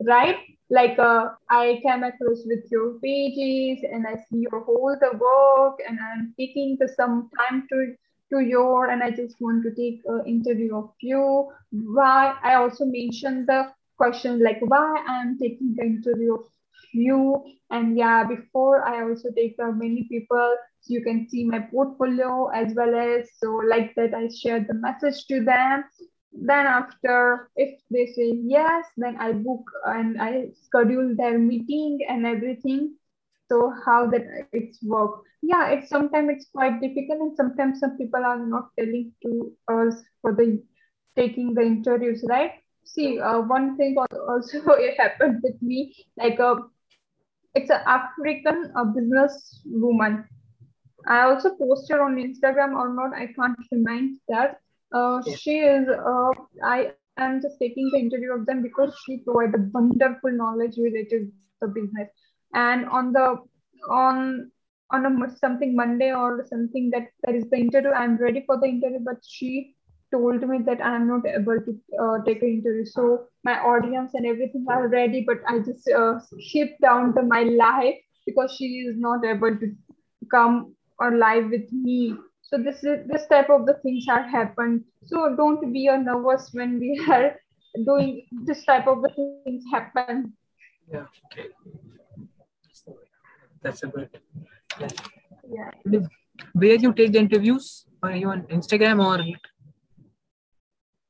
right? 0.00 0.36
Like 0.70 0.98
uh, 0.98 1.30
I 1.48 1.80
came 1.84 2.04
across 2.04 2.42
with 2.46 2.70
your 2.70 2.98
pages 3.00 3.84
and 3.90 4.06
I 4.06 4.16
see 4.16 4.46
your 4.50 4.60
whole 4.60 4.96
the 5.00 5.16
work 5.18 5.80
and 5.86 5.98
I'm 5.98 6.34
taking 6.38 6.76
the, 6.78 6.88
some 6.88 7.30
time 7.38 7.66
to 7.70 7.94
to 8.32 8.40
your 8.40 8.88
and 8.90 9.02
I 9.02 9.10
just 9.10 9.40
want 9.40 9.64
to 9.64 9.74
take 9.74 10.02
an 10.06 10.24
interview 10.26 10.76
of 10.76 10.90
you. 11.00 11.50
Why 11.70 12.36
I 12.42 12.54
also 12.54 12.84
mentioned 12.84 13.48
the 13.48 13.72
question 13.96 14.42
like 14.42 14.58
why 14.60 15.04
I'm 15.06 15.36
taking 15.38 15.74
the 15.76 15.82
interview 15.82 16.34
of 16.34 16.44
you. 16.92 17.42
And 17.70 17.96
yeah 17.96 18.24
before 18.24 18.82
i 18.84 19.02
also 19.02 19.30
take 19.36 19.56
many 19.58 20.06
people. 20.10 20.56
So 20.80 20.94
you 20.94 21.02
can 21.02 21.28
see 21.28 21.44
my 21.44 21.60
portfolio 21.60 22.48
as 22.48 22.74
well 22.74 22.94
as 22.94 23.28
so 23.38 23.60
like 23.68 23.94
that 23.96 24.14
i 24.14 24.28
share 24.28 24.60
the 24.60 24.74
message 24.74 25.26
to 25.28 25.44
them. 25.44 25.84
Then 26.32 26.66
after 26.66 27.50
if 27.56 27.80
they 27.90 28.06
say 28.06 28.32
yes 28.44 28.86
then 28.96 29.16
i 29.18 29.32
book 29.32 29.64
and 29.86 30.20
i 30.20 30.48
schedule 30.62 31.14
their 31.16 31.38
meeting 31.38 32.00
and 32.08 32.26
everything. 32.26 32.96
So 33.48 33.72
how 33.84 34.06
that 34.10 34.22
it's 34.52 34.82
work. 34.82 35.22
Yeah 35.42 35.68
it's 35.70 35.88
sometimes 35.88 36.30
it's 36.30 36.48
quite 36.50 36.80
difficult 36.80 37.20
and 37.20 37.36
sometimes 37.36 37.78
some 37.80 37.96
people 37.96 38.24
are 38.24 38.38
not 38.38 38.70
telling 38.78 39.12
to 39.22 39.52
us 39.68 39.94
for 40.22 40.34
the 40.34 40.62
taking 41.16 41.54
the 41.54 41.62
interviews 41.62 42.24
right? 42.28 42.52
See 42.84 43.20
uh, 43.20 43.40
one 43.42 43.76
thing 43.76 43.96
also 44.28 44.72
it 44.72 44.98
happened 44.98 45.40
with 45.42 45.60
me. 45.62 45.94
Like 46.16 46.38
a 46.38 46.46
uh, 46.46 46.56
it's 47.54 47.70
an 47.70 47.80
African 47.86 48.72
uh, 48.76 48.84
business 48.84 49.60
woman. 49.66 50.24
I 51.06 51.22
also 51.22 51.54
posted 51.56 51.98
on 51.98 52.16
Instagram 52.16 52.74
or 52.74 52.94
not, 52.94 53.14
I 53.14 53.26
can't 53.32 53.58
remind 53.72 54.18
that. 54.28 54.60
Uh, 54.92 55.22
she 55.36 55.58
is, 55.58 55.88
uh, 55.88 56.32
I 56.64 56.92
am 57.16 57.40
just 57.40 57.58
taking 57.58 57.90
the 57.92 57.98
interview 57.98 58.32
of 58.32 58.46
them 58.46 58.62
because 58.62 58.94
she 59.06 59.18
provided 59.18 59.72
wonderful 59.72 60.32
knowledge 60.32 60.76
related 60.76 61.30
to 61.30 61.32
the 61.62 61.68
business. 61.68 62.08
And 62.54 62.86
on 62.86 63.12
the, 63.12 63.36
on, 63.88 64.50
on 64.90 65.06
a, 65.06 65.36
something 65.36 65.74
Monday 65.74 66.12
or 66.12 66.44
something 66.48 66.90
that 66.90 67.08
there 67.24 67.36
is 67.36 67.44
the 67.50 67.56
interview, 67.56 67.90
I'm 67.90 68.16
ready 68.16 68.42
for 68.46 68.58
the 68.58 68.66
interview, 68.66 68.98
but 69.04 69.18
she 69.26 69.76
told 70.10 70.46
me 70.48 70.58
that 70.66 70.80
I 70.80 70.96
am 70.96 71.08
not 71.08 71.26
able 71.26 71.60
to 71.60 71.78
uh, 72.02 72.24
take 72.24 72.42
an 72.42 72.48
interview. 72.48 72.84
So 72.84 73.26
my 73.44 73.58
audience 73.58 74.12
and 74.14 74.26
everything 74.26 74.66
are 74.68 74.88
ready, 74.88 75.24
but 75.26 75.38
I 75.48 75.58
just 75.58 75.88
uh, 75.88 76.18
down 76.82 77.14
to 77.14 77.22
my 77.22 77.42
life 77.42 77.96
because 78.26 78.54
she 78.56 78.64
is 78.88 78.96
not 78.98 79.24
able 79.24 79.56
to 79.56 79.74
come 80.30 80.74
or 80.98 81.16
live 81.16 81.50
with 81.50 81.72
me. 81.72 82.14
So 82.42 82.58
this 82.58 82.82
is 82.82 83.06
this 83.06 83.26
type 83.28 83.48
of 83.50 83.66
the 83.66 83.74
things 83.82 84.06
are 84.10 84.22
happened. 84.22 84.84
So 85.04 85.34
don't 85.36 85.72
be 85.72 85.86
a 85.86 85.96
nervous 85.98 86.50
when 86.52 86.78
we 86.80 87.00
are 87.08 87.36
doing 87.84 88.26
this 88.44 88.64
type 88.64 88.86
of 88.86 89.02
the 89.02 89.10
things 89.10 89.64
happen. 89.72 90.32
Yeah. 90.92 91.06
Okay. 91.32 91.48
That's 93.62 93.82
a 93.82 93.86
good. 93.86 94.08
Yeah. 95.52 95.70
Where 96.52 96.74
you 96.74 96.92
take 96.92 97.12
the 97.12 97.18
interviews? 97.18 97.86
Are 98.02 98.16
you 98.16 98.30
on 98.30 98.42
Instagram 98.44 99.04
or 99.04 99.22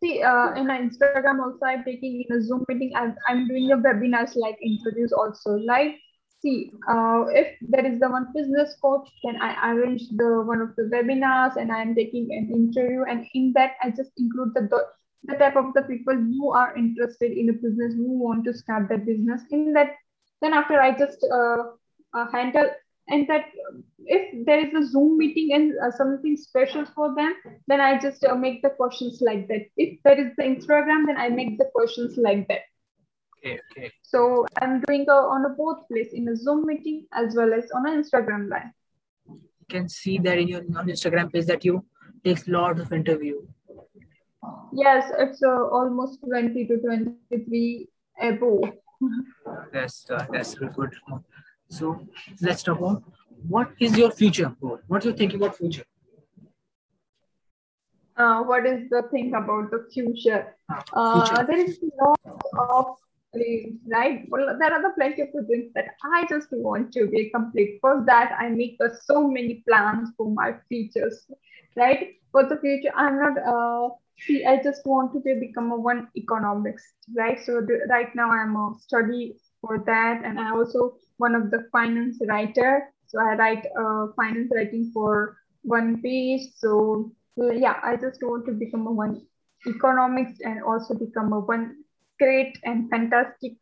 See, 0.03 0.23
uh, 0.23 0.55
in 0.55 0.69
Instagram 0.69 1.41
also, 1.45 1.65
I'm 1.67 1.85
taking 1.85 2.25
in 2.25 2.37
a 2.37 2.43
Zoom 2.43 2.65
meeting. 2.69 2.93
I'm, 2.97 3.15
I'm 3.29 3.47
doing 3.47 3.71
a 3.71 3.77
webinars 3.77 4.35
like 4.35 4.57
introduce 4.63 5.13
also. 5.13 5.57
Like, 5.57 5.97
see, 6.41 6.73
uh, 6.89 7.27
if 7.29 7.57
there 7.61 7.85
is 7.85 8.01
the 8.01 8.09
one 8.09 8.29
business 8.35 8.77
coach, 8.81 9.09
then 9.25 9.37
I 9.43 9.73
arrange 9.73 10.09
the 10.17 10.43
one 10.47 10.63
of 10.63 10.75
the 10.77 10.85
webinars 10.85 11.57
and 11.57 11.71
I'm 11.71 11.95
taking 11.95 12.29
an 12.33 12.51
interview. 12.51 13.03
And 13.03 13.27
in 13.35 13.53
that, 13.57 13.73
I 13.83 13.91
just 13.91 14.13
include 14.17 14.55
the 14.55 14.69
the 15.25 15.35
type 15.35 15.57
of 15.57 15.75
the 15.75 15.83
people 15.83 16.15
who 16.15 16.51
are 16.51 16.75
interested 16.77 17.33
in 17.33 17.51
a 17.51 17.53
business, 17.53 17.93
who 17.93 18.19
want 18.19 18.45
to 18.45 18.55
start 18.55 18.89
that 18.89 19.05
business. 19.05 19.43
In 19.51 19.75
that, 19.75 19.97
then 20.41 20.55
after 20.55 20.81
I 20.81 20.97
just 20.97 21.27
uh, 21.31 21.63
uh, 22.15 22.27
handle 22.33 22.71
and 23.11 23.29
that 23.29 23.47
if 24.07 24.47
there 24.47 24.67
is 24.67 24.73
a 24.75 24.87
zoom 24.91 25.19
meeting 25.19 25.53
and 25.53 25.73
uh, 25.85 25.91
something 25.91 26.37
special 26.37 26.85
for 26.95 27.15
them 27.15 27.35
then 27.67 27.81
i 27.81 27.99
just 27.99 28.25
uh, 28.25 28.35
make 28.35 28.63
the 28.63 28.71
questions 28.71 29.21
like 29.21 29.47
that. 29.49 29.67
If 29.77 29.99
there 30.05 30.19
is 30.19 30.33
the 30.37 30.45
instagram 30.45 31.07
then 31.07 31.17
i 31.17 31.29
make 31.29 31.59
the 31.59 31.69
questions 31.75 32.17
like 32.17 32.49
that. 32.49 32.63
Okay 33.39 33.59
okay. 33.71 33.91
So 34.03 34.47
i'm 34.61 34.81
doing 34.83 35.07
a, 35.09 35.13
on 35.13 35.45
a 35.45 35.51
both 35.51 35.87
place 35.89 36.13
in 36.13 36.29
a 36.29 36.37
zoom 36.37 36.67
meeting 36.67 37.07
as 37.13 37.35
well 37.35 37.53
as 37.53 37.71
on 37.73 37.89
an 37.89 38.03
instagram 38.03 38.49
live 38.49 38.71
you 39.27 39.67
can 39.69 39.89
see 39.89 40.19
that 40.19 40.39
in 40.39 40.49
your 40.49 40.63
on 40.77 40.87
instagram 40.89 41.33
page 41.33 41.47
that 41.47 41.65
you 41.65 41.85
takes 42.25 42.47
lot 42.49 42.79
of 42.79 42.93
interview. 42.93 43.41
Yes 44.73 45.11
it's 45.19 45.43
uh, 45.43 45.67
almost 45.79 46.21
20 46.23 46.67
to 46.67 46.79
23 46.79 47.89
above. 48.23 48.73
That's 49.73 50.11
uh, 50.11 50.27
that's 50.31 50.55
good 50.55 50.95
so 51.71 52.07
let's 52.41 52.63
talk 52.63 52.79
about 52.79 53.03
what 53.49 53.71
is 53.81 53.97
your 53.97 54.11
future 54.11 54.55
goal? 54.61 54.81
What 54.89 55.03
do 55.03 55.11
you 55.11 55.17
think 55.17 55.35
about 55.35 55.57
future? 55.57 55.85
Uh, 58.17 58.43
what 58.43 58.67
is 58.67 58.91
the 58.91 59.03
thing 59.11 59.35
about 59.35 59.71
the 59.71 59.87
future? 59.93 60.55
Uh, 60.93 61.25
future. 61.25 61.47
There 61.47 61.67
is 61.67 61.79
lot 61.99 62.21
of 62.59 62.97
dreams, 63.35 63.81
right? 63.87 64.27
Well, 64.29 64.57
there 64.59 64.73
are 64.73 64.83
the 64.83 64.91
plenty 64.97 65.23
of 65.23 65.33
dreams 65.33 65.73
that 65.75 65.95
I 66.05 66.27
just 66.29 66.49
want 66.51 66.93
to 66.95 67.07
be 67.07 67.31
complete. 67.31 67.79
For 67.81 68.03
that, 68.07 68.37
I 68.39 68.49
make 68.49 68.77
uh, 68.85 68.89
so 69.05 69.27
many 69.27 69.63
plans 69.67 70.11
for 70.17 70.31
my 70.31 70.55
futures, 70.69 71.27
right? 71.77 72.17
For 72.33 72.47
the 72.47 72.59
future, 72.59 72.93
I'm 72.95 73.19
not. 73.19 73.39
Uh, 73.39 73.95
see, 74.19 74.45
I 74.45 74.63
just 74.63 74.85
want 74.85 75.15
to 75.15 75.21
be, 75.21 75.35
become 75.35 75.73
a 75.73 75.77
one 75.77 76.09
economics, 76.17 76.83
right? 77.17 77.39
So 77.43 77.61
the, 77.61 77.87
right 77.89 78.15
now, 78.15 78.31
I'm 78.31 78.57
a 78.57 78.75
study 78.81 79.37
for 79.63 79.83
that, 79.87 80.23
and 80.25 80.39
I 80.39 80.51
also 80.51 80.97
one 81.27 81.35
of 81.35 81.51
the 81.51 81.61
finance 81.73 82.19
writer 82.29 82.73
so 83.11 83.19
I 83.21 83.35
write 83.35 83.67
uh, 83.77 84.07
finance 84.15 84.53
writing 84.55 84.91
for 84.95 85.37
one 85.63 86.01
page. 86.01 86.43
So 86.57 87.11
yeah, 87.37 87.81
I 87.83 87.97
just 87.97 88.23
want 88.23 88.47
to 88.47 88.53
become 88.53 88.87
a 88.87 88.93
one 88.93 89.27
economics 89.67 90.39
and 90.45 90.63
also 90.63 90.95
become 90.95 91.33
a 91.33 91.41
one 91.41 91.83
great 92.21 92.57
and 92.63 92.89
fantastic 92.89 93.55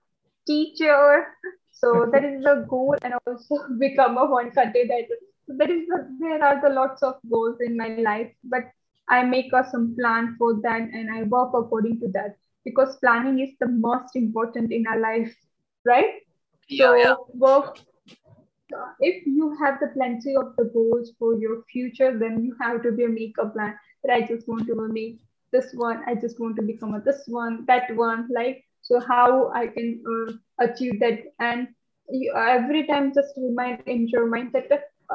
teacher. 0.47 1.29
So 1.71 2.07
that 2.13 2.25
is 2.25 2.43
the 2.43 2.67
goal, 2.69 2.95
and 3.03 3.15
also 3.27 3.57
become 3.79 4.19
a 4.19 4.27
one 4.27 4.51
content 4.51 4.91
writer. 4.91 5.17
So 5.47 5.55
there 5.57 5.73
is 5.73 5.87
the, 5.89 6.17
there 6.21 6.45
are 6.45 6.61
the 6.61 6.75
lots 6.75 7.03
of 7.03 7.15
goals 7.31 7.57
in 7.65 7.75
my 7.75 7.89
life, 7.89 8.31
but 8.45 8.65
I 9.09 9.25
make 9.25 9.51
a 9.55 9.65
some 9.71 9.97
plan 9.99 10.37
for 10.39 10.61
that 10.61 10.83
and 10.83 11.11
I 11.11 11.23
work 11.23 11.53
according 11.55 12.01
to 12.01 12.09
that 12.13 12.37
because 12.67 12.99
planning 12.99 13.41
is 13.41 13.55
the 13.59 13.69
most 13.69 14.15
important 14.15 14.71
in 14.71 14.87
our 14.87 15.01
life, 15.01 15.35
right? 15.87 16.21
Yeah, 16.69 16.87
so 16.87 16.97
yeah. 16.97 17.15
work 17.35 17.79
if 19.01 19.27
you 19.27 19.57
have 19.63 19.81
the 19.81 19.89
plenty 19.89 20.37
of 20.37 20.55
the 20.57 20.65
goals 20.65 21.13
for 21.19 21.35
your 21.39 21.65
future, 21.73 22.19
then 22.19 22.45
you 22.45 22.55
have 22.61 22.83
to 22.83 22.93
be 22.93 23.05
a 23.05 23.09
makeup 23.09 23.55
plan 23.55 23.75
that 24.05 24.13
I 24.13 24.21
just 24.23 24.49
want 24.49 24.67
to 24.67 24.89
make 24.93 25.19
this 25.51 25.73
one, 25.73 26.03
I 26.07 26.15
just 26.15 26.39
want 26.39 26.57
to 26.57 26.63
become 26.63 26.95
a 26.95 27.01
this 27.01 27.23
one, 27.27 27.65
that 27.67 27.95
one, 27.97 28.29
like 28.35 28.65
so 28.83 29.01
how 29.01 29.51
I 29.55 29.69
can 29.69 30.03
uh, 30.07 30.33
achieve 30.65 31.01
that. 31.01 31.21
And 31.41 31.69
you, 32.11 32.35
every 32.35 32.87
time 32.87 33.13
just 33.15 33.35
remind 33.37 33.83
in 33.87 34.09
your 34.09 34.27
mind 34.27 34.53
that 34.53 34.69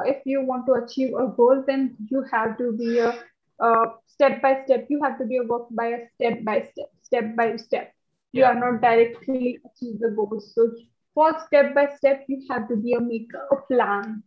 if, 0.04 0.16
you 0.26 0.42
want 0.42 0.66
to 0.66 0.72
achieve 0.72 1.14
a 1.14 1.28
goal, 1.28 1.62
then 1.66 1.96
you 2.10 2.24
have 2.32 2.58
to 2.58 2.72
be 2.76 2.98
a 2.98 3.14
uh, 3.60 3.84
step 4.06 4.42
by 4.42 4.62
step. 4.64 4.86
You 4.88 5.00
have 5.04 5.18
to 5.18 5.24
be 5.24 5.36
a 5.36 5.44
work 5.44 5.68
by 5.70 5.86
a 5.86 5.98
step 6.16 6.44
by 6.44 6.68
step, 6.72 6.90
step 7.02 7.36
by 7.36 7.56
step. 7.56 7.92
You 8.32 8.44
are 8.44 8.54
not 8.54 8.80
directly 8.80 9.60
achieve 9.64 10.00
the 10.00 10.10
goals. 10.10 10.52
So 10.52 10.72
for 11.14 11.32
step 11.46 11.74
by 11.74 11.86
step, 11.96 12.24
you 12.28 12.44
have 12.50 12.68
to 12.68 12.76
be 12.76 12.92
a 12.94 13.00
maker, 13.00 13.46
a 13.52 13.56
plan. 13.72 14.22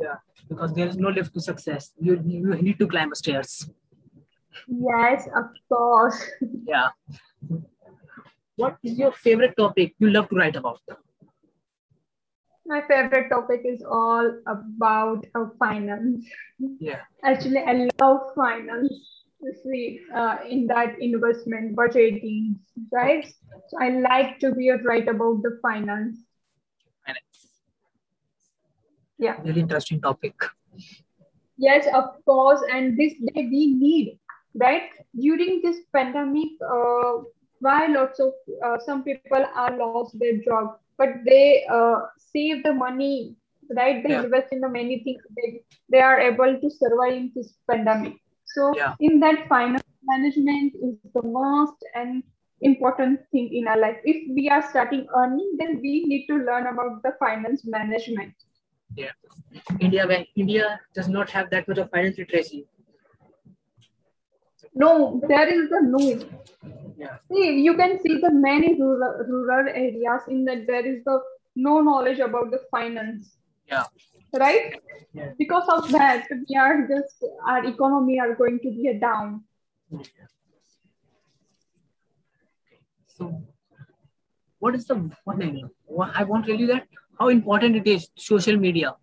Yeah, 0.00 0.16
because 0.48 0.74
there 0.74 0.86
is 0.86 0.96
no 0.96 1.08
lift 1.08 1.32
to 1.34 1.40
success. 1.40 1.92
You 1.98 2.22
you 2.26 2.54
need 2.62 2.78
to 2.78 2.86
climb 2.86 3.14
stairs. 3.14 3.70
Yes, 4.68 5.28
of 5.34 5.46
course. 5.68 6.22
Yeah. 6.66 6.88
What 8.56 8.78
is 8.82 8.98
your 8.98 9.12
favorite 9.12 9.54
topic 9.56 9.94
you 9.98 10.10
love 10.10 10.28
to 10.30 10.36
write 10.36 10.56
about? 10.56 10.80
My 12.66 12.80
favorite 12.88 13.28
topic 13.28 13.62
is 13.64 13.84
all 13.88 14.26
about 14.46 15.24
uh, 15.34 15.46
finance. 15.58 16.26
Yeah. 16.80 17.02
Actually, 17.22 17.60
I 17.60 17.88
love 18.00 18.20
finance. 18.34 18.92
See, 19.62 20.00
uh, 20.14 20.38
in 20.48 20.66
that 20.66 21.00
investment 21.00 21.76
budgeting, 21.76 22.56
right? 22.92 23.24
So 23.68 23.78
I 23.80 23.90
like 24.00 24.40
to 24.40 24.52
be 24.54 24.70
a 24.70 24.78
write 24.78 25.06
about 25.06 25.42
the 25.42 25.58
finance. 25.62 26.18
Finance. 27.06 27.48
Yeah. 29.18 29.36
Really 29.42 29.60
interesting 29.60 30.00
topic. 30.00 30.34
Yes, 31.56 31.86
of 31.94 32.22
course. 32.24 32.60
And 32.72 32.98
this 32.98 33.14
day 33.14 33.46
we 33.48 33.74
need, 33.74 34.18
right? 34.54 34.90
During 35.18 35.62
this 35.62 35.78
pandemic, 35.92 36.48
uh, 36.60 37.22
why 37.60 37.86
lots 37.86 38.20
of 38.20 38.32
uh, 38.64 38.78
some 38.84 39.02
people 39.02 39.46
are 39.54 39.76
lost 39.78 40.18
their 40.18 40.36
job, 40.38 40.76
but 40.98 41.08
they 41.24 41.64
uh, 41.72 42.00
save 42.18 42.62
the 42.64 42.74
money, 42.74 43.36
right? 43.74 44.02
They 44.02 44.10
Yeah. 44.10 44.24
invest 44.24 44.52
in 44.52 44.60
the 44.60 44.68
many 44.68 45.02
things. 45.04 45.22
They, 45.36 45.62
they 45.88 46.00
are 46.00 46.20
able 46.20 46.60
to 46.60 46.70
survive 46.70 47.14
in 47.14 47.32
this 47.34 47.54
pandemic. 47.70 48.14
So 48.44 48.74
Yeah. 48.76 48.94
in 49.00 49.20
that 49.20 49.48
finance 49.48 49.82
management 50.02 50.74
is 50.74 50.96
the 51.14 51.22
most 51.22 51.76
and 51.94 52.22
important 52.62 53.20
thing 53.32 53.52
in 53.52 53.68
our 53.68 53.78
life. 53.78 53.96
If 54.04 54.28
we 54.34 54.48
are 54.48 54.62
starting 54.70 55.06
earning, 55.14 55.56
then 55.58 55.80
we 55.82 56.04
need 56.04 56.26
to 56.26 56.36
learn 56.36 56.66
about 56.66 57.02
the 57.02 57.12
finance 57.18 57.64
management. 57.64 58.34
Yeah. 58.94 59.10
India, 59.80 60.06
where 60.06 60.24
India 60.36 60.80
does 60.94 61.08
not 61.08 61.30
have 61.30 61.50
that 61.50 61.68
much 61.68 61.78
of 61.78 61.90
finance 61.90 62.18
literacy. 62.18 62.66
No, 64.74 65.20
there 65.26 65.48
is 65.48 65.70
the 65.70 65.80
no. 65.82 66.00
Yeah. 66.96 67.16
See, 67.30 67.60
you 67.60 67.74
can 67.76 67.98
see 68.00 68.20
the 68.20 68.30
many 68.30 68.80
rural, 68.80 69.24
rural 69.26 69.68
areas 69.68 70.22
in 70.28 70.44
that 70.44 70.66
there 70.66 70.84
is 70.84 71.02
the 71.04 71.20
no 71.54 71.80
knowledge 71.80 72.18
about 72.18 72.50
the 72.50 72.60
finance, 72.70 73.36
Yeah. 73.66 73.84
right? 74.34 74.74
Yeah. 75.12 75.30
Because 75.38 75.66
of 75.68 75.90
that, 75.92 76.26
we 76.30 76.56
are 76.56 76.86
just 76.86 77.24
our 77.46 77.64
economy 77.64 78.20
are 78.20 78.34
going 78.34 78.58
to 78.60 78.70
be 78.70 78.88
a 78.88 78.98
down. 78.98 79.44
So, 83.16 83.42
what 84.58 84.74
is 84.74 84.86
the 84.86 84.96
one 85.24 85.38
thing 85.38 85.68
I 86.14 86.24
want 86.24 86.44
to 86.46 86.52
tell 86.52 86.60
you 86.60 86.66
that 86.66 86.86
how 87.18 87.28
important 87.28 87.76
it 87.76 87.86
is 87.86 88.08
social 88.16 88.56
media 88.56 88.94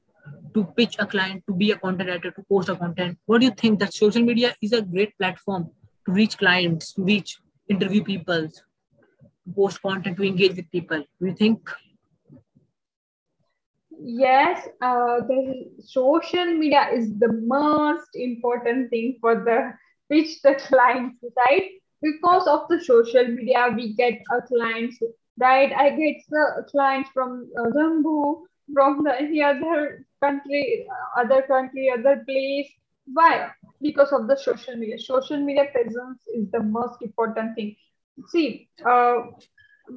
to 0.54 0.64
pitch 0.78 0.96
a 1.00 1.06
client, 1.06 1.44
to 1.48 1.54
be 1.54 1.72
a 1.72 1.78
content 1.78 2.10
writer, 2.10 2.32
to 2.32 2.44
post 2.44 2.70
a 2.70 2.76
content. 2.76 3.18
What 3.26 3.40
do 3.40 3.46
you 3.46 3.52
think 3.52 3.80
that 3.80 3.94
social 3.94 4.22
media 4.22 4.56
is 4.62 4.74
a 4.74 4.82
great 4.82 5.18
platform 5.18 5.72
to 6.06 6.12
reach 6.12 6.38
clients, 6.38 6.94
to 6.94 7.04
reach 7.04 7.40
interview 7.68 8.04
people, 8.04 8.50
to 8.50 9.54
post 9.56 9.82
content, 9.82 10.18
to 10.18 10.24
engage 10.24 10.56
with 10.56 10.70
people? 10.72 11.04
Do 11.20 11.28
you 11.28 11.34
think? 11.34 11.70
Yes, 14.06 14.68
uh, 14.82 15.22
the 15.28 15.72
social 15.84 16.46
media 16.46 16.90
is 16.94 17.18
the 17.18 17.34
most 17.46 18.10
important 18.14 18.90
thing 18.92 19.18
for 19.20 19.44
the 19.44 19.74
pitch 20.12 20.42
the 20.44 20.56
clients, 20.68 21.18
right? 21.36 21.72
Because 22.04 22.48
of 22.48 22.68
the 22.70 22.80
social 22.84 23.28
media, 23.28 23.70
we 23.76 23.94
get 23.94 24.22
our 24.32 24.42
clients, 24.48 25.00
right? 25.40 25.72
I 25.74 25.90
get 25.92 26.18
the 26.30 26.66
clients 26.70 27.10
from 27.14 27.50
uh, 27.58 27.70
from 28.74 29.04
the 29.04 29.14
any 29.20 29.42
other 29.42 30.06
country, 30.22 30.88
uh, 30.90 31.22
other 31.22 31.42
country, 31.44 31.90
other 31.90 32.24
place. 32.28 32.70
Why? 33.06 33.50
Because 33.82 34.12
of 34.12 34.28
the 34.28 34.38
social 34.38 34.76
media. 34.76 35.00
Social 35.00 35.38
media 35.38 35.66
presence 35.72 36.22
is 36.34 36.52
the 36.52 36.62
most 36.62 37.02
important 37.02 37.56
thing. 37.56 37.76
See, 38.30 38.70
uh, 38.86 39.18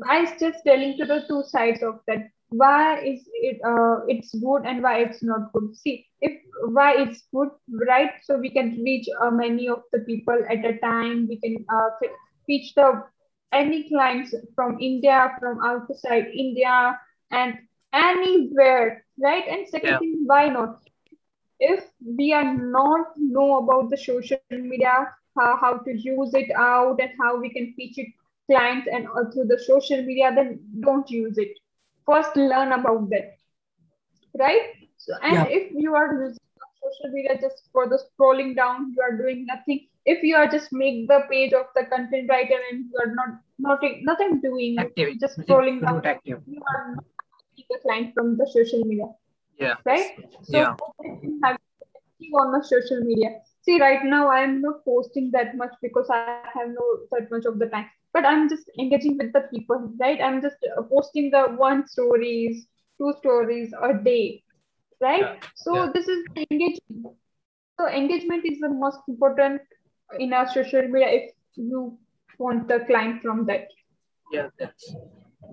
I 0.09 0.20
was 0.22 0.30
just 0.40 0.64
telling 0.64 0.96
to 0.98 1.04
the 1.04 1.24
two 1.28 1.42
sides 1.46 1.82
of 1.82 2.00
that. 2.07 2.30
Why 2.51 3.01
is 3.01 3.28
it 3.34 3.59
uh, 3.64 4.05
it's 4.09 4.34
good 4.34 4.62
and 4.66 4.82
why 4.82 4.99
it's 5.01 5.22
not 5.22 5.53
good? 5.53 5.74
See, 5.76 6.07
if 6.20 6.32
why 6.72 6.94
it's 7.03 7.22
good, 7.34 7.51
right? 7.88 8.11
So 8.24 8.38
we 8.38 8.51
can 8.51 8.78
reach 8.84 9.07
uh, 9.22 9.30
many 9.30 9.68
of 9.68 9.82
the 9.92 10.01
people 10.01 10.38
at 10.49 10.64
a 10.64 10.78
time. 10.78 11.26
We 11.28 11.38
can 11.40 11.64
uh, 11.72 11.90
reach 12.49 12.74
the 12.74 13.03
any 13.53 13.88
clients 13.88 14.34
from 14.55 14.78
India, 14.80 15.32
from 15.40 15.59
outside 15.64 16.26
India, 16.34 16.99
and 17.30 17.55
anywhere, 17.92 19.05
right? 19.22 19.44
And 19.49 19.68
second 19.68 19.99
Yeah. 19.99 19.99
thing, 19.99 20.24
why 20.26 20.49
not? 20.49 20.78
If 21.61 21.84
we 22.18 22.32
are 22.32 22.55
not 22.57 23.07
know 23.16 23.59
about 23.59 23.90
the 23.90 23.97
social 23.99 24.42
media, 24.44 24.92
how, 25.36 25.42
how 25.44 25.61
to 25.78 25.80
use 25.80 26.34
it 26.34 26.51
out, 26.57 26.99
and 27.01 27.11
how 27.20 27.38
we 27.40 27.51
can 27.51 27.72
teach 27.76 27.99
it 27.99 28.09
clients 28.47 28.86
and 28.90 29.07
through 29.32 29.47
the 29.47 29.59
social 29.59 30.03
media, 30.03 30.32
then 30.34 30.61
don't 30.80 31.11
use 31.11 31.38
it. 31.38 31.57
First, 32.07 32.36
learn 32.36 32.72
about 32.72 33.11
that, 33.11 33.36
right? 34.38 34.72
So, 34.98 35.14
and 35.22 35.34
Yeah. 35.34 35.46
if 35.59 35.72
you 35.72 35.94
are 35.94 36.09
using 36.12 36.44
social 36.82 37.11
media 37.12 37.36
just 37.40 37.68
for 37.72 37.88
the 37.88 37.98
scrolling 38.04 38.54
down, 38.57 38.92
you 38.94 39.02
are 39.02 39.16
doing 39.16 39.46
nothing. 39.46 39.86
If 40.04 40.22
you 40.22 40.36
are 40.36 40.46
just 40.46 40.72
make 40.72 41.09
the 41.09 41.20
page 41.30 41.52
of 41.52 41.66
the 41.74 41.84
content 41.84 42.28
writer 42.30 42.59
and 42.70 42.86
you 42.90 42.98
are 43.04 43.12
not 43.14 43.40
nothing 43.59 44.02
nothing 44.04 44.40
doing, 44.40 44.78
Active. 44.78 45.18
just 45.20 45.38
scrolling 45.40 45.80
down, 45.82 46.04
active. 46.07 46.42
you 46.46 46.62
are 46.74 46.94
not 46.94 47.04
getting 47.57 47.66
the 47.70 47.78
client 47.86 48.14
from 48.14 48.36
the 48.36 48.46
social 48.54 48.84
media. 48.84 49.09
Yeah. 49.59 49.74
Right? 49.84 50.12
So 50.42 50.59
Yeah. 50.59 50.74
you 51.22 51.40
have 51.44 51.59
on 52.40 52.52
the 52.52 52.62
social 52.64 53.00
media. 53.02 53.30
See, 53.62 53.80
right 53.80 54.04
now 54.04 54.28
I'm 54.30 54.61
not 54.62 54.84
posting 54.84 55.30
that 55.32 55.57
much 55.57 55.74
because 55.82 56.09
I 56.11 56.22
have 56.54 56.68
no 56.68 56.84
that 57.12 57.30
much 57.30 57.44
of 57.46 57.59
the 57.59 57.66
time. 57.66 57.90
But 58.16 58.24
I'm 58.32 58.48
just 58.48 58.70
engaging 58.82 59.16
with 59.20 59.32
the 59.36 59.42
people, 59.52 59.92
right? 60.00 60.20
I'm 60.26 60.40
just 60.42 60.66
uh, 60.72 60.82
posting 60.90 61.30
the 61.30 61.42
one 61.62 61.86
stories, 61.86 62.66
two 62.98 63.12
stories 63.18 63.74
a 63.88 63.92
day, 64.08 64.42
right? 65.06 65.26
Yeah. 65.26 65.48
So 65.54 65.74
Yeah. 65.76 65.90
this 65.96 66.08
is 66.14 66.20
engagement. 66.44 67.16
So 67.80 67.88
engagement 67.88 68.46
is 68.50 68.60
the 68.60 68.70
most 68.84 69.00
important 69.14 69.60
in 70.18 70.32
our 70.32 70.48
social 70.54 70.88
media 70.94 71.08
if 71.18 71.32
you 71.56 71.82
want 72.38 72.68
the 72.68 72.78
client 72.92 73.20
from 73.26 73.44
that. 73.50 73.66
Yeah, 74.32 74.48
that's. 74.58 74.94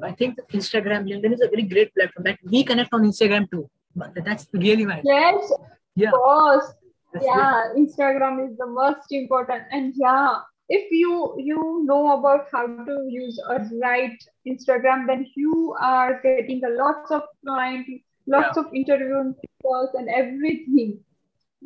I 0.02 0.12
think 0.22 0.40
Instagram, 0.60 1.10
LinkedIn 1.10 1.34
is 1.34 1.42
a 1.42 1.50
very 1.56 1.64
great 1.74 1.94
platform 1.96 2.24
that 2.30 2.40
we 2.56 2.64
connect 2.64 2.94
on 2.94 3.04
Instagram 3.10 3.50
too. 3.52 3.70
But 3.96 4.16
that's 4.30 4.48
really 4.54 4.86
nice. 4.86 5.04
Yes, 5.06 5.52
Yeah. 5.96 6.10
of 6.10 6.14
course. 6.14 6.72
That's 7.14 7.26
yeah 7.30 7.58
instagram 7.80 8.38
is 8.44 8.54
the 8.60 8.66
most 8.76 9.12
important 9.18 9.66
and 9.80 9.94
yeah 10.04 10.38
if 10.70 10.92
you 10.92 11.36
you 11.38 11.84
know 11.86 12.18
about 12.18 12.48
how 12.52 12.66
to 12.68 13.08
use 13.10 13.40
a 13.50 13.60
right 13.82 14.18
instagram 14.48 15.06
then 15.08 15.26
you 15.36 15.76
are 15.80 16.22
getting 16.24 16.64
a 16.66 16.70
lots 16.70 17.12
of 17.12 17.24
clients, 17.46 17.90
lots 18.28 18.58
of 18.58 18.66
interview 18.74 19.34
calls 19.62 19.90
and 19.94 20.10
everything 20.10 21.00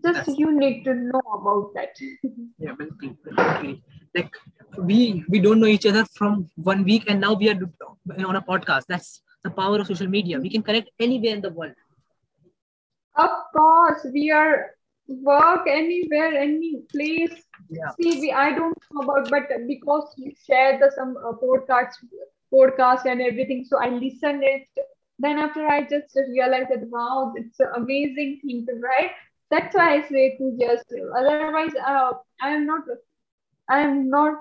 just 0.04 0.14
That's- 0.26 0.38
you 0.38 0.58
need 0.58 0.84
to 0.84 0.94
know 0.94 1.22
about 1.34 1.74
that 1.74 1.96
Yeah, 2.60 2.74
basically, 2.74 3.18
basically. 3.24 3.84
Like 4.16 4.32
we 4.78 5.24
we 5.30 5.40
don't 5.40 5.60
know 5.60 5.68
each 5.68 5.86
other 5.86 6.06
from 6.06 6.50
one 6.56 6.84
week, 6.84 7.06
and 7.08 7.20
now 7.22 7.34
we 7.34 7.50
are 7.50 7.58
on 8.26 8.36
a 8.36 8.42
podcast. 8.42 8.86
That's 8.88 9.22
the 9.44 9.50
power 9.50 9.80
of 9.80 9.88
social 9.88 10.08
media. 10.08 10.40
We 10.40 10.50
can 10.50 10.64
connect 10.64 10.90
anywhere 11.00 11.34
in 11.36 11.42
the 11.42 11.50
world. 11.50 11.74
of 13.16 13.30
course 13.56 14.06
we 14.14 14.30
are 14.32 14.77
work 15.08 15.68
anywhere 15.68 16.38
any 16.38 16.82
place. 16.92 17.44
Yeah. 17.70 17.90
see 18.00 18.20
we 18.22 18.32
i 18.32 18.52
don't 18.56 18.78
know 18.94 19.02
about 19.02 19.30
but 19.30 19.50
because 19.68 20.14
you 20.18 20.32
share 20.46 20.80
the 20.80 20.90
some 20.96 21.18
uh, 21.18 21.34
podcast 21.44 21.96
podcast 22.54 23.06
and 23.06 23.22
everything 23.22 23.66
so 23.66 23.78
i 23.82 23.90
listen 23.90 24.42
it. 24.44 24.68
Then 25.20 25.38
after 25.40 25.68
i 25.68 25.82
just 25.82 26.18
realized 26.30 26.70
that 26.70 26.88
wow 26.90 27.34
it's 27.36 27.60
an 27.60 27.70
amazing 27.76 28.40
thing 28.44 28.66
to 28.68 28.74
write. 28.76 29.12
That's 29.50 29.76
why 29.76 29.96
i 29.96 30.02
say 30.08 30.38
to 30.38 30.58
just 30.62 30.94
otherwise 31.18 31.74
uh, 31.86 32.12
i 32.42 32.50
am 32.50 32.66
not 32.66 32.84
i 33.70 33.80
am 33.80 34.10
not 34.10 34.36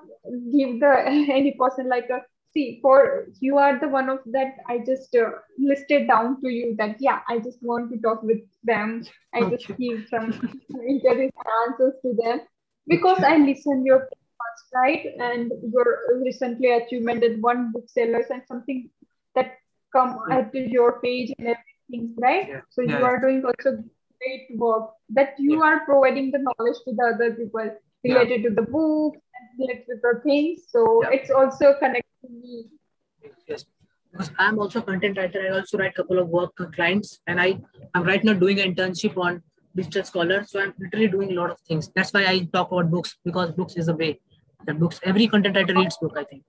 give 0.52 0.80
the 0.80 0.94
any 1.40 1.52
person 1.58 1.88
like 1.88 2.10
a 2.10 2.20
see 2.56 2.80
for 2.82 3.26
you 3.40 3.58
are 3.58 3.78
the 3.80 3.88
one 3.88 4.10
of 4.10 4.20
that 4.36 4.56
i 4.68 4.78
just 4.90 5.16
uh, 5.16 5.30
listed 5.58 6.08
down 6.08 6.40
to 6.42 6.50
you 6.58 6.74
that 6.78 6.96
yeah 7.00 7.20
i 7.28 7.38
just 7.38 7.62
want 7.72 7.90
to 7.92 7.98
talk 8.08 8.22
with 8.32 8.42
them 8.72 9.06
i 9.34 9.44
just 9.54 9.68
Okay. 9.68 9.76
give 9.78 10.06
some 10.10 10.32
interview 10.94 11.30
answers 11.68 11.94
to 12.02 12.14
them 12.22 12.40
because 12.88 13.22
I 13.22 13.36
listened 13.38 13.86
your 13.86 14.00
podcast, 14.00 14.64
right? 14.74 15.06
And 15.18 15.52
your 15.72 15.86
recently 16.24 16.70
achievement 16.72 17.24
at 17.24 17.40
one 17.40 17.72
booksellers 17.72 18.26
and 18.30 18.42
something 18.46 18.90
that 19.34 19.52
come 19.92 20.18
Yeah. 20.28 20.38
at 20.38 20.54
your 20.54 21.00
page 21.00 21.32
and 21.38 21.48
everything, 21.48 22.14
right? 22.20 22.48
Yeah. 22.48 22.60
So 22.70 22.82
you 22.82 22.90
Yeah, 22.90 23.00
yeah. 23.00 23.10
are 23.10 23.20
doing 23.20 23.44
also 23.44 23.72
great 24.20 24.46
work 24.58 24.90
that 25.10 25.34
you 25.38 25.62
are 25.62 25.80
providing 25.84 26.30
the 26.32 26.38
knowledge 26.38 26.78
to 26.84 26.92
the 26.94 27.04
other 27.14 27.34
people 27.34 27.70
related 28.04 28.42
to 28.44 28.50
the 28.50 28.62
book 28.62 29.14
and 29.36 29.44
related 29.60 29.86
to 29.86 29.96
the 30.02 30.20
things. 30.24 30.62
So 30.68 31.04
it's 31.10 31.30
also 31.30 31.74
connecting 31.78 32.00
me. 32.00 32.05
Yes. 33.48 33.64
Because 34.12 34.30
I'm 34.38 34.58
also 34.58 34.80
a 34.80 34.82
content 34.82 35.18
writer. 35.18 35.40
I 35.42 35.58
also 35.58 35.78
write 35.78 35.92
a 35.92 35.94
couple 35.94 36.18
of 36.18 36.28
work 36.28 36.52
for 36.56 36.66
clients, 36.66 37.20
and 37.26 37.40
I 37.40 37.58
I'm 37.94 38.04
right 38.04 38.22
now 38.24 38.32
doing 38.32 38.60
an 38.60 38.74
internship 38.74 39.16
on 39.16 39.42
digital 39.74 40.04
scholar. 40.04 40.44
So 40.44 40.60
I'm 40.60 40.74
literally 40.78 41.08
doing 41.08 41.32
a 41.32 41.34
lot 41.34 41.50
of 41.50 41.60
things. 41.60 41.90
That's 41.94 42.12
why 42.12 42.24
I 42.26 42.48
talk 42.52 42.72
about 42.72 42.90
books 42.90 43.16
because 43.24 43.52
books 43.52 43.76
is 43.76 43.86
the 43.86 43.94
way. 43.94 44.20
That 44.66 44.78
books. 44.78 45.00
Every 45.02 45.26
content 45.28 45.56
writer 45.56 45.74
reads 45.74 45.98
book. 45.98 46.14
I 46.16 46.24
think. 46.24 46.44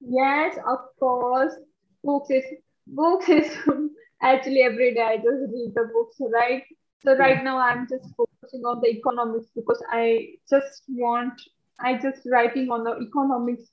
Yes, 0.00 0.58
of 0.66 0.78
course. 0.98 1.54
Books 2.02 2.30
is 2.30 2.44
books 2.86 3.28
is 3.28 3.56
actually 4.22 4.62
every 4.62 4.94
day 4.94 5.02
I 5.02 5.16
just 5.16 5.52
read 5.52 5.72
the 5.74 5.90
books, 5.92 6.16
right? 6.32 6.62
So 7.04 7.16
right 7.16 7.44
now 7.44 7.58
I'm 7.58 7.86
just 7.88 8.08
focusing 8.16 8.62
on 8.64 8.80
the 8.80 8.88
economics 8.88 9.46
because 9.54 9.82
I 9.90 10.34
just 10.50 10.82
want 10.88 11.40
I 11.78 11.94
just 11.94 12.22
writing 12.26 12.70
on 12.70 12.84
the 12.84 12.96
economics, 13.06 13.70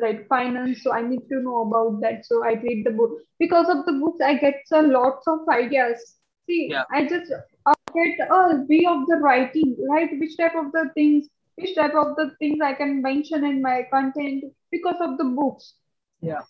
right? 0.00 0.26
Finance. 0.28 0.82
So 0.82 0.92
I 0.92 1.02
need 1.02 1.28
to 1.28 1.40
know 1.42 1.62
about 1.62 2.00
that. 2.02 2.26
So 2.26 2.44
I 2.44 2.52
read 2.54 2.84
the 2.84 2.90
book. 2.90 3.12
Because 3.38 3.68
of 3.68 3.84
the 3.86 3.92
books, 3.92 4.20
I 4.24 4.34
get 4.34 4.62
a 4.72 4.82
lots 4.82 5.26
of 5.26 5.40
ideas. 5.48 6.16
See, 6.48 6.68
Yeah. 6.70 6.84
I 6.92 7.06
just 7.06 7.32
uh, 7.66 7.74
get 7.94 8.18
a 8.30 8.64
way 8.68 8.84
of 8.88 9.06
the 9.06 9.16
writing, 9.20 9.76
right? 9.90 10.10
Which 10.18 10.36
type 10.36 10.54
of 10.54 10.72
the 10.72 10.90
things, 10.94 11.28
which 11.56 11.74
type 11.74 11.94
of 11.94 12.14
the 12.16 12.30
things 12.38 12.58
I 12.62 12.74
can 12.74 13.02
mention 13.02 13.44
in 13.44 13.60
my 13.62 13.86
content 13.90 14.44
because 14.70 14.96
of 15.00 15.18
the 15.18 15.24
books. 15.24 15.74
Yeah. 16.20 16.42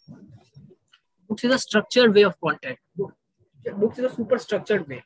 Books 1.28 1.44
is 1.44 1.54
a 1.54 1.58
structured 1.58 2.14
way 2.14 2.22
of 2.22 2.40
content. 2.40 2.78
Book- 2.96 3.14
Books 3.78 3.98
is 3.98 4.04
a 4.04 4.14
super 4.14 4.38
structured 4.38 4.86
way. 4.88 5.02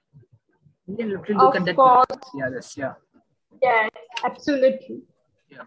You 0.87 0.97
can 0.97 1.09
literally 1.09 1.35
look 1.41 1.55
Of 1.55 1.61
at 1.63 1.65
that. 1.67 1.77
course. 1.77 2.31
Yeah. 2.35 2.51
Yes. 2.53 2.77
Yeah. 2.77 2.95
Yes, 3.63 3.91
absolutely. 4.25 5.03
Yeah. 5.51 5.65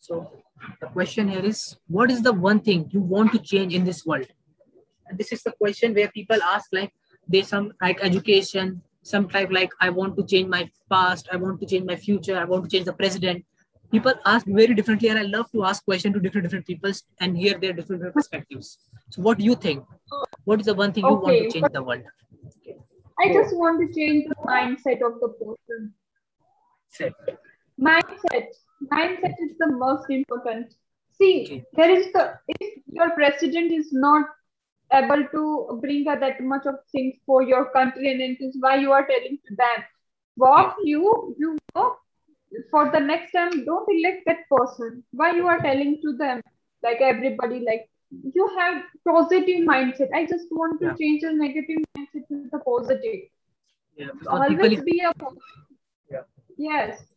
So 0.00 0.30
the 0.80 0.86
question 0.88 1.28
here 1.28 1.44
is, 1.44 1.76
what 1.88 2.10
is 2.10 2.22
the 2.22 2.32
one 2.32 2.60
thing 2.60 2.88
you 2.90 3.00
want 3.00 3.32
to 3.32 3.38
change 3.38 3.74
in 3.74 3.84
this 3.84 4.04
world? 4.04 4.26
And 5.08 5.18
this 5.18 5.32
is 5.32 5.42
the 5.42 5.52
question 5.52 5.94
where 5.94 6.08
people 6.08 6.42
ask, 6.42 6.68
like, 6.72 6.92
they 7.28 7.42
some 7.42 7.72
like 7.80 7.98
education, 8.02 8.82
some 9.02 9.28
type 9.28 9.50
like, 9.50 9.70
I 9.80 9.90
want 9.90 10.16
to 10.16 10.24
change 10.24 10.48
my 10.48 10.70
past, 10.90 11.28
I 11.32 11.36
want 11.36 11.60
to 11.60 11.66
change 11.66 11.84
my 11.84 11.96
future, 11.96 12.38
I 12.38 12.44
want 12.44 12.64
to 12.64 12.70
change 12.70 12.86
the 12.86 12.92
president. 12.92 13.44
People 13.90 14.14
ask 14.24 14.44
very 14.46 14.74
differently, 14.74 15.08
and 15.10 15.18
I 15.18 15.22
love 15.22 15.50
to 15.52 15.64
ask 15.64 15.84
questions 15.84 16.14
to 16.14 16.20
different 16.20 16.44
different 16.44 16.66
people 16.66 16.90
and 17.20 17.36
hear 17.36 17.56
their 17.56 17.72
different, 17.72 18.02
different 18.02 18.14
perspectives. 18.14 18.78
So, 19.10 19.22
what 19.22 19.38
do 19.38 19.44
you 19.44 19.54
think? 19.54 19.84
What 20.44 20.58
is 20.58 20.66
the 20.66 20.74
one 20.74 20.92
thing 20.92 21.04
you 21.04 21.14
want 21.14 21.38
to 21.38 21.50
change 21.50 21.72
the 21.72 21.82
world? 21.82 22.02
I 23.20 23.32
just 23.32 23.56
want 23.56 23.80
to 23.86 23.94
change 23.94 24.26
the 24.28 24.34
mindset 24.44 25.06
of 25.06 25.20
the 25.20 25.28
person. 25.28 25.94
Say. 26.88 27.12
Mindset. 27.80 28.48
Mindset 28.84 29.34
is 29.40 29.56
the 29.58 29.68
most 29.72 30.10
important. 30.10 30.74
See, 31.18 31.44
Okay. 31.44 31.64
there 31.74 31.90
is 31.90 32.12
the 32.12 32.38
if 32.48 32.82
your 32.86 33.10
president 33.10 33.72
is 33.72 33.92
not 33.92 34.26
able 34.92 35.24
to 35.34 35.78
bring 35.82 36.04
that 36.04 36.40
much 36.40 36.66
of 36.66 36.76
things 36.92 37.14
for 37.26 37.42
your 37.42 37.70
country 37.72 38.10
and 38.12 38.20
it 38.20 38.40
is 38.40 38.56
why 38.60 38.76
you 38.76 38.92
are 38.92 39.06
telling 39.06 39.38
to 39.48 39.56
them. 39.56 39.84
What 40.36 40.76
you 40.84 41.34
you 41.38 41.56
know 41.74 41.96
for 42.70 42.90
the 42.90 43.00
next 43.00 43.32
time 43.32 43.64
don't 43.64 43.88
elect 43.98 44.24
that 44.26 44.48
person. 44.50 45.02
Why 45.12 45.32
you 45.36 45.46
are 45.48 45.60
telling 45.60 46.00
to 46.02 46.16
them 46.16 46.40
like 46.82 47.00
everybody 47.00 47.60
like 47.60 47.88
you 48.34 48.48
have 48.58 48.82
positive 49.06 49.62
mindset. 49.72 50.08
I 50.14 50.26
just 50.26 50.46
want 50.50 50.80
to 50.80 50.86
Yeah. 50.86 50.96
change 51.00 51.22
the 51.22 51.32
negative 51.32 51.82
mindset 51.98 52.28
to 52.28 52.48
the 52.52 52.58
positive. 52.70 53.20
Yeah, 53.96 54.10
because 54.18 54.46
people 54.48 54.66
Always 54.66 54.82
be 54.84 55.00
a 55.00 55.12
Yeah. 56.10 56.22
yes. 56.56 57.15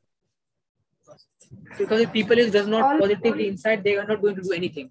Because 1.77 2.01
if 2.01 2.11
people 2.11 2.37
is 2.37 2.51
does 2.51 2.67
not 2.67 2.83
All- 2.83 2.99
positively 2.99 3.47
inside, 3.47 3.83
they 3.83 3.97
are 3.97 4.05
not 4.05 4.21
going 4.21 4.35
to 4.35 4.41
do 4.41 4.51
anything. 4.51 4.89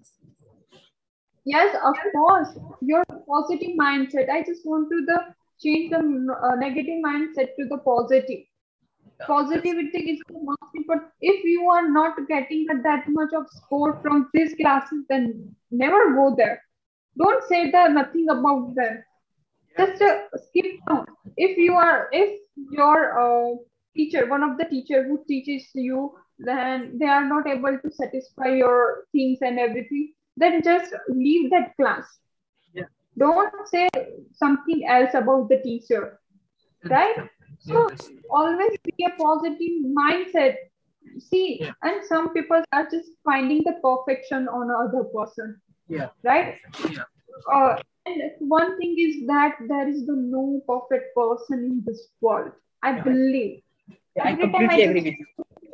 Yes, 1.45 1.75
of 1.83 1.95
course. 2.11 2.49
Your 2.81 3.03
positive 3.27 3.75
mindset. 3.79 4.29
I 4.29 4.43
just 4.43 4.65
want 4.65 4.89
to 4.89 5.05
the 5.05 5.19
change 5.63 5.91
the 5.91 5.97
uh, 5.97 6.55
negative 6.55 7.01
mindset 7.03 7.55
to 7.57 7.67
the 7.67 7.77
positive. 7.77 8.41
Positivity 9.25 10.11
is 10.11 10.19
the 10.27 10.39
most 10.41 10.71
important. 10.75 11.11
If 11.21 11.43
you 11.43 11.69
are 11.69 11.89
not 11.89 12.15
getting 12.27 12.67
that 12.83 13.05
much 13.09 13.33
of 13.33 13.47
score 13.49 13.99
from 14.01 14.29
these 14.33 14.55
classes, 14.55 15.03
then 15.09 15.55
never 15.71 16.13
go 16.13 16.35
there. 16.37 16.61
Don't 17.17 17.43
say 17.49 17.69
the 17.71 17.87
nothing 17.89 18.27
about 18.29 18.75
them. 18.75 19.03
Just 19.77 20.01
uh, 20.01 20.19
skip 20.47 20.79
down. 20.87 21.05
If 21.35 21.57
you 21.57 21.73
are, 21.73 22.09
if 22.11 22.39
your 22.71 22.99
uh, 23.19 23.55
teacher, 23.95 24.27
one 24.27 24.43
of 24.43 24.57
the 24.57 24.65
teacher 24.65 25.03
who 25.03 25.23
teaches 25.27 25.69
you, 25.73 26.15
then 26.37 26.97
they 26.99 27.05
are 27.07 27.25
not 27.27 27.47
able 27.47 27.77
to 27.77 27.91
satisfy 27.91 28.49
your 28.55 29.05
things 29.11 29.39
and 29.41 29.59
everything, 29.59 30.13
then 30.37 30.61
just 30.63 30.93
leave 31.09 31.49
that 31.51 31.75
class. 31.75 32.05
Yeah. 32.73 32.85
Don't 33.17 33.53
say 33.67 33.89
something 34.33 34.87
else 34.87 35.13
about 35.13 35.49
the 35.49 35.57
teacher, 35.61 36.19
right? 36.89 37.15
So 37.59 37.89
always 38.29 38.77
be 38.85 39.05
a 39.05 39.11
positive 39.21 39.75
mindset. 40.01 40.55
See, 41.17 41.61
Yeah. 41.61 41.73
and 41.83 42.05
some 42.05 42.31
people 42.33 42.63
are 42.71 42.87
just 42.89 43.11
finding 43.25 43.63
the 43.63 43.73
perfection 43.83 44.47
on 44.47 44.71
other 44.71 45.03
person, 45.05 45.61
Yeah. 45.87 46.09
right? 46.23 46.55
Yeah. 46.89 47.03
Uh, 47.51 47.81
and 48.05 48.21
one 48.39 48.77
thing 48.77 48.95
is 48.97 49.27
that 49.27 49.57
there 49.67 49.87
is 49.87 50.05
the 50.05 50.15
no 50.15 50.61
perfect 50.67 51.15
person 51.15 51.65
in 51.65 51.83
this 51.85 52.09
world. 52.21 52.51
I 52.81 52.95
Yeah. 52.95 53.03
believe. 53.03 53.63
Yeah, 54.15 54.27
I 54.27 54.35
completely 54.35 54.83
agree 54.83 55.01
with 55.01 55.13
you. 55.19 55.25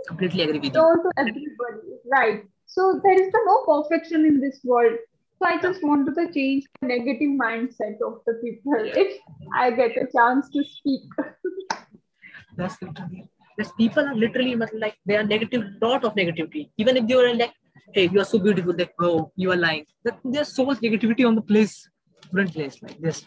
Completely 0.07 0.43
agree 0.43 0.59
with 0.59 0.65
you. 0.65 0.71
told 0.71 0.99
everybody, 1.17 1.97
right? 2.11 2.43
So 2.65 3.01
there 3.03 3.19
is 3.21 3.31
the 3.31 3.41
no 3.45 3.57
perfection 3.65 4.25
in 4.25 4.39
this 4.39 4.59
world. 4.63 4.97
So 5.39 5.47
I 5.47 5.61
just 5.61 5.83
want 5.83 6.07
to 6.07 6.33
change 6.33 6.65
the 6.81 6.87
negative 6.87 7.31
mindset 7.43 8.01
of 8.07 8.19
the 8.25 8.33
people 8.43 8.73
if 9.03 9.19
I 9.57 9.71
get 9.71 9.97
a 9.97 10.07
chance 10.15 10.49
to 10.49 10.63
speak. 10.63 11.03
That's 12.57 12.81
literally. 12.81 13.29
Yes, 13.57 13.71
people 13.77 14.05
are 14.05 14.15
literally 14.15 14.55
like 14.55 14.95
they 15.05 15.15
are 15.15 15.23
negative 15.23 15.63
lot 15.81 16.03
of 16.03 16.15
negativity. 16.15 16.69
Even 16.77 16.97
if 16.97 17.07
they 17.07 17.13
are 17.15 17.33
like, 17.33 17.53
hey, 17.93 18.09
you 18.11 18.19
are 18.19 18.25
so 18.25 18.39
beautiful, 18.39 18.73
they 18.73 18.89
go, 18.99 19.31
you 19.35 19.51
are 19.51 19.55
lying. 19.57 19.85
There's 20.23 20.53
so 20.53 20.65
much 20.65 20.79
negativity 20.79 21.25
on 21.25 21.35
the 21.35 21.41
place, 21.41 21.89
different 22.21 22.53
place 22.53 22.81
like 22.81 22.99
this. 22.99 23.25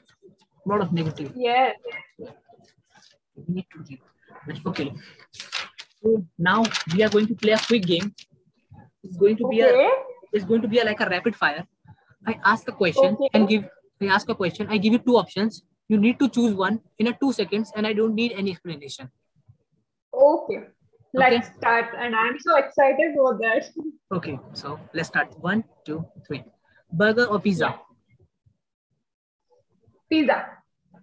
A 0.67 0.69
lot 0.69 0.83
of 0.83 0.91
negativity. 0.91 1.33
Yeah. 1.37 1.73
We 3.37 3.55
need 3.55 3.67
to. 3.73 3.97
Okay. 4.67 4.93
So 6.03 6.25
now 6.39 6.63
we 6.95 7.03
are 7.03 7.09
going 7.09 7.27
to 7.27 7.35
play 7.35 7.53
a 7.53 7.59
quick 7.59 7.83
game. 7.83 8.15
It's 9.03 9.17
going 9.17 9.37
to 9.37 9.49
be 9.49 9.63
okay. 9.65 9.87
a 9.87 9.91
it's 10.33 10.45
going 10.45 10.63
to 10.63 10.69
be 10.69 10.79
a, 10.79 10.85
like 10.85 11.01
a 11.01 11.09
rapid 11.09 11.35
fire. 11.35 11.67
I 12.27 12.39
ask 12.45 12.69
a 12.69 12.73
question 12.73 13.15
okay. 13.15 13.29
and 13.35 13.49
give 13.49 13.65
I 14.01 14.07
ask 14.07 14.29
a 14.29 14.35
question. 14.35 14.69
I 14.71 14.79
give 14.79 14.93
you 14.93 14.99
two 14.99 15.17
options. 15.17 15.63
You 15.89 15.99
need 15.99 16.19
to 16.21 16.29
choose 16.29 16.55
one 16.55 16.81
in 16.99 17.09
a 17.09 17.13
two 17.13 17.33
seconds, 17.33 17.73
and 17.75 17.87
I 17.87 17.93
don't 17.93 18.15
need 18.15 18.33
any 18.33 18.53
explanation. 18.53 19.11
Okay. 20.15 20.61
Let's 21.15 21.49
okay. 21.49 21.57
start. 21.59 21.87
And 21.99 22.15
I'm 22.15 22.39
so 22.39 22.57
excited 22.57 23.15
for 23.17 23.39
that. 23.39 23.71
Okay. 24.11 24.39
So 24.55 24.81
let's 24.95 25.09
start. 25.09 25.39
One, 25.39 25.65
two, 25.85 26.07
three. 26.27 26.43
Burger 26.91 27.25
or 27.25 27.41
pizza? 27.41 27.79
Pizza. 30.09 30.47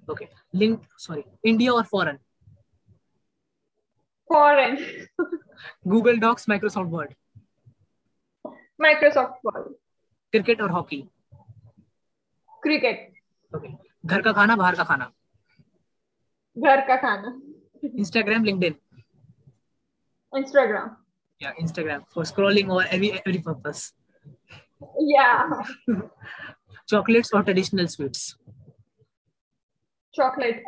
Okay. 0.09 0.29
Link, 0.53 0.81
sorry. 0.97 1.25
India 1.43 1.71
or 1.71 1.83
foreign? 1.83 2.17
Foreign. 4.28 4.78
Google 5.88 6.16
Docs, 6.16 6.46
Microsoft 6.46 6.88
Word. 6.88 7.14
Microsoft 8.80 9.36
Word. 9.42 9.74
Cricket 10.32 10.60
or 10.60 10.68
hockey? 10.68 11.08
Cricket. 12.62 13.12
Okay. 13.54 13.76
घर 14.06 14.22
का 14.22 14.32
खाना 14.32 14.54
बाहर 14.56 14.76
का 14.76 14.84
खाना 14.84 15.10
घर 16.56 16.80
का 16.88 16.96
खाना 16.96 17.32
Instagram, 17.98 18.44
LinkedIn. 18.44 18.74
Instagram. 20.34 20.96
Yeah, 21.38 21.52
Instagram 21.60 22.04
for 22.08 22.24
scrolling 22.24 22.70
or 22.70 22.84
every 22.84 23.12
every 23.26 23.38
purpose. 23.38 23.92
Yeah. 24.98 25.62
Chocolates 26.86 27.32
or 27.32 27.42
traditional 27.42 27.88
sweets? 27.88 28.36
Chocolate. 30.14 30.62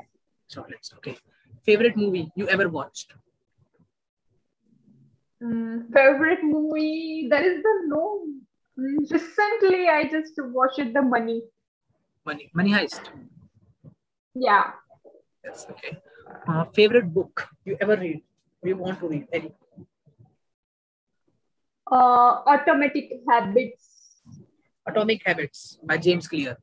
Chocolates. 0.48 0.92
Okay. 0.98 1.16
Favorite 1.62 1.96
movie 1.96 2.30
you 2.34 2.48
ever 2.48 2.68
watched? 2.68 3.12
Mm, 5.43 5.93
favorite 5.93 6.43
movie? 6.43 7.27
There 7.29 7.45
is 7.45 7.61
the 7.61 7.73
no. 7.87 8.25
Mm, 8.79 9.11
recently, 9.11 9.87
I 9.87 10.09
just 10.09 10.33
watched 10.37 10.93
The 10.93 11.01
Money. 11.01 11.43
Money. 12.25 12.49
Money 12.53 12.71
Heist. 12.71 13.09
Yeah. 14.33 14.71
Yes. 15.43 15.67
Okay. 15.69 15.97
Uh, 16.47 16.65
favorite 16.73 17.13
book 17.13 17.47
you 17.65 17.77
ever 17.79 17.95
read? 17.95 18.21
you 18.63 18.75
want 18.75 18.99
to 18.99 19.07
read? 19.07 19.27
Any? 19.31 19.53
Uh, 21.89 22.41
Atomic 22.47 22.93
Habits. 23.29 24.21
Atomic 24.87 25.21
Habits 25.25 25.79
by 25.83 25.97
James 25.97 26.27
Clear. 26.27 26.57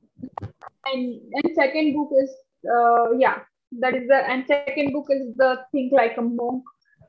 And 0.87 1.21
and 1.33 1.55
second 1.55 1.95
book 1.95 2.11
is 2.21 2.31
uh, 2.69 3.13
yeah 3.19 3.41
that 3.81 3.95
is 3.95 4.07
the 4.09 4.17
and 4.17 4.45
second 4.47 4.93
book 4.93 5.07
is 5.09 5.35
the 5.37 5.65
Think 5.73 5.93
Like 5.93 6.17
a 6.19 6.23
Monk 6.23 6.65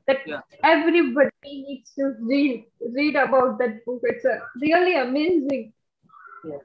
that 0.06 0.18
yeah. 0.26 0.40
everybody 0.62 1.30
needs 1.44 1.92
to 1.98 2.14
read 2.20 2.64
read 2.92 3.16
about 3.16 3.58
that 3.58 3.84
book. 3.84 4.00
It's 4.04 4.24
a 4.24 4.40
really 4.60 4.96
amazing. 4.96 5.72
Yeah. 6.44 6.58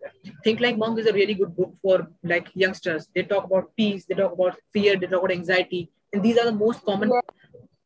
Think 0.44 0.60
Like 0.60 0.78
Monk 0.78 1.00
is 1.00 1.08
a 1.08 1.14
really 1.14 1.34
good 1.34 1.56
book 1.56 1.74
for 1.82 2.08
like 2.24 2.50
youngsters. 2.54 3.08
They 3.16 3.24
talk 3.24 3.46
about 3.46 3.76
peace, 3.76 4.06
they 4.06 4.14
talk 4.14 4.34
about 4.34 4.58
fear, 4.72 4.96
they 4.96 5.08
talk 5.08 5.24
about 5.24 5.32
anxiety, 5.32 5.90
and 6.14 6.22
these 6.22 6.38
are 6.38 6.46
the 6.46 6.52
most 6.52 6.86
common 6.86 7.10
yeah 7.10 7.22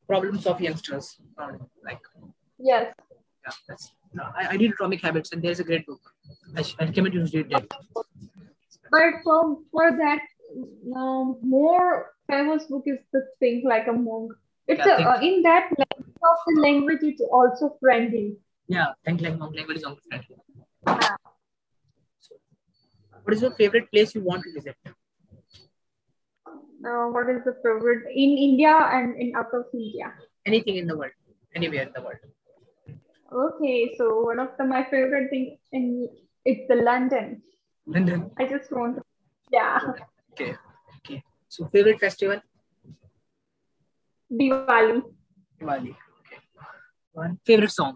problems 0.07 0.45
of 0.45 0.61
youngsters. 0.61 1.17
like 1.83 2.01
yes, 2.59 2.93
yeah, 3.45 3.53
that's. 3.67 3.91
I, 4.37 4.47
I 4.51 4.55
read 4.55 4.71
Atomic 4.71 5.01
Habits, 5.01 5.31
and 5.33 5.41
there's 5.41 5.59
a 5.59 5.63
great 5.63 5.85
book. 5.85 5.99
I, 6.55 6.63
I 6.79 6.85
recommend 6.85 7.15
you 7.15 7.27
to 7.27 7.37
read 7.37 7.49
that. 7.49 7.67
But 8.91 9.13
for 9.23 9.57
for 9.71 9.91
that, 9.91 10.21
um, 10.95 11.37
more 11.41 12.13
famous 12.29 12.63
book 12.65 12.83
is 12.85 12.99
the 13.11 13.27
Think 13.39 13.65
Like 13.65 13.87
a 13.87 13.93
Monk. 13.93 14.31
It's 14.67 14.85
yeah, 14.85 14.97
a, 14.97 15.09
uh, 15.09 15.19
in 15.21 15.43
that 15.43 15.69
language 15.77 16.15
of 16.23 16.37
the 16.47 16.61
language, 16.61 16.99
it's 17.01 17.21
also 17.31 17.77
friendly. 17.79 18.37
Yeah, 18.67 18.87
Think 19.05 19.21
Like 19.21 19.33
a 19.33 19.45
language 19.45 19.77
is 19.77 19.83
also 19.83 20.01
friendly. 20.09 20.35
Yeah. 20.87 21.15
So, 22.19 22.35
what 23.23 23.33
is 23.33 23.41
your 23.41 23.51
favorite 23.51 23.91
place 23.91 24.15
you 24.15 24.21
want 24.21 24.43
to 24.43 24.51
visit? 24.53 24.75
uh, 26.85 27.07
what 27.09 27.29
is 27.29 27.43
the 27.45 27.53
favorite 27.63 28.03
in 28.09 28.37
India 28.37 28.73
and 28.91 29.19
in 29.19 29.35
out 29.35 29.53
of 29.53 29.65
India? 29.73 30.13
Anything 30.45 30.77
in 30.77 30.87
the 30.87 30.97
world, 30.97 31.11
anywhere 31.55 31.83
in 31.83 31.93
the 31.95 32.01
world. 32.01 32.21
Okay, 33.33 33.95
so 33.97 34.21
one 34.21 34.39
of 34.39 34.49
the, 34.57 34.63
my 34.63 34.83
favorite 34.83 35.29
thing 35.29 35.57
in 35.71 36.07
it's 36.45 36.67
the 36.67 36.75
London. 36.75 37.41
London. 37.87 38.31
I 38.37 38.45
just 38.45 38.71
want, 38.71 38.97
to, 38.97 39.03
yeah. 39.51 39.79
Okay, 40.33 40.55
okay. 40.97 41.23
So 41.49 41.67
favorite 41.67 41.99
festival? 41.99 42.39
Diwali. 44.31 45.01
Diwali. 45.59 45.95
Okay. 46.19 46.39
One 47.13 47.39
favorite 47.45 47.71
song. 47.71 47.95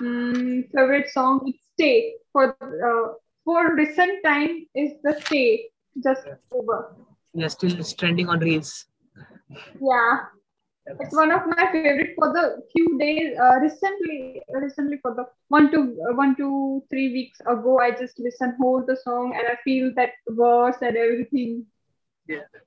Mm, 0.00 0.70
favorite 0.74 1.08
song 1.10 1.42
is 1.48 1.54
Stay. 1.74 2.14
For 2.32 2.56
uh, 2.60 3.14
for 3.44 3.74
recent 3.74 4.22
time 4.24 4.66
is 4.74 4.92
the 5.02 5.20
Stay 5.24 5.70
just 6.02 6.26
over. 6.52 6.94
Yeah, 7.34 7.48
still 7.48 7.82
trending 7.98 8.28
on 8.28 8.40
reels. 8.40 8.86
Yeah, 9.80 10.18
it's 10.86 11.14
one 11.14 11.30
of 11.30 11.46
my 11.46 11.70
favorite 11.72 12.14
for 12.16 12.32
the 12.32 12.62
few 12.72 12.98
days. 12.98 13.36
Uh, 13.38 13.58
recently, 13.60 14.42
recently 14.50 14.98
for 15.02 15.14
the 15.14 15.26
one 15.48 15.70
to 15.72 15.78
uh, 16.08 16.14
one 16.14 16.36
to 16.36 16.82
three 16.90 17.12
weeks 17.12 17.40
ago, 17.40 17.78
I 17.80 17.90
just 17.90 18.18
listen 18.18 18.54
whole 18.60 18.84
the 18.84 18.96
song 18.96 19.34
and 19.36 19.46
I 19.46 19.56
feel 19.64 19.92
that 19.96 20.10
verse 20.28 20.76
and 20.80 20.96
everything. 20.96 21.66
Yeah, 22.26 22.46
the 22.52 22.60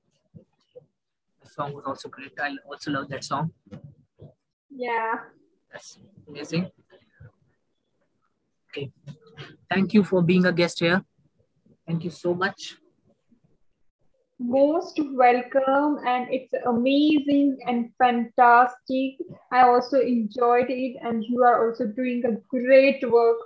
song 1.52 1.74
was 1.74 1.86
also 1.86 2.10
great. 2.10 2.34
I 2.40 2.56
also 2.68 2.92
love 2.92 3.10
that 3.10 3.24
song. 3.24 3.52
Yeah, 4.70 5.16
that's 5.72 6.00
amazing. 6.28 6.70
Okay, 8.70 8.92
thank 9.70 9.94
you 9.94 10.04
for 10.04 10.22
being 10.22 10.46
a 10.46 10.52
guest 10.52 10.80
here. 10.80 11.04
Thank 11.86 12.04
you 12.04 12.10
so 12.12 12.34
much 12.34 12.76
most 14.42 15.00
welcome 15.14 16.00
and 16.06 16.28
it's 16.32 16.52
amazing 16.66 17.60
and 17.68 17.92
fantastic. 17.98 19.18
I 19.52 19.64
also 19.64 20.00
enjoyed 20.00 20.70
it 20.70 20.98
and 21.04 21.24
you 21.24 21.44
are 21.44 21.68
also 21.68 21.86
doing 21.86 22.24
a 22.26 22.38
great 22.50 23.08
work. 23.10 23.38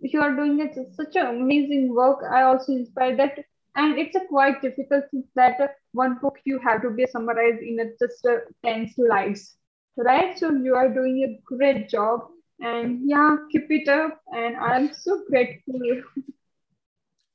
You 0.00 0.20
are 0.22 0.34
doing 0.34 0.60
it 0.60 0.76
such 0.94 1.16
an 1.16 1.26
amazing 1.26 1.94
work. 1.94 2.20
I 2.30 2.42
also 2.42 2.72
inspired 2.72 3.18
that 3.18 3.38
and 3.76 3.98
it's 3.98 4.16
a 4.16 4.26
quite 4.28 4.62
difficult 4.62 5.04
that 5.34 5.76
one 5.94 6.18
book 6.20 6.38
you 6.44 6.58
have 6.58 6.82
to 6.82 6.90
be 6.90 7.06
summarized 7.06 7.62
in 7.62 7.80
a, 7.80 7.86
just 8.00 8.24
a 8.26 8.40
10 8.64 8.92
slides 8.94 9.56
right 9.96 10.38
so 10.38 10.50
you 10.50 10.74
are 10.74 10.92
doing 10.92 11.18
a 11.24 11.40
great 11.44 11.88
job 11.88 12.28
and 12.60 13.00
yeah 13.04 13.36
keep 13.50 13.70
it 13.70 13.88
up 13.88 14.20
and 14.32 14.56
i'm 14.56 14.92
so 14.92 15.22
grateful 15.30 15.80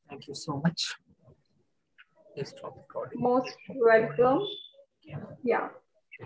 thank 0.09 0.27
you 0.27 0.35
so 0.35 0.61
much 0.63 0.95
stop 2.45 2.75
recording. 2.77 3.21
Most 3.21 3.55
welcome. 3.75 4.47
Yeah. 5.43 5.69